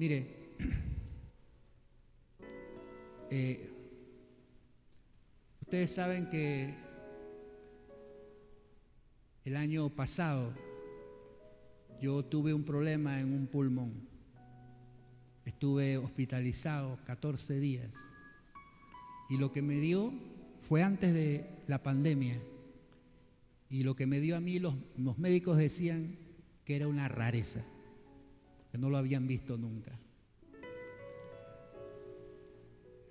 Mire, 0.00 0.24
eh, 3.30 3.70
ustedes 5.60 5.92
saben 5.92 6.30
que 6.30 6.74
el 9.44 9.56
año 9.56 9.90
pasado 9.90 10.54
yo 12.00 12.22
tuve 12.22 12.54
un 12.54 12.64
problema 12.64 13.20
en 13.20 13.30
un 13.30 13.46
pulmón. 13.46 13.92
Estuve 15.44 15.98
hospitalizado 15.98 16.98
14 17.04 17.60
días. 17.60 17.94
Y 19.28 19.36
lo 19.36 19.52
que 19.52 19.60
me 19.60 19.74
dio 19.80 20.14
fue 20.62 20.82
antes 20.82 21.12
de 21.12 21.44
la 21.66 21.82
pandemia. 21.82 22.40
Y 23.68 23.82
lo 23.82 23.94
que 23.96 24.06
me 24.06 24.18
dio 24.18 24.34
a 24.34 24.40
mí 24.40 24.60
los, 24.60 24.74
los 24.96 25.18
médicos 25.18 25.58
decían 25.58 26.16
que 26.64 26.76
era 26.76 26.88
una 26.88 27.06
rareza 27.08 27.62
que 28.70 28.78
no 28.78 28.90
lo 28.90 28.96
habían 28.96 29.26
visto 29.26 29.58
nunca. 29.58 29.98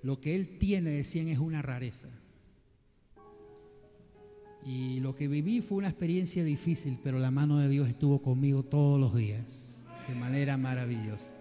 Lo 0.01 0.21
que 0.21 0.35
él 0.35 0.57
tiene, 0.57 0.91
decían, 0.91 1.27
es 1.27 1.39
una 1.39 1.61
rareza. 1.61 2.09
Y 4.63 4.99
lo 4.99 5.15
que 5.15 5.27
viví 5.27 5.61
fue 5.61 5.77
una 5.77 5.89
experiencia 5.89 6.43
difícil, 6.43 6.99
pero 7.03 7.19
la 7.19 7.31
mano 7.31 7.59
de 7.59 7.69
Dios 7.69 7.89
estuvo 7.89 8.21
conmigo 8.21 8.63
todos 8.63 8.99
los 8.99 9.15
días, 9.15 9.85
de 10.07 10.15
manera 10.15 10.57
maravillosa. 10.57 11.33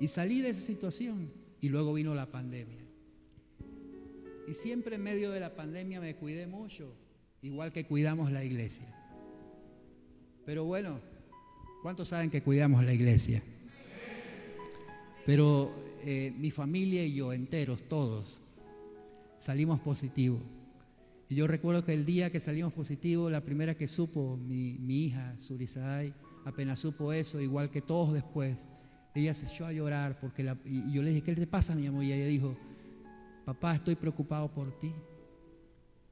Y 0.00 0.08
salí 0.08 0.40
de 0.40 0.50
esa 0.50 0.60
situación 0.60 1.30
y 1.60 1.68
luego 1.68 1.94
vino 1.94 2.14
la 2.14 2.30
pandemia. 2.30 2.84
Y 4.46 4.54
siempre 4.54 4.96
en 4.96 5.02
medio 5.02 5.30
de 5.30 5.40
la 5.40 5.56
pandemia 5.56 6.00
me 6.00 6.14
cuidé 6.14 6.46
mucho, 6.46 6.94
igual 7.42 7.72
que 7.72 7.86
cuidamos 7.86 8.30
la 8.30 8.44
iglesia. 8.44 8.86
Pero 10.44 10.64
bueno, 10.64 11.00
¿Cuántos 11.82 12.08
saben 12.08 12.30
que 12.30 12.42
cuidamos 12.42 12.84
la 12.84 12.92
iglesia? 12.92 13.42
Pero 15.24 15.72
eh, 16.04 16.32
mi 16.38 16.50
familia 16.50 17.04
y 17.04 17.14
yo, 17.14 17.32
enteros, 17.32 17.80
todos, 17.88 18.42
salimos 19.38 19.80
positivos. 19.80 20.40
Y 21.28 21.34
yo 21.34 21.48
recuerdo 21.48 21.84
que 21.84 21.92
el 21.92 22.06
día 22.06 22.30
que 22.30 22.38
salimos 22.38 22.72
positivos, 22.72 23.32
la 23.32 23.40
primera 23.40 23.74
que 23.74 23.88
supo 23.88 24.36
mi, 24.36 24.76
hija, 24.88 25.36
Surisaday, 25.38 26.14
apenas 26.44 26.78
supo 26.78 27.12
eso, 27.12 27.40
igual 27.40 27.70
que 27.70 27.82
todos 27.82 28.12
después, 28.12 28.68
ella 29.16 29.34
se 29.34 29.46
echó 29.46 29.66
a 29.66 29.72
llorar 29.72 30.20
porque 30.20 30.42
y 30.64 30.92
yo 30.92 31.02
le 31.02 31.10
dije, 31.10 31.22
¿qué 31.22 31.34
te 31.34 31.46
pasa, 31.46 31.74
mi 31.74 31.86
amor? 31.88 32.04
Y 32.04 32.12
ella 32.12 32.26
dijo, 32.26 32.56
papá, 33.44 33.74
estoy 33.74 33.96
preocupado 33.96 34.48
por 34.48 34.78
ti, 34.78 34.92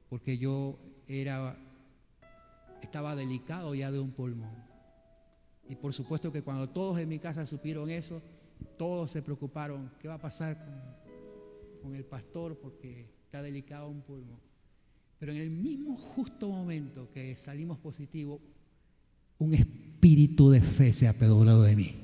porque 0.09 0.37
yo 0.37 0.77
era, 1.07 1.57
estaba 2.81 3.15
delicado 3.15 3.73
ya 3.75 3.91
de 3.91 3.99
un 3.99 4.11
pulmón. 4.11 4.64
Y 5.67 5.75
por 5.75 5.93
supuesto 5.93 6.31
que 6.31 6.43
cuando 6.43 6.69
todos 6.69 6.99
en 6.99 7.09
mi 7.09 7.19
casa 7.19 7.45
supieron 7.45 7.89
eso, 7.89 8.21
todos 8.77 9.11
se 9.11 9.21
preocuparon, 9.21 9.91
¿qué 9.99 10.07
va 10.07 10.15
a 10.15 10.21
pasar 10.21 10.57
con, 11.81 11.95
el 11.95 12.05
pastor? 12.05 12.57
Porque 12.57 13.07
está 13.25 13.41
delicado 13.41 13.87
un 13.87 14.01
pulmón. 14.01 14.39
Pero 15.19 15.31
en 15.31 15.39
el 15.39 15.49
mismo 15.49 15.95
justo 15.95 16.49
momento 16.49 17.09
que 17.11 17.35
salimos 17.35 17.77
positivos, 17.77 18.39
un 19.37 19.53
espíritu 19.53 20.49
de 20.49 20.61
fe 20.61 20.93
se 20.93 21.07
apedrado 21.07 21.63
de 21.63 21.75
mí. 21.75 21.95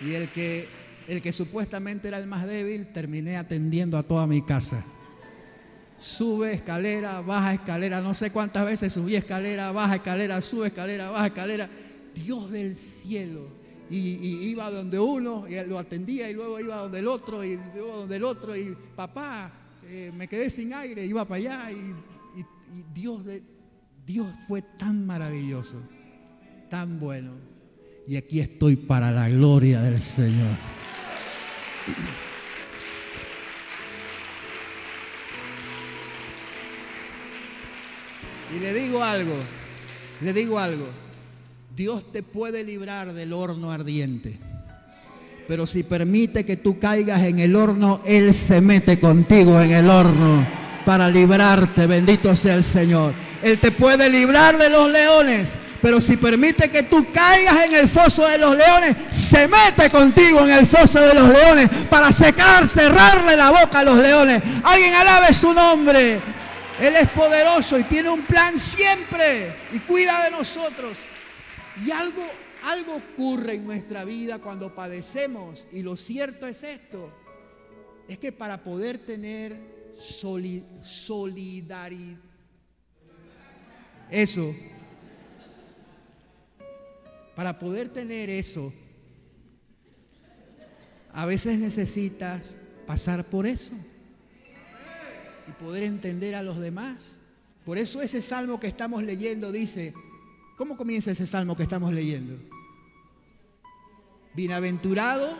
Y 0.00 0.12
el 0.12 0.28
que 0.30 0.68
el 1.08 1.20
que 1.20 1.32
supuestamente 1.32 2.08
era 2.08 2.18
el 2.18 2.26
más 2.26 2.46
débil, 2.46 2.92
terminé 2.92 3.36
atendiendo 3.36 3.98
a 3.98 4.02
toda 4.02 4.26
mi 4.26 4.42
casa. 4.42 4.84
Sube 5.98 6.52
escalera, 6.52 7.20
baja 7.20 7.54
escalera, 7.54 8.00
no 8.00 8.14
sé 8.14 8.30
cuántas 8.30 8.66
veces 8.66 8.92
subí 8.92 9.16
escalera, 9.16 9.72
baja 9.72 9.96
escalera, 9.96 10.40
sube 10.40 10.68
escalera, 10.68 11.10
baja 11.10 11.26
escalera. 11.26 11.68
Dios 12.14 12.50
del 12.50 12.76
cielo. 12.76 13.48
Y, 13.90 14.48
iba 14.48 14.70
donde 14.70 14.98
uno 14.98 15.46
y 15.46 15.62
lo 15.66 15.78
atendía 15.78 16.30
y 16.30 16.34
luego 16.34 16.58
iba 16.58 16.76
donde 16.76 16.98
el 17.00 17.06
otro 17.06 17.44
y 17.44 17.58
luego 17.74 17.98
donde 17.98 18.16
el 18.16 18.24
otro 18.24 18.56
y 18.56 18.74
papá, 18.96 19.52
eh, 19.84 20.10
me 20.16 20.26
quedé 20.26 20.48
sin 20.48 20.72
aire, 20.72 21.04
iba 21.04 21.24
para 21.26 21.36
allá 21.36 21.70
y, 21.70 21.94
Dios, 22.92 23.22
Dios 24.04 24.26
fue 24.48 24.62
tan 24.62 25.06
maravilloso, 25.06 25.80
tan 26.68 26.98
bueno. 26.98 27.32
Y 28.06 28.16
aquí 28.16 28.40
estoy 28.40 28.74
para 28.74 29.12
la 29.12 29.28
gloria 29.28 29.80
del 29.80 30.00
Señor. 30.02 30.56
Y 38.54 38.60
le 38.60 38.72
digo 38.72 39.02
algo, 39.02 39.34
le 40.20 40.32
digo 40.32 40.58
algo, 40.58 40.86
Dios 41.74 42.12
te 42.12 42.22
puede 42.22 42.62
librar 42.62 43.12
del 43.12 43.32
horno 43.32 43.72
ardiente. 43.72 44.38
Pero 45.48 45.66
si 45.66 45.82
permite 45.82 46.46
que 46.46 46.56
tú 46.56 46.78
caigas 46.78 47.22
en 47.22 47.38
el 47.38 47.56
horno, 47.56 48.00
Él 48.06 48.32
se 48.32 48.60
mete 48.60 48.98
contigo 48.98 49.60
en 49.60 49.72
el 49.72 49.90
horno 49.90 50.46
para 50.86 51.08
librarte. 51.08 51.86
Bendito 51.86 52.34
sea 52.34 52.54
el 52.54 52.62
Señor. 52.62 53.12
Él 53.42 53.58
te 53.58 53.72
puede 53.72 54.08
librar 54.08 54.56
de 54.56 54.70
los 54.70 54.90
leones, 54.90 55.56
pero 55.84 56.00
si 56.00 56.16
permite 56.16 56.70
que 56.70 56.84
tú 56.84 57.12
caigas 57.12 57.66
en 57.66 57.74
el 57.74 57.86
foso 57.90 58.26
de 58.26 58.38
los 58.38 58.56
leones, 58.56 58.96
se 59.10 59.46
mete 59.46 59.90
contigo 59.90 60.40
en 60.40 60.48
el 60.48 60.66
foso 60.66 60.98
de 60.98 61.12
los 61.12 61.28
leones 61.28 61.68
para 61.90 62.10
secar, 62.10 62.66
cerrarle 62.66 63.36
la 63.36 63.50
boca 63.50 63.80
a 63.80 63.84
los 63.84 63.98
leones. 63.98 64.42
Alguien 64.62 64.94
alabe 64.94 65.34
su 65.34 65.52
nombre. 65.52 66.22
Él 66.80 66.96
es 66.96 67.10
poderoso 67.10 67.78
y 67.78 67.84
tiene 67.84 68.08
un 68.08 68.22
plan 68.22 68.58
siempre 68.58 69.54
y 69.74 69.80
cuida 69.80 70.24
de 70.24 70.30
nosotros. 70.30 71.00
Y 71.84 71.90
algo, 71.90 72.26
algo 72.62 72.94
ocurre 72.94 73.56
en 73.56 73.66
nuestra 73.66 74.06
vida 74.06 74.38
cuando 74.38 74.74
padecemos 74.74 75.68
y 75.70 75.82
lo 75.82 75.96
cierto 75.96 76.46
es 76.46 76.62
esto, 76.62 77.12
es 78.08 78.18
que 78.18 78.32
para 78.32 78.64
poder 78.64 79.04
tener 79.04 79.60
solidaridad, 80.80 82.16
eso, 84.10 84.54
para 87.34 87.58
poder 87.58 87.88
tener 87.88 88.30
eso, 88.30 88.72
a 91.12 91.26
veces 91.26 91.58
necesitas 91.58 92.58
pasar 92.86 93.24
por 93.24 93.46
eso 93.46 93.74
y 95.48 95.52
poder 95.52 95.84
entender 95.84 96.34
a 96.34 96.42
los 96.42 96.58
demás. 96.58 97.18
Por 97.64 97.78
eso 97.78 98.02
ese 98.02 98.20
salmo 98.20 98.60
que 98.60 98.66
estamos 98.66 99.02
leyendo 99.02 99.52
dice, 99.52 99.94
¿cómo 100.56 100.76
comienza 100.76 101.10
ese 101.10 101.26
salmo 101.26 101.56
que 101.56 101.62
estamos 101.62 101.92
leyendo? 101.92 102.36
Bienaventurado, 104.34 105.36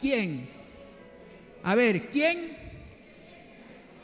¿quién? 0.00 0.48
A 1.62 1.74
ver, 1.74 2.10
¿quién? 2.10 2.56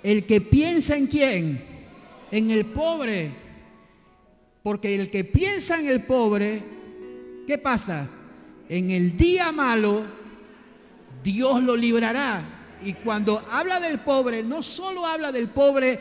El 0.02 0.26
que 0.26 0.40
piensa 0.40 0.96
en 0.96 1.06
quién? 1.08 1.64
En 2.30 2.50
el 2.50 2.66
pobre. 2.66 3.30
Porque 4.62 4.94
el 4.94 5.10
que 5.10 5.24
piensa 5.24 5.80
en 5.80 5.88
el 5.88 6.04
pobre 6.04 6.77
¿Qué 7.48 7.56
pasa? 7.56 8.06
En 8.68 8.90
el 8.90 9.16
día 9.16 9.52
malo, 9.52 10.04
Dios 11.24 11.62
lo 11.62 11.76
librará. 11.76 12.42
Y 12.84 12.92
cuando 12.92 13.42
habla 13.50 13.80
del 13.80 14.00
pobre, 14.00 14.42
no 14.42 14.60
solo 14.60 15.06
habla 15.06 15.32
del 15.32 15.48
pobre 15.48 15.98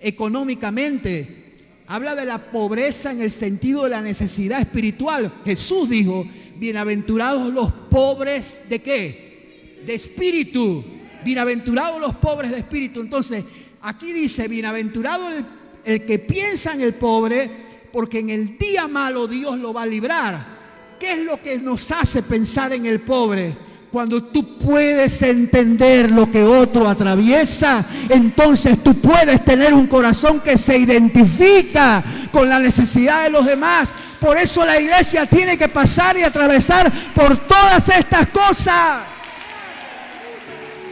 económicamente, 0.00 1.82
habla 1.86 2.14
de 2.14 2.24
la 2.24 2.38
pobreza 2.38 3.12
en 3.12 3.20
el 3.20 3.30
sentido 3.30 3.84
de 3.84 3.90
la 3.90 4.00
necesidad 4.00 4.58
espiritual. 4.58 5.30
Jesús 5.44 5.90
dijo, 5.90 6.26
bienaventurados 6.56 7.52
los 7.52 7.70
pobres 7.90 8.62
de 8.70 8.78
qué? 8.78 9.82
De 9.84 9.94
espíritu. 9.94 10.82
Bienaventurados 11.22 12.00
los 12.00 12.14
pobres 12.14 12.52
de 12.52 12.56
espíritu. 12.60 13.02
Entonces, 13.02 13.44
aquí 13.82 14.14
dice, 14.14 14.48
bienaventurado 14.48 15.28
el, 15.28 15.44
el 15.84 16.06
que 16.06 16.18
piensa 16.18 16.72
en 16.72 16.80
el 16.80 16.94
pobre, 16.94 17.50
porque 17.92 18.20
en 18.20 18.30
el 18.30 18.56
día 18.56 18.88
malo 18.88 19.26
Dios 19.26 19.58
lo 19.58 19.74
va 19.74 19.82
a 19.82 19.86
librar. 19.86 20.59
¿Qué 21.00 21.12
es 21.12 21.18
lo 21.20 21.40
que 21.40 21.58
nos 21.58 21.90
hace 21.92 22.22
pensar 22.22 22.74
en 22.74 22.84
el 22.84 23.00
pobre? 23.00 23.56
Cuando 23.90 24.22
tú 24.24 24.58
puedes 24.58 25.22
entender 25.22 26.10
lo 26.10 26.30
que 26.30 26.44
otro 26.44 26.86
atraviesa, 26.86 27.86
entonces 28.10 28.82
tú 28.82 29.00
puedes 29.00 29.42
tener 29.42 29.72
un 29.72 29.86
corazón 29.86 30.40
que 30.40 30.58
se 30.58 30.76
identifica 30.76 32.04
con 32.30 32.50
la 32.50 32.58
necesidad 32.58 33.24
de 33.24 33.30
los 33.30 33.46
demás. 33.46 33.94
Por 34.20 34.36
eso 34.36 34.62
la 34.66 34.78
iglesia 34.78 35.24
tiene 35.24 35.56
que 35.56 35.68
pasar 35.68 36.18
y 36.18 36.22
atravesar 36.22 36.92
por 37.14 37.48
todas 37.48 37.88
estas 37.88 38.28
cosas. 38.28 39.04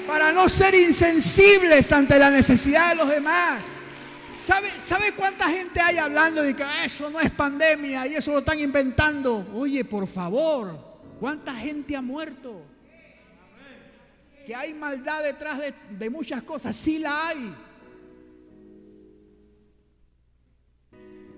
Para 0.07 0.33
no 0.33 0.49
ser 0.49 0.75
insensibles 0.75 1.93
ante 1.93 2.19
la 2.19 2.31
necesidad 2.31 2.89
de 2.89 2.95
los 2.95 3.11
demás. 3.11 3.78
¿Sabe, 4.49 4.71
¿Sabe 4.81 5.13
cuánta 5.13 5.47
gente 5.51 5.79
hay 5.79 5.99
hablando 5.99 6.43
de 6.43 6.57
que 6.57 6.63
ah, 6.63 6.87
eso 6.87 7.11
no 7.11 7.21
es 7.21 7.31
pandemia 7.31 8.07
y 8.07 8.15
eso 8.15 8.33
lo 8.33 8.39
están 8.39 8.59
inventando? 8.59 9.47
Oye, 9.53 9.85
por 9.85 10.07
favor, 10.07 10.75
¿cuánta 11.21 11.55
gente 11.55 11.95
ha 11.95 12.01
muerto? 12.01 12.63
Que 14.47 14.55
hay 14.55 14.73
maldad 14.73 15.23
detrás 15.23 15.59
de, 15.59 15.75
de 15.99 16.09
muchas 16.09 16.43
cosas, 16.45 16.75
sí 16.75 16.99
la 16.99 17.29
hay. 17.29 17.55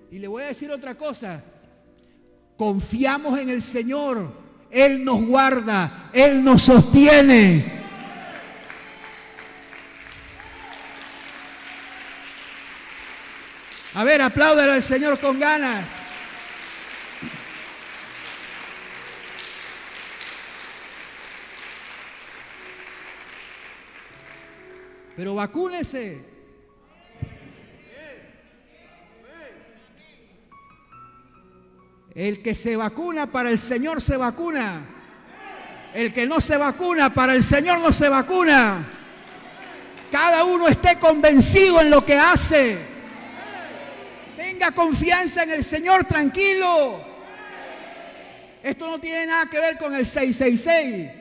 Y 0.09 0.17
le 0.17 0.29
voy 0.29 0.43
a 0.43 0.47
decir 0.47 0.71
otra 0.71 0.95
cosa. 0.95 1.43
Confiamos 2.55 3.37
en 3.37 3.49
el 3.49 3.61
Señor. 3.61 4.31
Él 4.69 5.03
nos 5.03 5.21
guarda. 5.25 6.09
Él 6.13 6.41
nos 6.41 6.61
sostiene. 6.61 7.80
A 13.93 14.05
ver, 14.05 14.21
apláudale 14.21 14.71
al 14.71 14.81
Señor 14.81 15.19
con 15.19 15.37
ganas. 15.37 15.85
Pero 25.17 25.35
vacúnese. 25.35 26.25
El 32.15 32.41
que 32.41 32.55
se 32.55 32.75
vacuna 32.77 33.27
para 33.29 33.49
el 33.49 33.57
Señor 33.57 34.01
se 34.01 34.15
vacuna. 34.15 34.85
El 35.93 36.13
que 36.13 36.25
no 36.25 36.39
se 36.39 36.55
vacuna 36.55 37.13
para 37.13 37.33
el 37.33 37.43
Señor 37.43 37.79
no 37.79 37.91
se 37.91 38.07
vacuna. 38.07 38.87
Cada 40.09 40.45
uno 40.45 40.69
esté 40.69 40.97
convencido 40.97 41.81
en 41.81 41.89
lo 41.89 42.05
que 42.05 42.17
hace. 42.17 42.90
Tenga 44.41 44.71
confianza 44.71 45.43
en 45.43 45.51
el 45.51 45.63
Señor, 45.63 46.05
tranquilo. 46.05 46.99
Esto 48.63 48.89
no 48.89 48.99
tiene 48.99 49.27
nada 49.27 49.45
que 49.45 49.59
ver 49.59 49.77
con 49.77 49.93
el 49.93 50.03
666. 50.03 51.11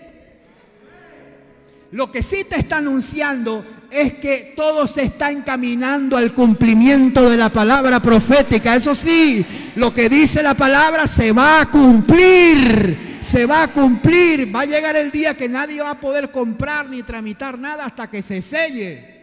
Lo 1.90 2.10
que 2.10 2.22
sí 2.22 2.44
te 2.48 2.58
está 2.58 2.78
anunciando 2.78 3.62
es 3.90 4.14
que 4.14 4.54
todo 4.56 4.86
se 4.86 5.02
está 5.02 5.30
encaminando 5.30 6.16
al 6.16 6.32
cumplimiento 6.32 7.28
de 7.28 7.36
la 7.36 7.50
palabra 7.50 8.00
profética. 8.00 8.74
Eso 8.74 8.94
sí, 8.94 9.44
lo 9.76 9.92
que 9.92 10.08
dice 10.08 10.42
la 10.42 10.54
palabra 10.54 11.06
se 11.06 11.30
va 11.30 11.60
a 11.60 11.70
cumplir. 11.70 13.18
Se 13.20 13.44
va 13.44 13.64
a 13.64 13.68
cumplir. 13.68 14.54
Va 14.54 14.62
a 14.62 14.66
llegar 14.66 14.96
el 14.96 15.10
día 15.10 15.36
que 15.36 15.46
nadie 15.46 15.82
va 15.82 15.90
a 15.90 16.00
poder 16.00 16.30
comprar 16.30 16.88
ni 16.88 17.02
tramitar 17.02 17.58
nada 17.58 17.84
hasta 17.84 18.08
que 18.08 18.22
se 18.22 18.40
selle. 18.40 19.20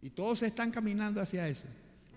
Y 0.00 0.10
todos 0.10 0.38
se 0.38 0.46
están 0.46 0.70
caminando 0.70 1.20
hacia 1.20 1.48
eso. 1.48 1.66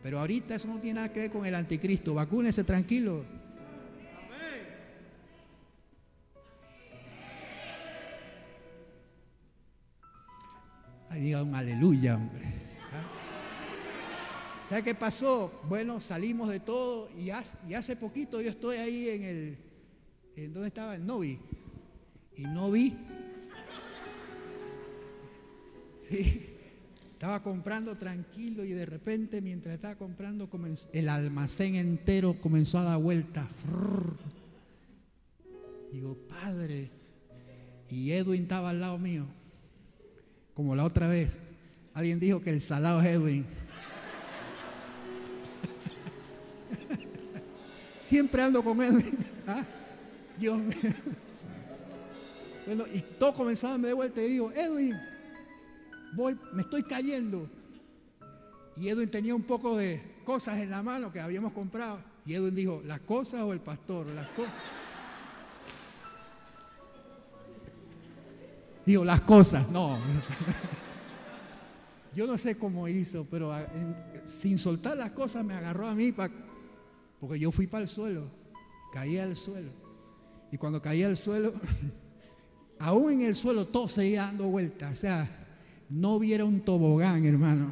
Pero 0.04 0.20
ahorita 0.20 0.56
eso 0.56 0.68
no 0.68 0.80
tiene 0.80 0.96
nada 0.96 1.12
que 1.12 1.22
ver 1.22 1.32
con 1.32 1.46
el 1.46 1.56
anticristo. 1.56 2.14
Vacúnese 2.14 2.64
tranquilo. 2.64 3.24
Ahí 11.10 11.22
diga 11.22 11.42
un 11.42 11.56
aleluya, 11.56 12.16
hombre. 12.16 12.46
¿Ah? 12.92 14.68
¿Sabe 14.70 14.84
qué 14.84 14.96
pasó? 14.96 15.62
Bueno, 15.68 16.00
salimos 16.00 16.50
de 16.50 16.60
todo 16.60 17.10
y 17.18 17.30
hace, 17.30 17.96
poquito 17.96 18.42
yo 18.42 18.50
estoy 18.50 18.78
ahí 18.78 19.10
en 19.10 19.24
el, 19.24 19.58
en 20.36 20.54
donde 20.54 20.68
estaba 20.68 20.96
el 20.96 21.06
Novi. 21.06 21.40
Y 22.36 22.44
no 22.44 22.70
vi. 22.70 22.96
Sí, 25.98 26.57
estaba 27.18 27.42
comprando 27.42 27.98
tranquilo 27.98 28.64
y 28.64 28.74
de 28.74 28.86
repente 28.86 29.42
mientras 29.42 29.74
estaba 29.74 29.96
comprando 29.96 30.48
el 30.94 31.10
almacén 31.10 31.74
entero 31.74 32.40
comenzó 32.40 32.78
a 32.78 32.84
dar 32.84 33.00
vueltas. 33.00 33.48
Digo, 35.92 36.16
padre. 36.30 36.92
Y 37.90 38.12
Edwin 38.12 38.44
estaba 38.44 38.70
al 38.70 38.82
lado 38.82 39.00
mío. 39.00 39.26
Como 40.54 40.76
la 40.76 40.84
otra 40.84 41.08
vez. 41.08 41.40
Alguien 41.96 42.20
dijo 42.20 42.40
que 42.40 42.52
el 42.52 42.62
salado 42.62 43.02
es 43.02 43.08
Edwin. 43.08 43.48
Siempre 47.98 48.44
ando 48.44 48.64
con 48.64 48.80
Edwin. 48.80 49.18
¿Ah? 49.48 49.66
Dios 50.38 50.60
mío. 50.60 50.94
Bueno, 52.68 52.86
y 52.94 53.02
todo 53.02 53.34
comenzaba 53.34 53.74
a 53.74 53.78
me 53.80 53.88
de 53.88 53.94
vuelta 53.96 54.22
y 54.22 54.28
digo, 54.28 54.52
Edwin, 54.52 54.96
voy, 56.14 56.38
me 56.54 56.64
estoy 56.64 56.84
cayendo. 56.84 57.48
Y 58.76 58.90
Edwin 58.90 59.10
tenía 59.10 59.34
un 59.34 59.44
poco 59.44 59.78
de 59.78 60.02
cosas 60.24 60.60
en 60.60 60.70
la 60.70 60.84
mano 60.84 61.12
que 61.12 61.20
habíamos 61.20 61.54
comprado. 61.54 62.00
Y 62.26 62.34
Edwin 62.34 62.56
dijo, 62.56 62.82
¿las 62.86 63.00
cosas 63.02 63.42
o 63.42 63.54
el 63.54 63.60
pastor? 63.60 64.08
Las 64.08 64.28
cosas. 64.30 64.54
Digo, 68.86 69.04
las 69.04 69.22
cosas, 69.22 69.70
no. 69.70 69.98
Yo 72.16 72.26
no 72.26 72.38
sé 72.38 72.58
cómo 72.58 72.88
hizo, 72.88 73.28
pero 73.30 73.54
sin 74.26 74.58
soltar 74.58 74.98
las 74.98 75.12
cosas 75.12 75.46
me 75.46 75.54
agarró 75.54 75.88
a 75.88 75.94
mí 75.94 76.12
porque 76.12 77.40
yo 77.40 77.52
fui 77.52 77.68
para 77.68 77.84
el 77.84 77.88
suelo, 77.88 78.24
caí 78.92 79.20
al 79.20 79.36
suelo. 79.36 79.70
Y 80.52 80.58
cuando 80.58 80.82
caí 80.82 81.04
al 81.04 81.16
suelo, 81.16 81.54
aún 82.80 83.14
en 83.14 83.22
el 83.22 83.36
suelo 83.36 83.68
todo 83.68 83.88
seguía 83.88 84.24
dando 84.24 84.46
vueltas. 84.46 84.94
O 84.94 84.96
sea, 84.96 85.47
no 85.90 86.20
viera 86.20 86.46
un 86.46 86.62
tobogán, 86.62 87.26
hermano. 87.26 87.72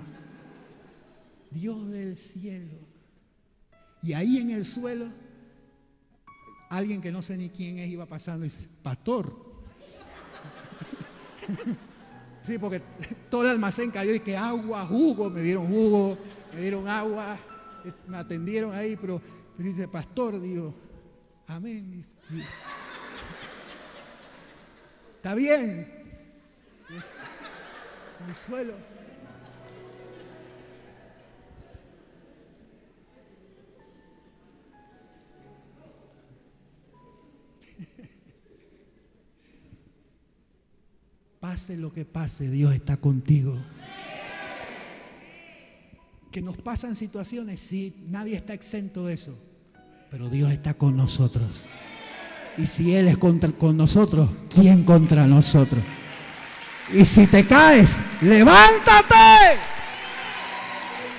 Dios 1.51 1.89
del 1.89 2.17
cielo. 2.17 2.79
Y 4.01 4.13
ahí 4.13 4.37
en 4.37 4.51
el 4.51 4.65
suelo, 4.65 5.07
alguien 6.69 7.01
que 7.01 7.11
no 7.11 7.21
sé 7.21 7.37
ni 7.37 7.49
quién 7.49 7.79
es 7.79 7.89
iba 7.89 8.05
pasando 8.05 8.43
dice, 8.43 8.67
pastor, 8.83 9.45
Sí, 12.45 12.57
porque 12.59 12.81
todo 13.29 13.41
el 13.43 13.49
almacén 13.49 13.89
cayó 13.89 14.13
y 14.13 14.19
que 14.19 14.37
agua, 14.37 14.85
jugo, 14.85 15.31
me 15.31 15.41
dieron 15.41 15.67
jugo, 15.67 16.15
me 16.53 16.61
dieron 16.61 16.87
agua, 16.87 17.39
me 18.07 18.17
atendieron 18.17 18.71
ahí, 18.73 18.95
pero, 18.95 19.19
pero 19.57 19.69
dice, 19.69 19.87
pastor, 19.87 20.39
digo, 20.39 20.75
amén. 21.47 22.03
Está 25.17 25.33
bien. 25.33 25.91
El 28.27 28.35
suelo. 28.35 28.73
Pase 41.39 41.77
lo 41.77 41.93
que 41.93 42.05
pase, 42.05 42.49
Dios 42.49 42.73
está 42.73 42.97
contigo. 42.97 43.59
Que 46.31 46.41
nos 46.41 46.57
pasan 46.57 46.95
situaciones, 46.95 47.59
sí, 47.59 48.07
nadie 48.09 48.35
está 48.35 48.53
exento 48.53 49.05
de 49.05 49.13
eso, 49.13 49.37
pero 50.09 50.29
Dios 50.29 50.51
está 50.51 50.73
con 50.73 50.97
nosotros. 50.97 51.65
Y 52.57 52.65
si 52.65 52.95
Él 52.95 53.07
es 53.07 53.17
contra, 53.17 53.51
con 53.51 53.77
nosotros, 53.77 54.29
¿quién 54.49 54.83
contra 54.83 55.27
nosotros? 55.27 55.83
Y 56.91 57.05
si 57.05 57.27
te 57.27 57.45
caes, 57.45 57.97
levántate. 58.21 59.59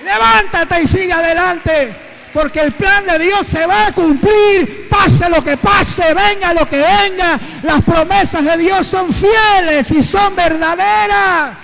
Levántate 0.03 0.81
y 0.83 0.87
sigue 0.87 1.13
adelante 1.13 2.07
porque 2.37 2.59
el 2.59 2.73
plan 2.73 3.03
de 3.07 3.17
Dios 3.17 3.47
se 3.47 3.65
va 3.65 3.87
a 3.87 3.91
cumplir, 3.93 4.87
pase 4.87 5.27
lo 5.27 5.43
que 5.43 5.57
pase, 5.57 6.13
venga 6.13 6.53
lo 6.53 6.69
que 6.69 6.77
venga. 6.77 7.39
Las 7.63 7.81
promesas 7.83 8.45
de 8.45 8.57
Dios 8.57 8.85
son 8.85 9.11
fieles 9.11 9.89
y 9.89 10.03
son 10.03 10.35
verdaderas. 10.35 11.57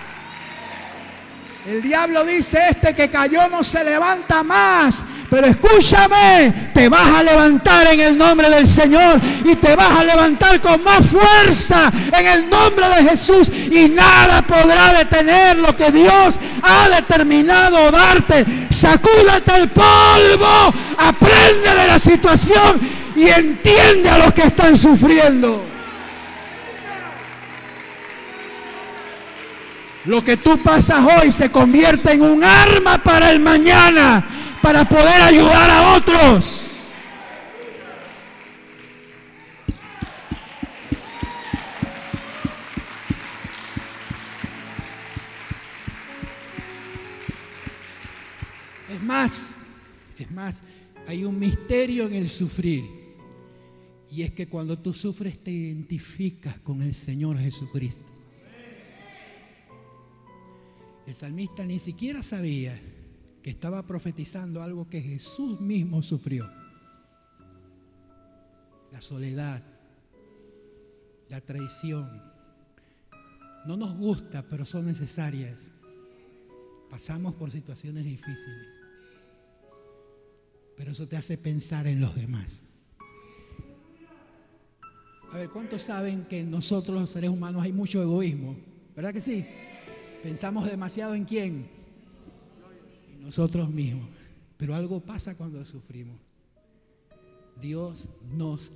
El 1.68 1.80
diablo 1.82 2.26
dice, 2.26 2.60
este 2.70 2.96
que 2.96 3.08
cayó 3.10 3.48
no 3.50 3.64
se 3.64 3.84
levanta 3.84 4.42
más, 4.42 5.06
Pero 5.34 5.48
escúchame, 5.48 6.54
te 6.76 6.88
vas 6.88 7.12
a 7.12 7.24
levantar 7.24 7.88
en 7.88 8.00
el 8.02 8.16
nombre 8.16 8.52
del 8.52 8.68
Señor 8.68 9.20
y 9.44 9.56
te 9.56 9.76
vas 9.76 9.90
a 9.90 10.04
levantar 10.04 10.62
con 10.62 10.84
más 10.84 11.08
fuerza 11.08 11.92
en 12.16 12.28
el 12.28 12.48
nombre 12.48 12.88
de 12.90 13.10
Jesús 13.10 13.50
y 13.50 13.90
nada 13.90 14.44
podrá 14.44 14.94
detener 14.94 15.58
lo 15.58 15.76
que 15.76 15.90
Dios 15.90 16.40
ha 16.62 16.88
determinado 16.88 17.90
darte. 17.90 18.46
Sacúdate 18.70 19.56
el 19.56 19.70
polvo, 19.70 20.72
aprende 21.00 21.78
de 21.82 21.88
la 21.88 21.98
situación 21.98 22.80
y 23.16 23.28
entiende 23.28 24.12
a 24.12 24.20
los 24.20 24.36
que 24.36 24.44
están 24.44 24.78
sufriendo. 24.78 25.66
Lo 30.06 30.24
que 30.24 30.38
tú 30.38 30.62
pasas 30.62 31.04
hoy 31.18 31.32
se 31.32 31.50
convierte 31.50 32.12
en 32.12 32.22
un 32.22 32.44
arma 32.44 33.00
para 33.00 33.32
el 33.32 33.40
mañana, 33.40 34.24
para 34.64 34.88
poder 34.88 35.22
ayudar 35.22 35.70
a 35.70 35.98
otros. 35.98 36.70
Es 48.90 49.04
más, 49.04 49.58
es 50.18 50.32
más, 50.32 50.64
hay 51.08 51.26
un 51.26 51.38
misterio 51.38 52.08
en 52.08 52.14
el 52.14 52.30
sufrir. 52.30 52.86
Y 54.10 54.22
es 54.22 54.32
que 54.32 54.48
cuando 54.48 54.80
tú 54.80 54.94
sufres 54.94 55.44
te 55.44 55.52
identificas 55.52 56.58
con 56.60 56.82
el 56.82 56.94
Señor 56.94 57.38
Jesucristo. 57.38 58.14
El 61.06 61.14
salmista 61.14 61.66
ni 61.66 61.80
siquiera 61.80 62.24
sabía 62.24 62.80
que 63.44 63.50
estaba 63.50 63.86
profetizando 63.86 64.64
algo 64.64 64.90
que 64.90 65.02
Jesús 65.02 65.60
mismo 65.60 66.02
sufrió. 66.02 66.50
La 68.92 69.02
soledad, 69.02 69.62
la 71.28 71.42
traición. 71.42 72.10
No 73.66 73.76
nos 73.76 73.98
gusta, 73.98 74.44
pero 74.50 74.66
son 74.66 74.86
necesarias. 74.86 75.72
Pasamos 76.90 77.36
por 77.36 77.52
situaciones 77.52 78.06
difíciles. 78.06 78.68
Pero 80.78 80.92
eso 80.92 81.06
te 81.06 81.18
hace 81.18 81.38
pensar 81.38 81.86
en 81.86 82.00
los 82.00 82.16
demás. 82.16 82.62
A 85.32 85.38
ver, 85.38 85.50
¿cuántos 85.50 85.82
saben 85.82 86.26
que 86.26 86.40
en 86.40 86.52
nosotros 86.52 86.98
los 86.98 87.10
seres 87.10 87.30
humanos 87.30 87.62
hay 87.62 87.74
mucho 87.74 88.02
egoísmo? 88.02 88.56
¿Verdad 88.96 89.12
que 89.12 89.22
sí? 89.22 89.46
Pensamos 90.22 90.66
demasiado 90.66 91.14
en 91.14 91.26
quién? 91.26 91.83
Nosotros 93.24 93.70
mismos. 93.70 94.08
Pero 94.58 94.76
algo 94.76 95.00
pasa 95.00 95.36
cuando 95.36 95.64
sufrimos. 95.66 96.18
Dios 97.62 98.10
nos 98.36 98.72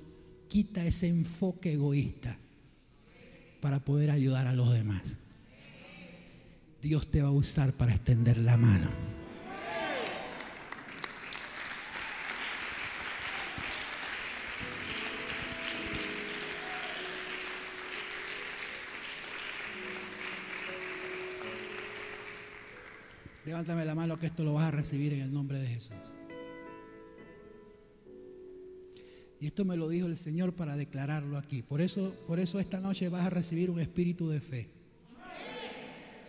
quita 0.48 0.86
ese 0.86 1.08
enfoque 1.08 1.74
egoísta 1.74 2.38
para 3.62 3.80
poder 3.80 4.12
ayudar 4.12 4.48
a 4.48 4.54
los 4.54 4.72
demás. 4.72 5.18
Dios 6.82 7.10
te 7.12 7.22
va 7.22 7.30
a 7.30 7.32
usar 7.32 7.74
para 7.74 7.94
extender 7.94 8.38
la 8.38 8.56
mano. 8.56 9.17
Levántame 23.48 23.86
la 23.86 23.96
mano 23.96 24.20
que 24.20 24.26
esto 24.26 24.44
lo 24.44 24.56
vas 24.56 24.66
a 24.66 24.72
recibir 24.72 25.14
en 25.14 25.22
el 25.22 25.34
nombre 25.34 25.58
de 25.58 25.68
Jesús. 25.68 25.96
Y 29.40 29.48
esto 29.48 29.64
me 29.64 29.78
lo 29.78 29.88
dijo 29.88 30.06
el 30.06 30.18
Señor 30.18 30.52
para 30.52 30.76
declararlo 30.76 31.38
aquí. 31.38 31.62
Por 31.62 31.80
eso, 31.80 32.14
por 32.28 32.42
eso 32.42 32.60
esta 32.60 32.82
noche 32.82 33.08
vas 33.08 33.26
a 33.26 33.30
recibir 33.30 33.72
un 33.72 33.80
espíritu 33.80 34.28
de 34.28 34.42
fe. 34.42 34.68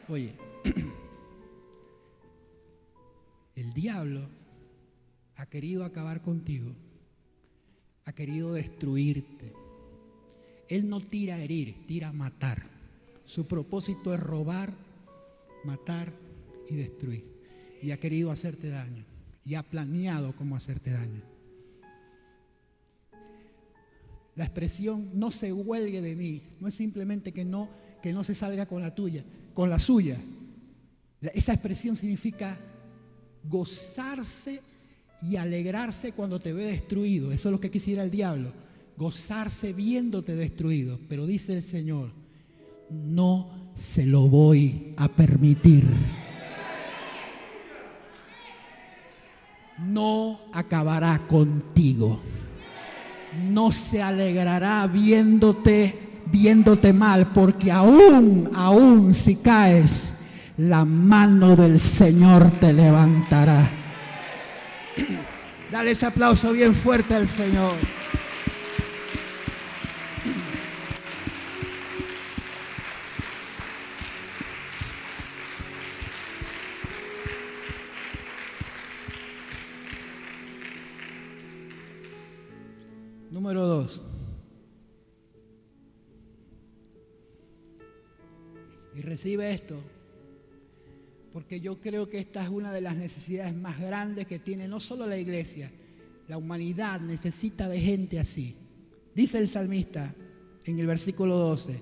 Oye, 0.07 0.33
el 3.57 3.73
diablo 3.73 4.29
ha 5.35 5.47
querido 5.47 5.85
acabar 5.85 6.23
contigo, 6.23 6.71
ha 8.05 8.13
querido 8.13 8.53
destruirte. 8.53 9.53
Él 10.69 10.89
no 10.89 11.01
tira 11.01 11.35
a 11.35 11.43
herir, 11.43 11.85
tira 11.89 12.11
a 12.11 12.13
matar. 12.13 12.63
Su 13.25 13.49
propósito 13.49 14.15
es 14.15 14.21
robar, 14.21 14.73
matar 15.65 16.13
y 16.69 16.75
destruir. 16.75 17.25
Y 17.83 17.91
ha 17.91 17.99
querido 17.99 18.31
hacerte 18.31 18.69
daño. 18.69 19.05
Y 19.45 19.55
ha 19.55 19.63
planeado 19.63 20.35
cómo 20.37 20.57
hacerte 20.57 20.91
daño. 20.91 21.23
La 24.39 24.45
expresión 24.45 25.11
no 25.15 25.33
se 25.33 25.53
huelgue 25.53 26.01
de 26.01 26.15
mí 26.15 26.43
no 26.61 26.69
es 26.69 26.75
simplemente 26.75 27.33
que 27.33 27.45
no, 27.45 27.69
que 28.01 28.13
no 28.13 28.23
se 28.23 28.37
salga 28.37 28.67
con 28.67 28.81
la 28.81 28.95
tuya, 28.95 29.25
con 29.53 29.69
la 29.69 29.81
suya. 29.81 30.17
Esa 31.21 31.55
expresión 31.55 31.97
significa 31.97 32.57
gozarse 33.43 34.61
y 35.23 35.35
alegrarse 35.35 36.13
cuando 36.13 36.39
te 36.39 36.53
ve 36.53 36.67
destruido. 36.67 37.33
Eso 37.33 37.49
es 37.49 37.53
lo 37.53 37.61
que 37.61 37.73
quisiera 37.73 38.05
el 38.05 38.13
diablo. 38.13 38.53
Gozarse 38.97 39.73
viéndote 39.73 40.37
destruido. 40.37 41.01
Pero 41.09 41.27
dice 41.27 41.55
el 41.55 41.65
Señor, 41.65 42.13
no 42.91 43.73
se 43.75 44.07
lo 44.07 44.29
voy 44.29 44.95
a 44.97 45.09
permitir. 45.09 45.85
No 49.89 50.39
acabará 50.53 51.19
contigo. 51.29 52.21
No 53.51 53.73
se 53.73 54.03
alegrará 54.03 54.87
viéndote, 54.87 55.95
viéndote 56.27 56.93
mal, 56.93 57.29
porque 57.33 57.71
aún, 57.71 58.51
aún 58.55 59.15
si 59.15 59.37
caes, 59.37 60.21
la 60.57 60.85
mano 60.85 61.57
del 61.57 61.79
Señor 61.79 62.51
te 62.61 62.73
levantará. 62.73 63.71
Dale 65.71 65.91
ese 65.91 66.07
aplauso 66.07 66.53
bien 66.53 66.75
fuerte 66.75 67.15
al 67.15 67.27
Señor. 67.27 67.75
Recibe 89.19 89.53
esto, 89.53 89.75
porque 91.33 91.59
yo 91.59 91.81
creo 91.81 92.09
que 92.09 92.21
esta 92.21 92.41
es 92.41 92.51
una 92.51 92.73
de 92.73 92.81
las 92.81 92.95
necesidades 92.95 93.53
más 93.53 93.81
grandes 93.81 94.29
que 94.29 94.39
tiene 94.39 94.69
no 94.69 94.79
solo 94.79 95.09
la 95.09 95.19
iglesia, 95.19 95.73
la 96.29 96.39
humanidad 96.39 97.01
necesita 97.01 97.69
de 97.69 97.81
gente 97.81 98.21
así. 98.21 98.55
Dice 99.17 99.39
el 99.39 99.49
salmista 99.49 100.15
en 100.65 100.79
el 100.79 100.87
versículo 100.87 101.35
12, 101.35 101.81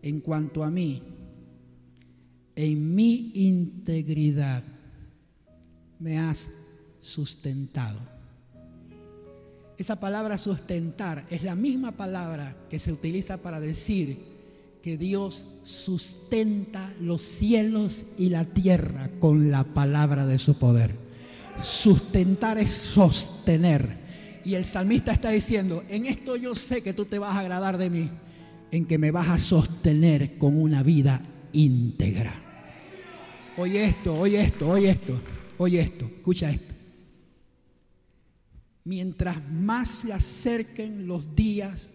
en 0.00 0.20
cuanto 0.22 0.64
a 0.64 0.70
mí, 0.70 1.02
en 2.56 2.94
mi 2.94 3.32
integridad 3.34 4.64
me 5.98 6.18
has 6.18 6.48
sustentado. 6.98 8.00
Esa 9.76 9.96
palabra 9.96 10.38
sustentar 10.38 11.26
es 11.28 11.42
la 11.42 11.54
misma 11.54 11.92
palabra 11.92 12.56
que 12.70 12.78
se 12.78 12.90
utiliza 12.90 13.36
para 13.36 13.60
decir 13.60 14.31
que 14.82 14.96
Dios 14.96 15.46
sustenta 15.64 16.92
los 17.00 17.22
cielos 17.22 18.06
y 18.18 18.30
la 18.30 18.44
tierra 18.44 19.10
con 19.20 19.50
la 19.50 19.64
palabra 19.64 20.26
de 20.26 20.38
su 20.38 20.58
poder. 20.58 20.94
Sustentar 21.62 22.58
es 22.58 22.70
sostener. 22.70 24.02
Y 24.44 24.54
el 24.54 24.64
salmista 24.64 25.12
está 25.12 25.30
diciendo, 25.30 25.84
en 25.88 26.06
esto 26.06 26.36
yo 26.36 26.54
sé 26.54 26.82
que 26.82 26.92
tú 26.92 27.04
te 27.04 27.18
vas 27.18 27.36
a 27.36 27.40
agradar 27.40 27.78
de 27.78 27.90
mí, 27.90 28.10
en 28.72 28.86
que 28.86 28.98
me 28.98 29.12
vas 29.12 29.28
a 29.28 29.38
sostener 29.38 30.36
con 30.36 30.60
una 30.60 30.82
vida 30.82 31.20
íntegra. 31.52 32.34
Oye 33.56 33.84
esto, 33.84 34.18
oye 34.18 34.40
esto, 34.42 34.68
oye 34.68 34.90
esto, 34.90 35.20
oye 35.58 35.80
esto, 35.80 36.06
escucha 36.06 36.50
esto 36.50 36.72
mientras 38.84 39.50
más 39.50 39.88
se 39.88 40.12
acerquen 40.12 41.06
los 41.06 41.34
días 41.34 41.91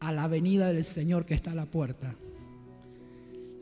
a 0.00 0.12
la 0.12 0.28
venida 0.28 0.72
del 0.72 0.84
Señor 0.84 1.24
que 1.24 1.34
está 1.34 1.52
a 1.52 1.54
la 1.54 1.66
puerta, 1.66 2.14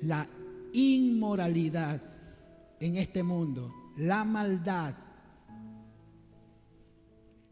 la 0.02 0.28
inmoralidad 0.72 2.00
en 2.80 2.96
este 2.96 3.22
mundo, 3.22 3.72
la 3.96 4.24
maldad, 4.24 4.94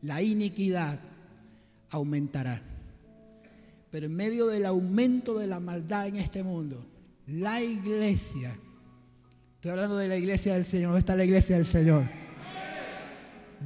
la 0.03 0.22
iniquidad 0.22 1.01
aumentará. 1.91 2.62
Pero 3.91 4.07
en 4.07 4.14
medio 4.14 4.47
del 4.47 4.66
aumento 4.66 5.39
de 5.39 5.47
la 5.47 5.61
maldad 5.61 6.09
en 6.09 6.16
este 6.16 6.43
mundo, 6.43 6.84
la 7.26 7.62
iglesia, 7.62 8.57
estoy 9.55 9.70
hablando 9.70 9.97
de 9.97 10.09
la 10.09 10.16
iglesia 10.16 10.55
del 10.55 10.64
Señor, 10.64 10.89
¿dónde 10.89 11.01
está 11.01 11.16
la 11.16 11.24
iglesia 11.24 11.57
del 11.57 11.66
Señor? 11.66 12.05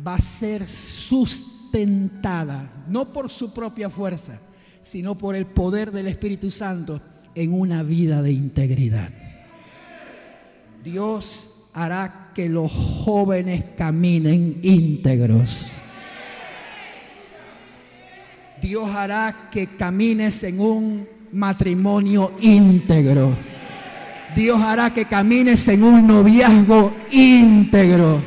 va 0.06 0.14
a 0.14 0.20
ser 0.20 0.68
sustentada, 0.68 2.84
no 2.88 3.12
por 3.12 3.30
su 3.30 3.52
propia 3.52 3.90
fuerza, 3.90 4.40
sino 4.82 5.16
por 5.16 5.34
el 5.34 5.46
poder 5.46 5.92
del 5.92 6.08
Espíritu 6.08 6.50
Santo 6.50 7.00
en 7.34 7.52
una 7.52 7.82
vida 7.82 8.22
de 8.22 8.32
integridad. 8.32 9.10
Dios 10.82 11.68
hará 11.74 12.30
que 12.34 12.48
los 12.48 12.72
jóvenes 12.72 13.64
caminen 13.76 14.58
íntegros. 14.62 15.72
Dios 18.60 18.88
hará 18.94 19.48
que 19.50 19.76
camines 19.76 20.42
en 20.44 20.60
un 20.60 21.08
matrimonio 21.32 22.32
íntegro. 22.40 23.36
Dios 24.34 24.60
hará 24.60 24.92
que 24.92 25.06
camines 25.06 25.66
en 25.68 25.82
un 25.82 26.06
noviazgo 26.06 26.92
íntegro. 27.10 28.22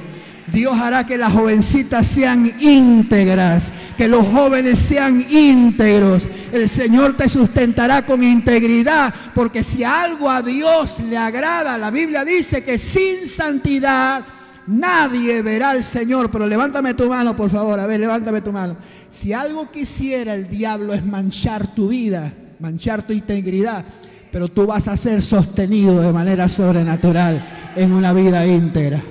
Dios 0.53 0.79
hará 0.79 1.03
que 1.03 1.17
las 1.17 1.33
jovencitas 1.33 2.07
sean 2.07 2.53
íntegras, 2.59 3.71
que 3.97 4.07
los 4.07 4.27
jóvenes 4.27 4.77
sean 4.77 5.25
íntegros. 5.27 6.29
El 6.51 6.69
Señor 6.69 7.17
te 7.17 7.27
sustentará 7.27 8.05
con 8.05 8.23
integridad, 8.23 9.11
porque 9.33 9.63
si 9.63 9.83
algo 9.83 10.29
a 10.29 10.43
Dios 10.43 10.99
le 10.99 11.17
agrada, 11.17 11.75
la 11.79 11.89
Biblia 11.89 12.23
dice 12.23 12.63
que 12.63 12.77
sin 12.77 13.27
santidad 13.27 14.23
nadie 14.67 15.41
verá 15.41 15.71
al 15.71 15.83
Señor. 15.83 16.29
Pero 16.29 16.45
levántame 16.45 16.93
tu 16.93 17.09
mano, 17.09 17.35
por 17.35 17.49
favor, 17.49 17.79
a 17.79 17.87
ver, 17.87 17.99
levántame 17.99 18.41
tu 18.41 18.51
mano. 18.51 18.77
Si 19.09 19.33
algo 19.33 19.71
quisiera 19.71 20.35
el 20.35 20.47
diablo 20.47 20.93
es 20.93 21.03
manchar 21.03 21.73
tu 21.73 21.87
vida, 21.87 22.31
manchar 22.59 23.01
tu 23.01 23.11
integridad, 23.11 23.83
pero 24.31 24.47
tú 24.49 24.67
vas 24.67 24.87
a 24.87 24.97
ser 24.97 25.23
sostenido 25.23 25.99
de 25.99 26.13
manera 26.13 26.47
sobrenatural 26.47 27.73
en 27.75 27.91
una 27.91 28.13
vida 28.13 28.45
íntegra. 28.45 29.01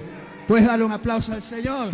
Puedes 0.46 0.66
darle 0.66 0.84
un 0.84 0.92
aplauso 0.92 1.32
al 1.32 1.42
Señor. 1.42 1.90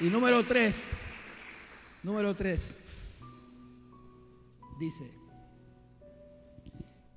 Y 0.00 0.04
número 0.04 0.44
tres, 0.44 0.88
número 2.02 2.34
tres, 2.34 2.76
dice, 4.78 5.10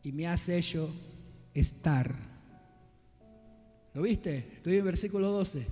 y 0.04 0.12
me 0.12 0.28
has 0.28 0.48
hecho 0.50 0.94
estar. 1.54 2.14
¿Lo 3.94 4.04
viste? 4.04 4.38
Estoy 4.58 4.78
en 4.78 4.86
versículo 4.86 5.32
12. 5.32 5.68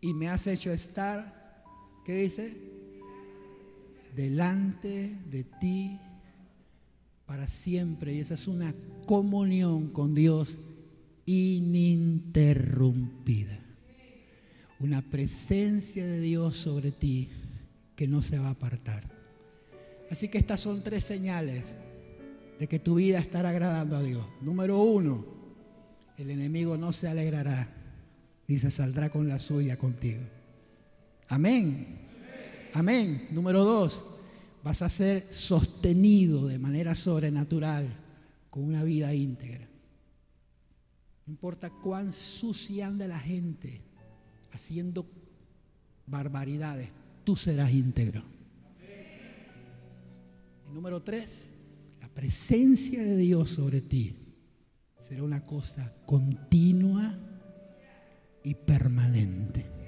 Y 0.00 0.14
me 0.14 0.28
has 0.28 0.46
hecho 0.48 0.72
estar, 0.72 1.62
¿qué 2.04 2.14
dice? 2.14 2.72
delante 4.14 5.16
de 5.30 5.44
ti 5.44 5.98
para 7.26 7.48
siempre. 7.48 8.14
Y 8.14 8.20
esa 8.20 8.34
es 8.34 8.48
una 8.48 8.74
comunión 9.06 9.88
con 9.88 10.14
Dios 10.14 10.58
ininterrumpida. 11.26 13.58
Una 14.80 15.02
presencia 15.02 16.04
de 16.04 16.20
Dios 16.20 16.56
sobre 16.56 16.92
ti 16.92 17.30
que 17.94 18.08
no 18.08 18.22
se 18.22 18.38
va 18.38 18.48
a 18.48 18.52
apartar. 18.52 19.04
Así 20.10 20.28
que 20.28 20.38
estas 20.38 20.60
son 20.60 20.82
tres 20.82 21.04
señales 21.04 21.76
de 22.58 22.66
que 22.66 22.78
tu 22.78 22.94
vida 22.96 23.18
estará 23.18 23.50
agradando 23.50 23.96
a 23.96 24.02
Dios. 24.02 24.24
Número 24.40 24.80
uno, 24.80 25.26
el 26.18 26.30
enemigo 26.30 26.76
no 26.76 26.92
se 26.92 27.08
alegrará 27.08 27.72
ni 28.46 28.58
se 28.58 28.70
saldrá 28.70 29.08
con 29.08 29.26
la 29.28 29.38
suya 29.38 29.78
contigo. 29.78 30.20
Amén. 31.28 32.00
Amén. 32.74 33.28
Número 33.30 33.64
dos, 33.64 34.11
vas 34.62 34.82
a 34.82 34.88
ser 34.88 35.26
sostenido 35.32 36.46
de 36.46 36.58
manera 36.58 36.94
sobrenatural 36.94 37.88
con 38.50 38.64
una 38.64 38.84
vida 38.84 39.14
íntegra. 39.14 39.68
No 41.26 41.32
importa 41.32 41.70
cuán 41.70 42.12
sucia 42.12 42.86
anda 42.86 43.06
la 43.08 43.18
gente 43.18 43.82
haciendo 44.52 45.06
barbaridades, 46.06 46.90
tú 47.24 47.36
serás 47.36 47.72
íntegro. 47.72 48.22
número 50.72 51.02
tres, 51.02 51.54
la 52.00 52.08
presencia 52.08 53.02
de 53.02 53.16
Dios 53.16 53.50
sobre 53.50 53.82
ti 53.82 54.16
será 54.96 55.22
una 55.22 55.44
cosa 55.44 55.94
continua 56.06 57.18
y 58.42 58.54
permanente. 58.54 59.81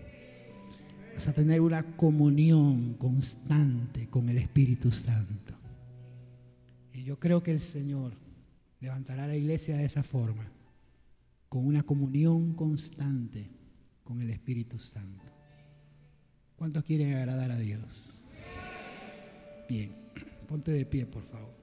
Vas 1.14 1.28
a 1.28 1.32
tener 1.32 1.60
una 1.60 1.96
comunión 1.96 2.94
constante 2.94 4.08
con 4.08 4.28
el 4.28 4.36
Espíritu 4.38 4.90
Santo. 4.90 5.54
Y 6.92 7.04
yo 7.04 7.20
creo 7.20 7.40
que 7.40 7.52
el 7.52 7.60
Señor 7.60 8.12
levantará 8.80 9.28
la 9.28 9.36
iglesia 9.36 9.76
de 9.76 9.84
esa 9.84 10.02
forma, 10.02 10.44
con 11.48 11.64
una 11.66 11.84
comunión 11.84 12.54
constante 12.54 13.48
con 14.02 14.20
el 14.20 14.30
Espíritu 14.30 14.80
Santo. 14.80 15.32
¿Cuántos 16.56 16.82
quieren 16.82 17.14
agradar 17.14 17.52
a 17.52 17.58
Dios? 17.58 18.24
Bien, 19.68 19.92
ponte 20.48 20.72
de 20.72 20.84
pie, 20.84 21.06
por 21.06 21.22
favor. 21.22 21.53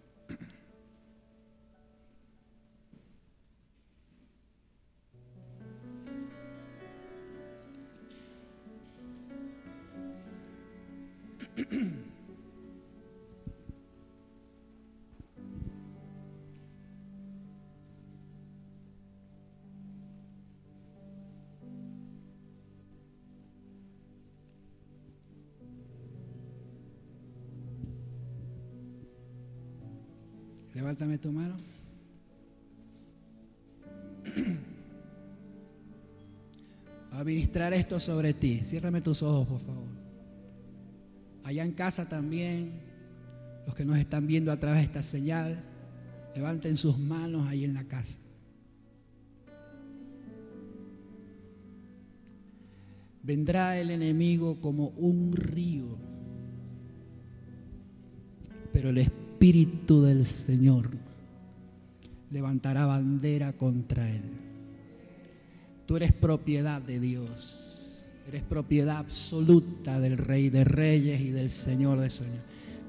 Levántame 30.73 31.17
tu 31.17 31.31
mano. 31.31 31.55
a 37.11 37.19
administrar 37.19 37.73
esto 37.73 37.99
sobre 37.99 38.33
ti. 38.33 38.63
Ciérrame 38.63 39.01
tus 39.01 39.21
ojos, 39.21 39.47
por 39.47 39.59
favor 39.59 40.00
allá 41.51 41.65
en 41.65 41.73
casa 41.73 42.07
también, 42.07 42.71
los 43.65 43.75
que 43.75 43.83
nos 43.83 43.97
están 43.97 44.25
viendo 44.25 44.51
a 44.51 44.59
través 44.59 44.79
de 44.79 44.85
esta 44.85 45.03
señal, 45.03 45.61
levanten 46.33 46.77
sus 46.77 46.97
manos 46.97 47.45
ahí 47.47 47.65
en 47.65 47.73
la 47.73 47.83
casa. 47.83 48.19
Vendrá 53.23 53.77
el 53.77 53.91
enemigo 53.91 54.61
como 54.61 54.87
un 54.97 55.33
río, 55.33 55.97
pero 58.71 58.89
el 58.89 58.97
Espíritu 58.99 60.03
del 60.03 60.25
Señor 60.25 60.89
levantará 62.31 62.85
bandera 62.85 63.53
contra 63.53 64.09
él. 64.09 64.23
Tú 65.85 65.97
eres 65.97 66.13
propiedad 66.13 66.81
de 66.81 66.99
Dios. 67.01 67.70
Eres 68.28 68.43
propiedad 68.43 68.97
absoluta 68.97 69.99
del 69.99 70.17
Rey 70.17 70.49
de 70.49 70.63
Reyes 70.63 71.22
y 71.22 71.32
del 71.32 71.49
Señor 71.49 71.99
de 71.99 72.09
Señores. 72.09 72.41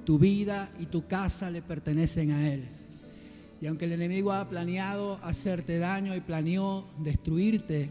Tu 0.04 0.18
vida 0.18 0.70
y 0.80 0.86
tu 0.86 1.06
casa 1.06 1.50
le 1.50 1.62
pertenecen 1.62 2.32
a 2.32 2.52
Él. 2.52 2.64
Y 3.60 3.66
aunque 3.66 3.84
el 3.84 3.92
enemigo 3.92 4.32
ha 4.32 4.48
planeado 4.48 5.18
hacerte 5.22 5.78
daño 5.78 6.14
y 6.16 6.20
planeó 6.20 6.84
destruirte, 7.02 7.90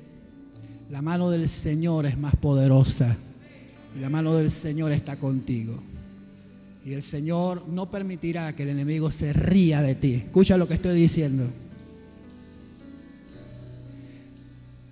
la 0.90 1.02
mano 1.02 1.30
del 1.30 1.48
Señor 1.48 2.06
es 2.06 2.18
más 2.18 2.36
poderosa. 2.36 3.16
Y 3.96 4.00
la 4.00 4.10
mano 4.10 4.36
del 4.36 4.52
Señor 4.52 4.92
está 4.92 5.18
contigo. 5.18 5.82
Y 6.86 6.94
el 6.94 7.02
Señor 7.02 7.68
no 7.68 7.90
permitirá 7.90 8.54
que 8.56 8.64
el 8.64 8.70
enemigo 8.70 9.12
se 9.12 9.34
ría 9.34 9.82
de 9.82 9.96
ti. 9.96 10.14
Escucha 10.16 10.58
lo 10.58 10.68
que 10.68 10.74
estoy 10.74 11.00
diciendo. 11.00 11.50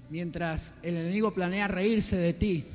Mientras 0.10 0.76
el 0.82 0.98
enemigo 0.98 1.32
planea 1.32 1.68
reírse 1.68 2.18
de 2.18 2.34
ti, 2.34 2.66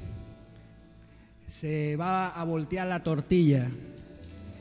se 1.46 1.96
va 1.96 2.28
a 2.28 2.44
voltear 2.44 2.86
la 2.86 3.02
tortilla. 3.02 3.68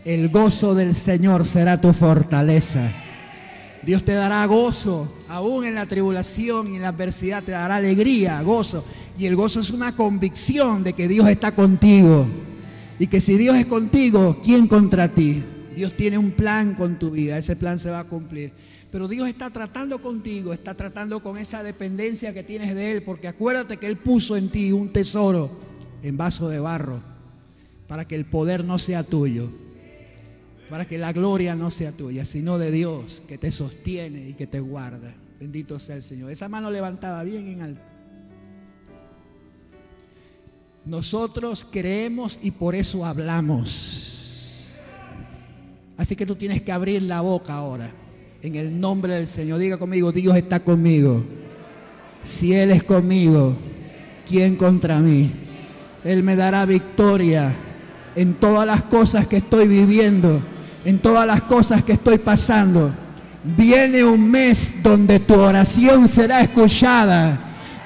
El 0.04 0.30
gozo 0.30 0.76
del 0.76 0.94
Señor 0.94 1.46
será 1.46 1.80
tu 1.80 1.94
fortaleza. 1.94 2.92
Dios 3.86 4.04
te 4.04 4.14
dará 4.14 4.46
gozo, 4.46 5.14
aún 5.28 5.66
en 5.66 5.76
la 5.76 5.86
tribulación 5.86 6.72
y 6.72 6.78
en 6.78 6.82
la 6.82 6.90
adversidad 6.90 7.44
te 7.44 7.52
dará 7.52 7.76
alegría, 7.76 8.42
gozo. 8.42 8.84
Y 9.18 9.26
el 9.26 9.36
gozo 9.36 9.60
es 9.60 9.70
una 9.70 9.96
convicción 9.96 10.84
de 10.84 10.94
que 10.94 11.08
Dios 11.08 11.28
está 11.28 11.52
contigo. 11.52 12.28
Y 12.98 13.08
que 13.08 13.22
si 13.22 13.38
Dios 13.38 13.56
es 13.58 13.66
contigo, 13.66 14.40
¿quién 14.44 14.68
contra 14.68 15.08
ti? 15.10 15.44
Dios 15.76 15.96
tiene 15.96 16.18
un 16.18 16.32
plan 16.32 16.76
con 16.76 16.98
tu 17.00 17.12
vida, 17.12 17.38
ese 17.38 17.56
plan 17.56 17.80
se 17.80 17.90
va 17.90 18.00
a 18.00 18.04
cumplir. 18.06 18.52
Pero 18.94 19.08
Dios 19.08 19.28
está 19.28 19.50
tratando 19.50 20.00
contigo, 20.00 20.54
está 20.54 20.76
tratando 20.76 21.24
con 21.24 21.40
esa 21.40 21.64
dependencia 21.64 22.32
que 22.32 22.44
tienes 22.44 22.76
de 22.76 22.92
Él, 22.92 23.02
porque 23.02 23.28
acuérdate 23.28 23.78
que 23.78 23.88
Él 23.88 23.98
puso 23.98 24.38
en 24.38 24.50
ti 24.50 24.72
un 24.72 24.94
tesoro 24.94 25.50
en 26.04 26.16
vaso 26.16 26.48
de 26.48 26.60
barro, 26.60 27.02
para 27.88 28.08
que 28.08 28.14
el 28.14 28.26
poder 28.26 28.64
no 28.64 28.78
sea 28.78 29.04
tuyo. 29.04 29.50
para 30.70 30.86
que 30.86 31.00
la 31.00 31.12
gloria 31.12 31.56
no 31.56 31.72
sea 31.72 31.92
tuya, 31.92 32.24
sino 32.24 32.60
de 32.60 32.70
Dios 32.70 33.24
que 33.28 33.40
te 33.40 33.52
sostiene 33.52 34.30
y 34.30 34.34
que 34.34 34.46
te 34.46 34.60
guarda. 34.60 35.16
Bendito 35.40 35.80
sea 35.80 35.96
el 35.96 36.04
Señor. 36.04 36.32
Esa 36.32 36.48
mano 36.48 36.70
levantada 36.70 37.24
bien 37.24 37.48
en 37.48 37.62
alto. 37.64 37.82
Nosotros 40.86 41.66
creemos 41.70 42.40
y 42.44 42.52
por 42.52 42.76
eso 42.76 43.06
hablamos. 43.06 44.68
Así 45.98 46.16
que 46.16 46.28
tú 46.28 46.36
tienes 46.36 46.62
que 46.62 46.72
abrir 46.72 47.02
la 47.02 47.22
boca 47.22 47.54
ahora. 47.56 48.03
En 48.44 48.56
el 48.56 48.78
nombre 48.78 49.16
del 49.16 49.26
Señor. 49.26 49.58
Diga 49.58 49.78
conmigo, 49.78 50.12
Dios 50.12 50.36
está 50.36 50.60
conmigo. 50.60 51.24
Si 52.24 52.54
Él 52.54 52.72
es 52.72 52.84
conmigo, 52.84 53.56
¿quién 54.28 54.58
contra 54.58 55.00
mí? 55.00 55.32
Él 56.04 56.24
me 56.24 56.36
dará 56.36 56.66
victoria 56.66 57.54
en 58.18 58.34
todas 58.34 58.68
las 58.68 58.82
cosas 58.84 59.28
que 59.28 59.38
estoy 59.38 59.70
viviendo, 59.70 60.42
en 60.84 61.00
todas 61.00 61.26
las 61.26 61.44
cosas 61.44 61.86
que 61.86 61.94
estoy 61.94 62.18
pasando. 62.18 62.92
Viene 63.46 64.04
un 64.04 64.30
mes 64.30 64.84
donde 64.84 65.22
tu 65.22 65.36
oración 65.36 66.10
será 66.10 66.42
escuchada. 66.42 67.40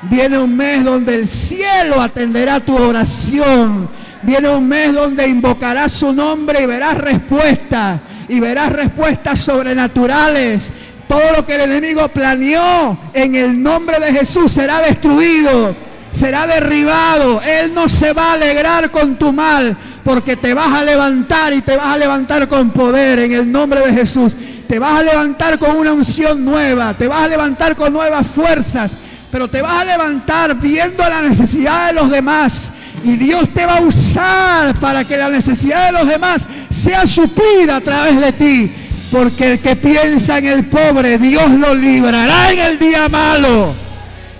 Viene 0.10 0.40
un 0.40 0.58
mes 0.58 0.84
donde 0.84 1.14
el 1.14 1.28
cielo 1.28 2.02
atenderá 2.02 2.60
tu 2.60 2.76
oración. 2.76 3.88
Viene 4.24 4.50
un 4.50 4.68
mes 4.68 4.92
donde 4.92 5.28
invocarás 5.28 5.92
su 5.92 6.12
nombre 6.12 6.64
y 6.64 6.66
verás 6.66 6.98
respuesta. 6.98 8.02
Y 8.30 8.40
verás 8.40 8.72
respuestas 8.72 9.40
sobrenaturales. 9.40 10.72
Todo 11.08 11.32
lo 11.38 11.46
que 11.46 11.56
el 11.56 11.62
enemigo 11.62 12.08
planeó 12.10 12.98
en 13.14 13.36
el 13.36 13.62
nombre 13.62 14.00
de 14.00 14.12
Jesús 14.12 14.52
será 14.52 14.82
destruido, 14.82 15.74
será 16.12 16.46
derribado. 16.46 17.42
Él 17.42 17.74
no 17.74 17.88
se 17.88 18.12
va 18.12 18.32
a 18.32 18.34
alegrar 18.34 18.92
con 18.92 19.16
tu 19.16 19.32
mal 19.32 19.78
porque 20.04 20.36
te 20.36 20.54
vas 20.54 20.74
a 20.74 20.84
levantar 20.84 21.54
y 21.54 21.62
te 21.62 21.76
vas 21.76 21.88
a 21.88 21.98
levantar 21.98 22.48
con 22.48 22.72
poder 22.72 23.20
en 23.20 23.34
el 23.34 23.52
nombre 23.52 23.82
de 23.82 23.94
Jesús. 23.94 24.36
Te 24.68 24.80
vas 24.80 25.00
a 25.00 25.04
levantar 25.04 25.58
con 25.60 25.78
una 25.78 25.94
unción 25.94 26.44
nueva, 26.44 26.94
te 26.94 27.08
vas 27.08 27.24
a 27.24 27.28
levantar 27.30 27.76
con 27.76 27.94
nuevas 27.94 28.28
fuerzas, 28.28 28.98
pero 29.32 29.50
te 29.50 29.62
vas 29.62 29.82
a 29.82 29.86
levantar 29.86 30.56
viendo 30.56 31.08
la 31.08 31.22
necesidad 31.22 31.88
de 31.88 31.94
los 31.94 32.10
demás. 32.10 32.72
Y 33.08 33.16
Dios 33.16 33.48
te 33.54 33.66
va 33.66 33.78
a 33.78 33.82
usar 33.82 34.76
para 34.82 35.06
que 35.08 35.16
la 35.16 35.30
necesidad 35.30 35.86
de 35.86 35.92
los 35.94 36.10
demás 36.10 36.46
sea 36.70 37.06
suplida 37.08 37.78
a 37.78 37.82
través 37.82 38.20
de 38.20 38.34
ti. 38.34 38.72
Porque 39.10 39.54
el 39.54 39.60
que 39.62 39.78
piensa 39.78 40.40
en 40.40 40.48
el 40.48 40.66
pobre, 40.66 41.18
Dios 41.18 41.50
lo 41.52 41.74
librará 41.74 42.52
en 42.52 42.60
el 42.60 42.78
día 42.78 43.08
malo. 43.08 43.74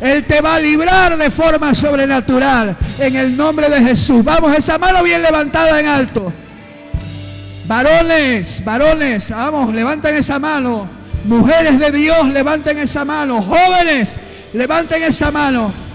Él 0.02 0.26
te 0.26 0.42
va 0.42 0.56
a 0.56 0.60
librar 0.60 1.18
de 1.18 1.32
forma 1.32 1.74
sobrenatural 1.74 2.76
en 3.00 3.16
el 3.16 3.38
nombre 3.38 3.70
de 3.70 3.80
Jesús. 3.80 4.22
Vamos, 4.22 4.54
esa 4.54 4.78
mano 4.78 5.02
bien 5.02 5.22
levantada 5.22 5.80
en 5.80 5.88
alto. 5.88 6.34
Varones, 7.68 8.62
varones, 8.66 9.30
vamos, 9.30 9.74
levanten 9.74 10.14
esa 10.14 10.40
mano. 10.40 10.90
Mujeres 11.24 11.80
de 11.80 11.90
Dios, 11.94 12.28
levanten 12.34 12.78
esa 12.80 13.06
mano. 13.06 13.42
Jóvenes, 13.42 14.18
levanten 14.52 15.04
esa 15.04 15.32
mano. 15.32 15.87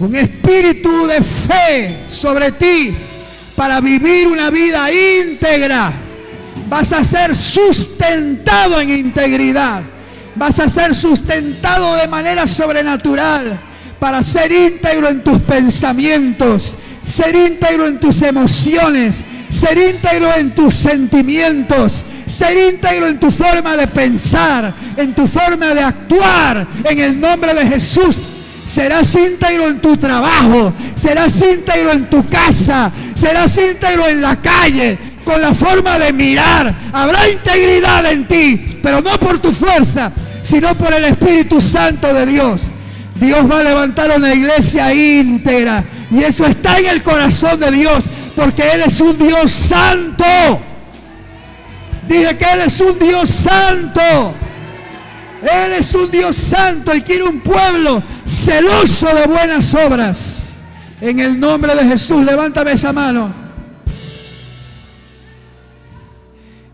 Un 0.00 0.16
espíritu 0.16 1.06
de 1.06 1.22
fe 1.22 2.04
sobre 2.08 2.52
ti 2.52 2.94
para 3.54 3.82
vivir 3.82 4.26
una 4.28 4.48
vida 4.48 4.88
íntegra 4.90 5.92
vas 6.70 6.90
a 6.92 7.04
ser 7.04 7.36
sustentado 7.36 8.80
en 8.80 8.90
integridad. 8.90 9.82
Vas 10.36 10.58
a 10.58 10.70
ser 10.70 10.94
sustentado 10.94 11.96
de 11.96 12.08
manera 12.08 12.46
sobrenatural 12.46 13.60
para 13.98 14.22
ser 14.22 14.50
íntegro 14.50 15.10
en 15.10 15.22
tus 15.22 15.38
pensamientos, 15.40 16.78
ser 17.04 17.36
íntegro 17.36 17.86
en 17.86 18.00
tus 18.00 18.22
emociones, 18.22 19.22
ser 19.50 19.76
íntegro 19.76 20.34
en 20.34 20.54
tus 20.54 20.72
sentimientos, 20.72 22.04
ser 22.24 22.72
íntegro 22.72 23.06
en 23.06 23.20
tu 23.20 23.30
forma 23.30 23.76
de 23.76 23.86
pensar, 23.86 24.72
en 24.96 25.12
tu 25.14 25.26
forma 25.26 25.74
de 25.74 25.82
actuar, 25.82 26.66
en 26.84 26.98
el 27.00 27.20
nombre 27.20 27.52
de 27.52 27.66
Jesús. 27.66 28.18
Serás 28.64 29.14
íntegro 29.14 29.68
en 29.68 29.80
tu 29.80 29.96
trabajo, 29.96 30.72
serás 30.94 31.40
íntegro 31.40 31.92
en 31.92 32.08
tu 32.08 32.28
casa, 32.28 32.92
serás 33.14 33.58
íntegro 33.58 34.06
en 34.06 34.20
la 34.20 34.36
calle, 34.36 34.98
con 35.24 35.40
la 35.40 35.52
forma 35.52 35.98
de 35.98 36.12
mirar. 36.12 36.74
Habrá 36.92 37.28
integridad 37.28 38.06
en 38.12 38.28
ti, 38.28 38.78
pero 38.82 39.00
no 39.00 39.18
por 39.18 39.38
tu 39.38 39.52
fuerza, 39.52 40.12
sino 40.42 40.74
por 40.76 40.92
el 40.92 41.04
Espíritu 41.04 41.60
Santo 41.60 42.12
de 42.14 42.26
Dios. 42.26 42.70
Dios 43.20 43.50
va 43.50 43.60
a 43.60 43.62
levantar 43.62 44.10
una 44.16 44.32
iglesia 44.34 44.92
íntegra. 44.94 45.84
Y 46.10 46.24
eso 46.24 46.46
está 46.46 46.78
en 46.78 46.86
el 46.86 47.02
corazón 47.02 47.60
de 47.60 47.70
Dios, 47.70 48.04
porque 48.34 48.62
Él 48.72 48.82
es 48.86 49.00
un 49.00 49.18
Dios 49.18 49.50
santo. 49.52 50.24
Dije 52.08 52.36
que 52.36 52.44
Él 52.52 52.62
es 52.62 52.80
un 52.80 52.98
Dios 52.98 53.28
santo. 53.28 54.34
Él 55.42 55.72
es 55.72 55.94
un 55.94 56.10
Dios 56.10 56.36
santo 56.36 56.94
y 56.94 57.00
quiere 57.00 57.24
un 57.24 57.40
pueblo 57.40 58.02
celoso 58.24 59.06
de 59.14 59.26
buenas 59.26 59.74
obras. 59.74 60.62
En 61.00 61.18
el 61.18 61.40
nombre 61.40 61.74
de 61.74 61.84
Jesús, 61.84 62.22
levántame 62.24 62.72
esa 62.72 62.92
mano. 62.92 63.32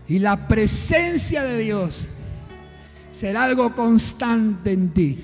Y 0.07 0.19
la 0.19 0.47
presencia 0.47 1.43
de 1.43 1.59
Dios 1.59 2.09
será 3.09 3.43
algo 3.43 3.73
constante 3.73 4.73
en 4.73 4.89
ti. 4.91 5.23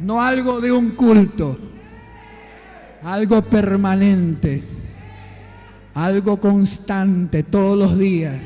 No 0.00 0.22
algo 0.22 0.60
de 0.60 0.70
un 0.70 0.90
culto. 0.90 1.58
Algo 3.02 3.42
permanente. 3.42 4.62
Algo 5.94 6.38
constante 6.38 7.42
todos 7.42 7.76
los 7.76 7.98
días. 7.98 8.38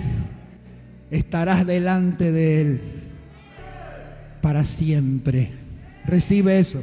Estarás 1.10 1.66
delante 1.66 2.32
de 2.32 2.60
Él 2.60 2.99
para 4.40 4.64
siempre. 4.64 5.52
Recibe 6.06 6.58
eso. 6.58 6.82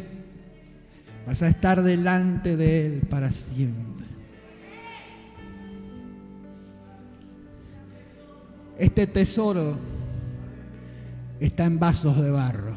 Vas 1.25 1.41
a 1.41 1.49
estar 1.49 1.81
delante 1.81 2.55
de 2.55 2.85
Él 2.85 3.01
para 3.09 3.31
siempre. 3.31 4.05
Este 8.77 9.07
tesoro 9.07 9.77
está 11.39 11.65
en 11.65 11.79
vasos 11.79 12.21
de 12.21 12.29
barro 12.29 12.75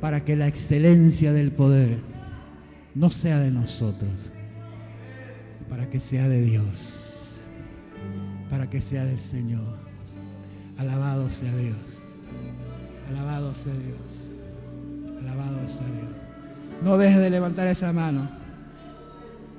para 0.00 0.24
que 0.24 0.36
la 0.36 0.48
excelencia 0.48 1.32
del 1.32 1.52
poder 1.52 1.98
no 2.94 3.08
sea 3.08 3.38
de 3.38 3.50
nosotros, 3.50 4.32
para 5.68 5.88
que 5.88 6.00
sea 6.00 6.28
de 6.28 6.42
Dios, 6.42 7.50
para 8.50 8.68
que 8.68 8.80
sea 8.80 9.04
del 9.04 9.20
Señor. 9.20 9.78
Alabado 10.76 11.30
sea 11.30 11.54
Dios, 11.56 11.76
alabado 13.12 13.54
sea 13.54 13.72
Dios, 13.72 15.20
alabado 15.20 15.68
sea 15.68 15.86
Dios. 15.86 16.12
No 16.82 16.96
dejes 16.96 17.18
de 17.18 17.30
levantar 17.30 17.68
esa 17.68 17.92
mano. 17.92 18.28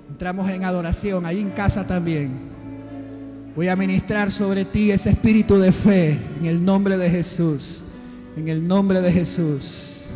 Entramos 0.10 0.50
en 0.50 0.64
adoración, 0.64 1.26
ahí 1.26 1.40
en 1.40 1.52
casa 1.52 1.86
también. 1.86 2.32
Voy 3.56 3.68
a 3.68 3.76
ministrar 3.76 4.32
sobre 4.32 4.66
ti 4.66 4.92
ese 4.92 5.12
espíritu 5.12 5.58
de 5.58 5.72
fe 5.72 6.20
en 6.40 6.46
el 6.46 6.64
nombre 6.64 6.98
de 6.98 7.10
Jesús. 7.10 7.84
En 8.36 8.48
el 8.48 8.68
nombre 8.68 9.02
de 9.02 9.12
Jesús. 9.12 10.08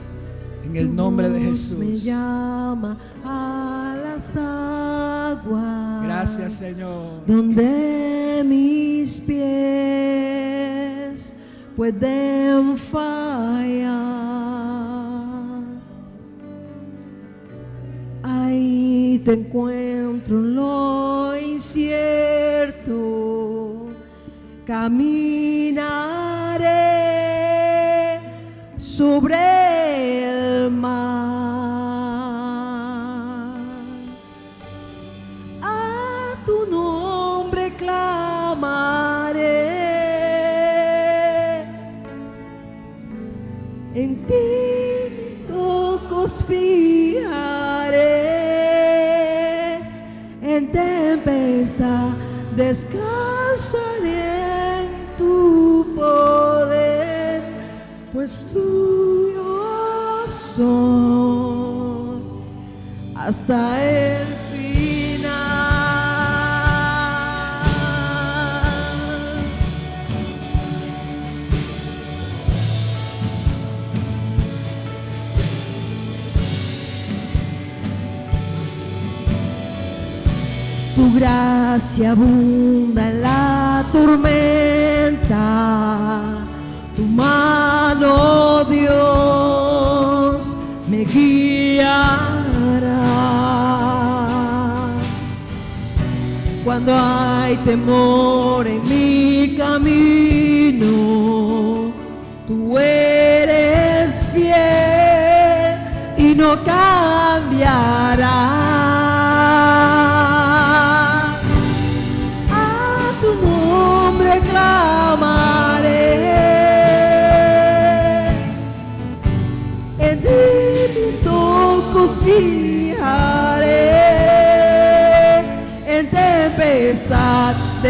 En 0.66 0.76
el 0.76 0.96
nombre 0.96 1.30
de 1.30 1.40
Jesús. 1.40 1.78
Me 1.78 1.96
llama 1.96 2.98
a 3.24 3.96
las 4.04 4.36
aguas. 4.36 6.04
Gracias, 6.04 6.54
Señor. 6.54 7.26
Donde 7.28 8.44
mis 8.44 9.20
pies 9.20 10.87
pueden 11.78 12.76
fallar. 12.76 13.88
Ahí 18.24 19.22
te 19.24 19.34
encuentro 19.34 20.40
en 20.40 20.56
lo 20.56 21.40
incierto. 21.40 22.96
Caminaré 24.66 25.06
sobre 28.78 29.36
el 30.64 30.72
mar. 30.72 31.37
Descansaré 52.68 54.12
en 54.84 54.90
tu 55.18 55.94
poder, 55.96 57.42
pues 58.14 58.40
tuyos 58.52 60.30
son. 60.56 62.22
Hasta 63.16 63.58
el 63.84 64.37
gracia 81.18 82.12
abunda 82.12 83.10
en 83.10 83.22
la 83.22 83.84
tormenta. 83.92 85.44
Tu 86.96 87.04
mano, 87.04 88.64
Dios, 88.66 90.56
me 90.90 91.04
guiará. 91.06 92.18
Cuando 96.64 96.92
hay 96.96 97.56
temor 97.58 98.68
en 98.68 98.82
mi 98.88 98.97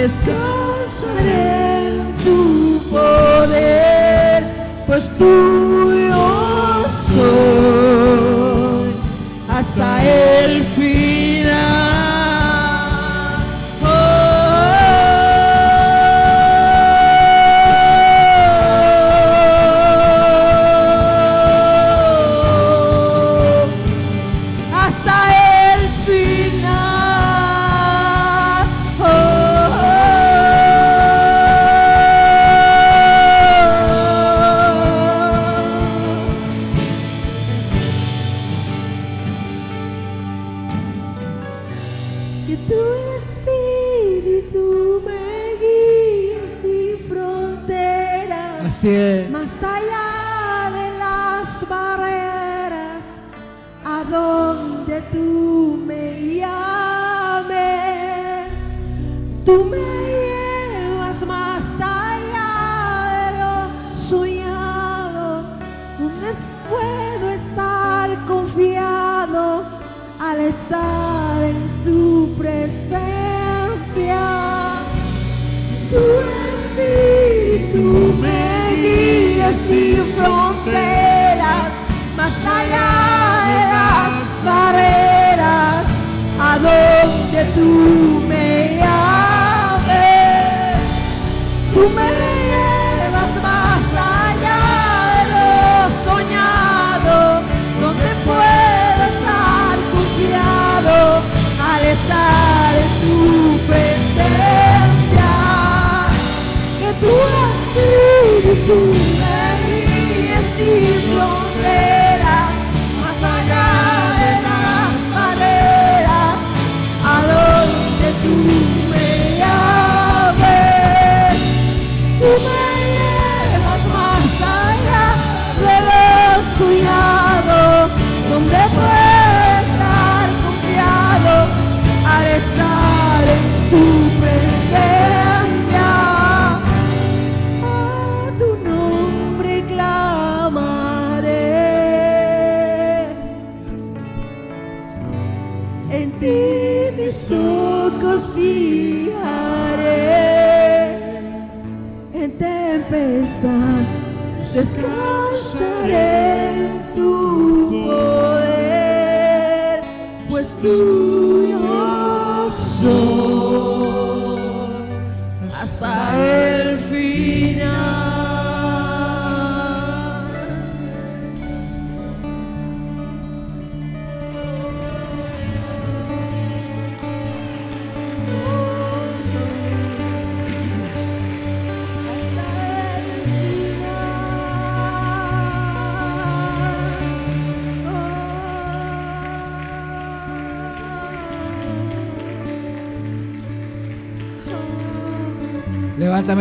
descansaré 0.08 1.98
en 2.00 2.16
tu 2.24 2.80
poder, 2.90 3.27
estar 70.68 71.44
en 71.44 71.84
tu 71.84 72.34
presencia. 72.38 74.20
Tu 75.90 76.04
espíritu 76.52 77.86
me 78.22 78.76
guía 78.76 79.50
sin 79.68 80.04
fronteras, 80.16 81.70
más 82.18 82.46
allá 82.46 82.90
de 83.50 83.62
las 83.74 84.12
barreras, 84.44 85.86
a 86.40 86.52
donde 86.60 87.40
tú 87.56 88.07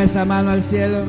esa 0.01 0.25
mano 0.25 0.51
al 0.51 0.63
cielo. 0.63 1.05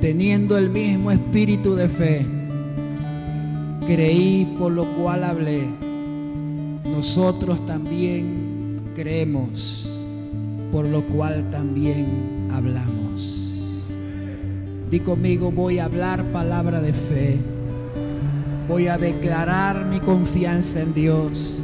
Teniendo 0.00 0.58
el 0.58 0.70
mismo 0.70 1.10
espíritu 1.10 1.74
de 1.74 1.88
fe, 1.88 2.26
creí 3.86 4.56
por 4.58 4.72
lo 4.72 4.84
cual 4.96 5.24
hablé. 5.24 5.66
Nosotros 6.84 7.64
también 7.66 8.82
creemos, 8.94 9.88
por 10.72 10.84
lo 10.84 11.06
cual 11.06 11.48
también 11.50 12.48
hablamos. 12.52 13.88
Di 14.90 15.00
conmigo, 15.00 15.50
voy 15.50 15.78
a 15.78 15.86
hablar 15.86 16.22
palabra 16.32 16.82
de 16.82 16.92
fe. 16.92 17.38
Voy 18.68 18.88
a 18.88 18.98
declarar 18.98 19.86
mi 19.86 20.00
confianza 20.00 20.82
en 20.82 20.92
Dios. 20.92 21.62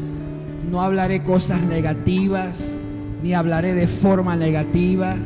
No 0.71 0.81
hablaré 0.81 1.23
cosas 1.23 1.61
negativas, 1.61 2.78
ni 3.23 3.35
hablaré 3.35 3.75
de 3.75 3.87
forma 3.87 4.37
negativa. 4.37 5.17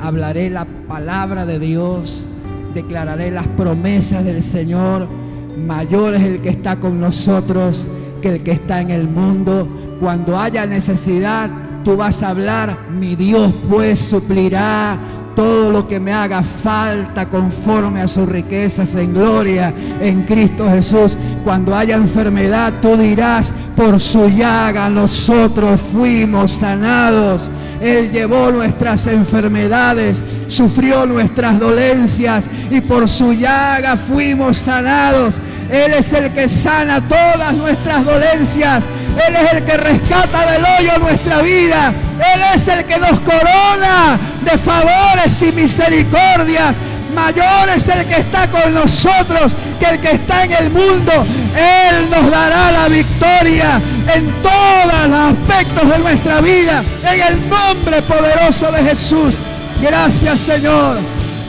Hablaré 0.00 0.50
la 0.50 0.66
palabra 0.86 1.46
de 1.46 1.58
Dios. 1.58 2.26
Declararé 2.74 3.30
las 3.30 3.46
promesas 3.48 4.24
del 4.24 4.42
Señor. 4.42 5.08
Mayor 5.56 6.14
es 6.14 6.22
el 6.22 6.40
que 6.40 6.50
está 6.50 6.76
con 6.76 7.00
nosotros 7.00 7.86
que 8.20 8.28
el 8.28 8.42
que 8.42 8.52
está 8.52 8.80
en 8.80 8.90
el 8.90 9.08
mundo. 9.08 9.68
Cuando 10.00 10.38
haya 10.38 10.66
necesidad, 10.66 11.50
tú 11.84 11.96
vas 11.96 12.22
a 12.22 12.30
hablar. 12.30 12.76
Mi 12.98 13.16
Dios 13.16 13.54
pues 13.68 13.98
suplirá 13.98 14.98
todo 15.38 15.70
lo 15.70 15.86
que 15.86 16.00
me 16.00 16.12
haga 16.12 16.42
falta 16.42 17.26
conforme 17.28 18.00
a 18.00 18.08
sus 18.08 18.28
riquezas 18.28 18.96
en 18.96 19.14
gloria 19.14 19.72
en 20.00 20.24
Cristo 20.24 20.68
Jesús. 20.68 21.16
Cuando 21.44 21.76
haya 21.76 21.94
enfermedad, 21.94 22.72
tú 22.82 22.96
dirás, 22.96 23.52
por 23.76 24.00
su 24.00 24.28
llaga 24.28 24.90
nosotros 24.90 25.80
fuimos 25.92 26.50
sanados. 26.50 27.52
Él 27.80 28.10
llevó 28.10 28.50
nuestras 28.50 29.06
enfermedades, 29.06 30.24
sufrió 30.48 31.06
nuestras 31.06 31.60
dolencias 31.60 32.50
y 32.68 32.80
por 32.80 33.06
su 33.06 33.32
llaga 33.32 33.96
fuimos 33.96 34.58
sanados. 34.58 35.36
Él 35.70 35.92
es 35.92 36.12
el 36.14 36.32
que 36.32 36.48
sana 36.48 37.00
todas 37.06 37.54
nuestras 37.54 38.04
dolencias. 38.04 38.88
Él 39.26 39.36
es 39.36 39.52
el 39.52 39.64
que 39.64 39.76
rescata 39.76 40.52
del 40.52 40.64
hoyo 40.64 40.98
nuestra 40.98 41.40
vida. 41.42 41.92
Él 42.34 42.40
es 42.54 42.68
el 42.68 42.84
que 42.84 42.98
nos 42.98 43.20
corona 43.20 44.18
de 44.42 44.58
favores 44.58 45.42
y 45.42 45.52
misericordias. 45.52 46.80
Mayor 47.14 47.68
es 47.74 47.88
el 47.88 48.04
que 48.06 48.16
está 48.16 48.48
con 48.48 48.74
nosotros 48.74 49.54
que 49.80 49.86
el 49.86 50.00
que 50.00 50.12
está 50.12 50.44
en 50.44 50.52
el 50.52 50.70
mundo. 50.70 51.12
Él 51.56 52.10
nos 52.10 52.30
dará 52.30 52.70
la 52.72 52.88
victoria 52.88 53.80
en 54.14 54.30
todos 54.42 55.08
los 55.08 55.32
aspectos 55.32 55.90
de 55.90 55.98
nuestra 55.98 56.40
vida. 56.40 56.84
En 57.02 57.20
el 57.20 57.48
nombre 57.48 58.02
poderoso 58.02 58.70
de 58.70 58.82
Jesús. 58.84 59.34
Gracias 59.80 60.40
Señor. 60.40 60.98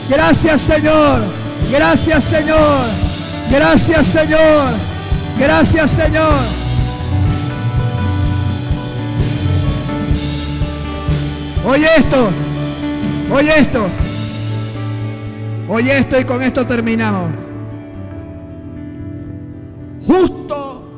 Gracias 0.08 0.60
Señor. 0.60 1.22
Gracias 1.70 2.24
Señor. 2.24 2.86
Gracias 3.50 4.06
Señor. 4.06 4.74
Gracias 5.38 5.90
Señor. 5.90 6.59
Oye 11.64 11.86
esto. 11.98 12.30
Oye 13.32 13.58
esto. 13.58 13.86
Oye 15.68 15.98
esto 15.98 16.18
y 16.20 16.24
con 16.24 16.42
esto 16.42 16.66
terminamos. 16.66 17.30
Justo, 20.06 20.88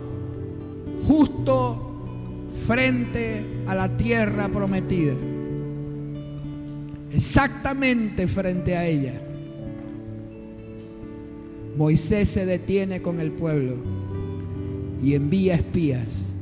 justo 1.06 2.46
frente 2.66 3.44
a 3.66 3.74
la 3.74 3.88
tierra 3.96 4.48
prometida. 4.48 5.14
Exactamente 7.12 8.28
frente 8.28 8.76
a 8.76 8.86
ella. 8.86 9.20
Moisés 11.76 12.28
se 12.28 12.46
detiene 12.46 13.02
con 13.02 13.20
el 13.20 13.32
pueblo 13.32 13.76
y 15.02 15.14
envía 15.14 15.54
espías, 15.54 16.34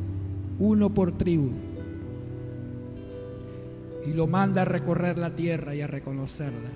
uno 0.59 0.93
por 0.93 1.17
tribu 1.17 1.70
y 4.07 4.13
lo 4.13 4.27
manda 4.27 4.63
a 4.63 4.65
recorrer 4.65 5.19
la 5.19 5.31
tierra 5.31 5.75
y 5.75 5.81
a 5.81 5.87
reconocerla. 5.87 6.71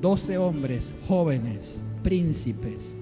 Doce 0.00 0.36
hombres 0.38 0.92
jóvenes, 1.06 1.82
príncipes, 2.02 2.92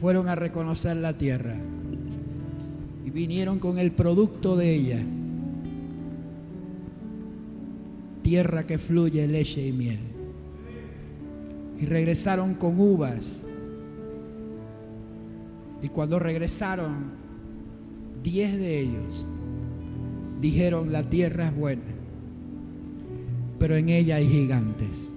fueron 0.00 0.28
a 0.28 0.34
reconocer 0.34 0.96
la 0.96 1.16
tierra 1.16 1.56
y 3.04 3.10
vinieron 3.10 3.58
con 3.58 3.78
el 3.78 3.92
producto 3.92 4.56
de 4.56 4.74
ella. 4.74 5.02
Tierra 8.22 8.66
que 8.66 8.78
fluye 8.78 9.26
leche 9.26 9.66
y 9.66 9.72
miel. 9.72 10.00
Y 11.78 11.86
regresaron 11.86 12.54
con 12.54 12.78
uvas. 12.78 13.46
Y 15.82 15.88
cuando 15.88 16.18
regresaron, 16.18 17.12
diez 18.22 18.58
de 18.58 18.80
ellos 18.80 19.26
dijeron, 20.40 20.92
la 20.92 21.08
tierra 21.08 21.46
es 21.46 21.56
buena, 21.56 21.82
pero 23.58 23.76
en 23.76 23.88
ella 23.88 24.16
hay 24.16 24.28
gigantes. 24.28 25.12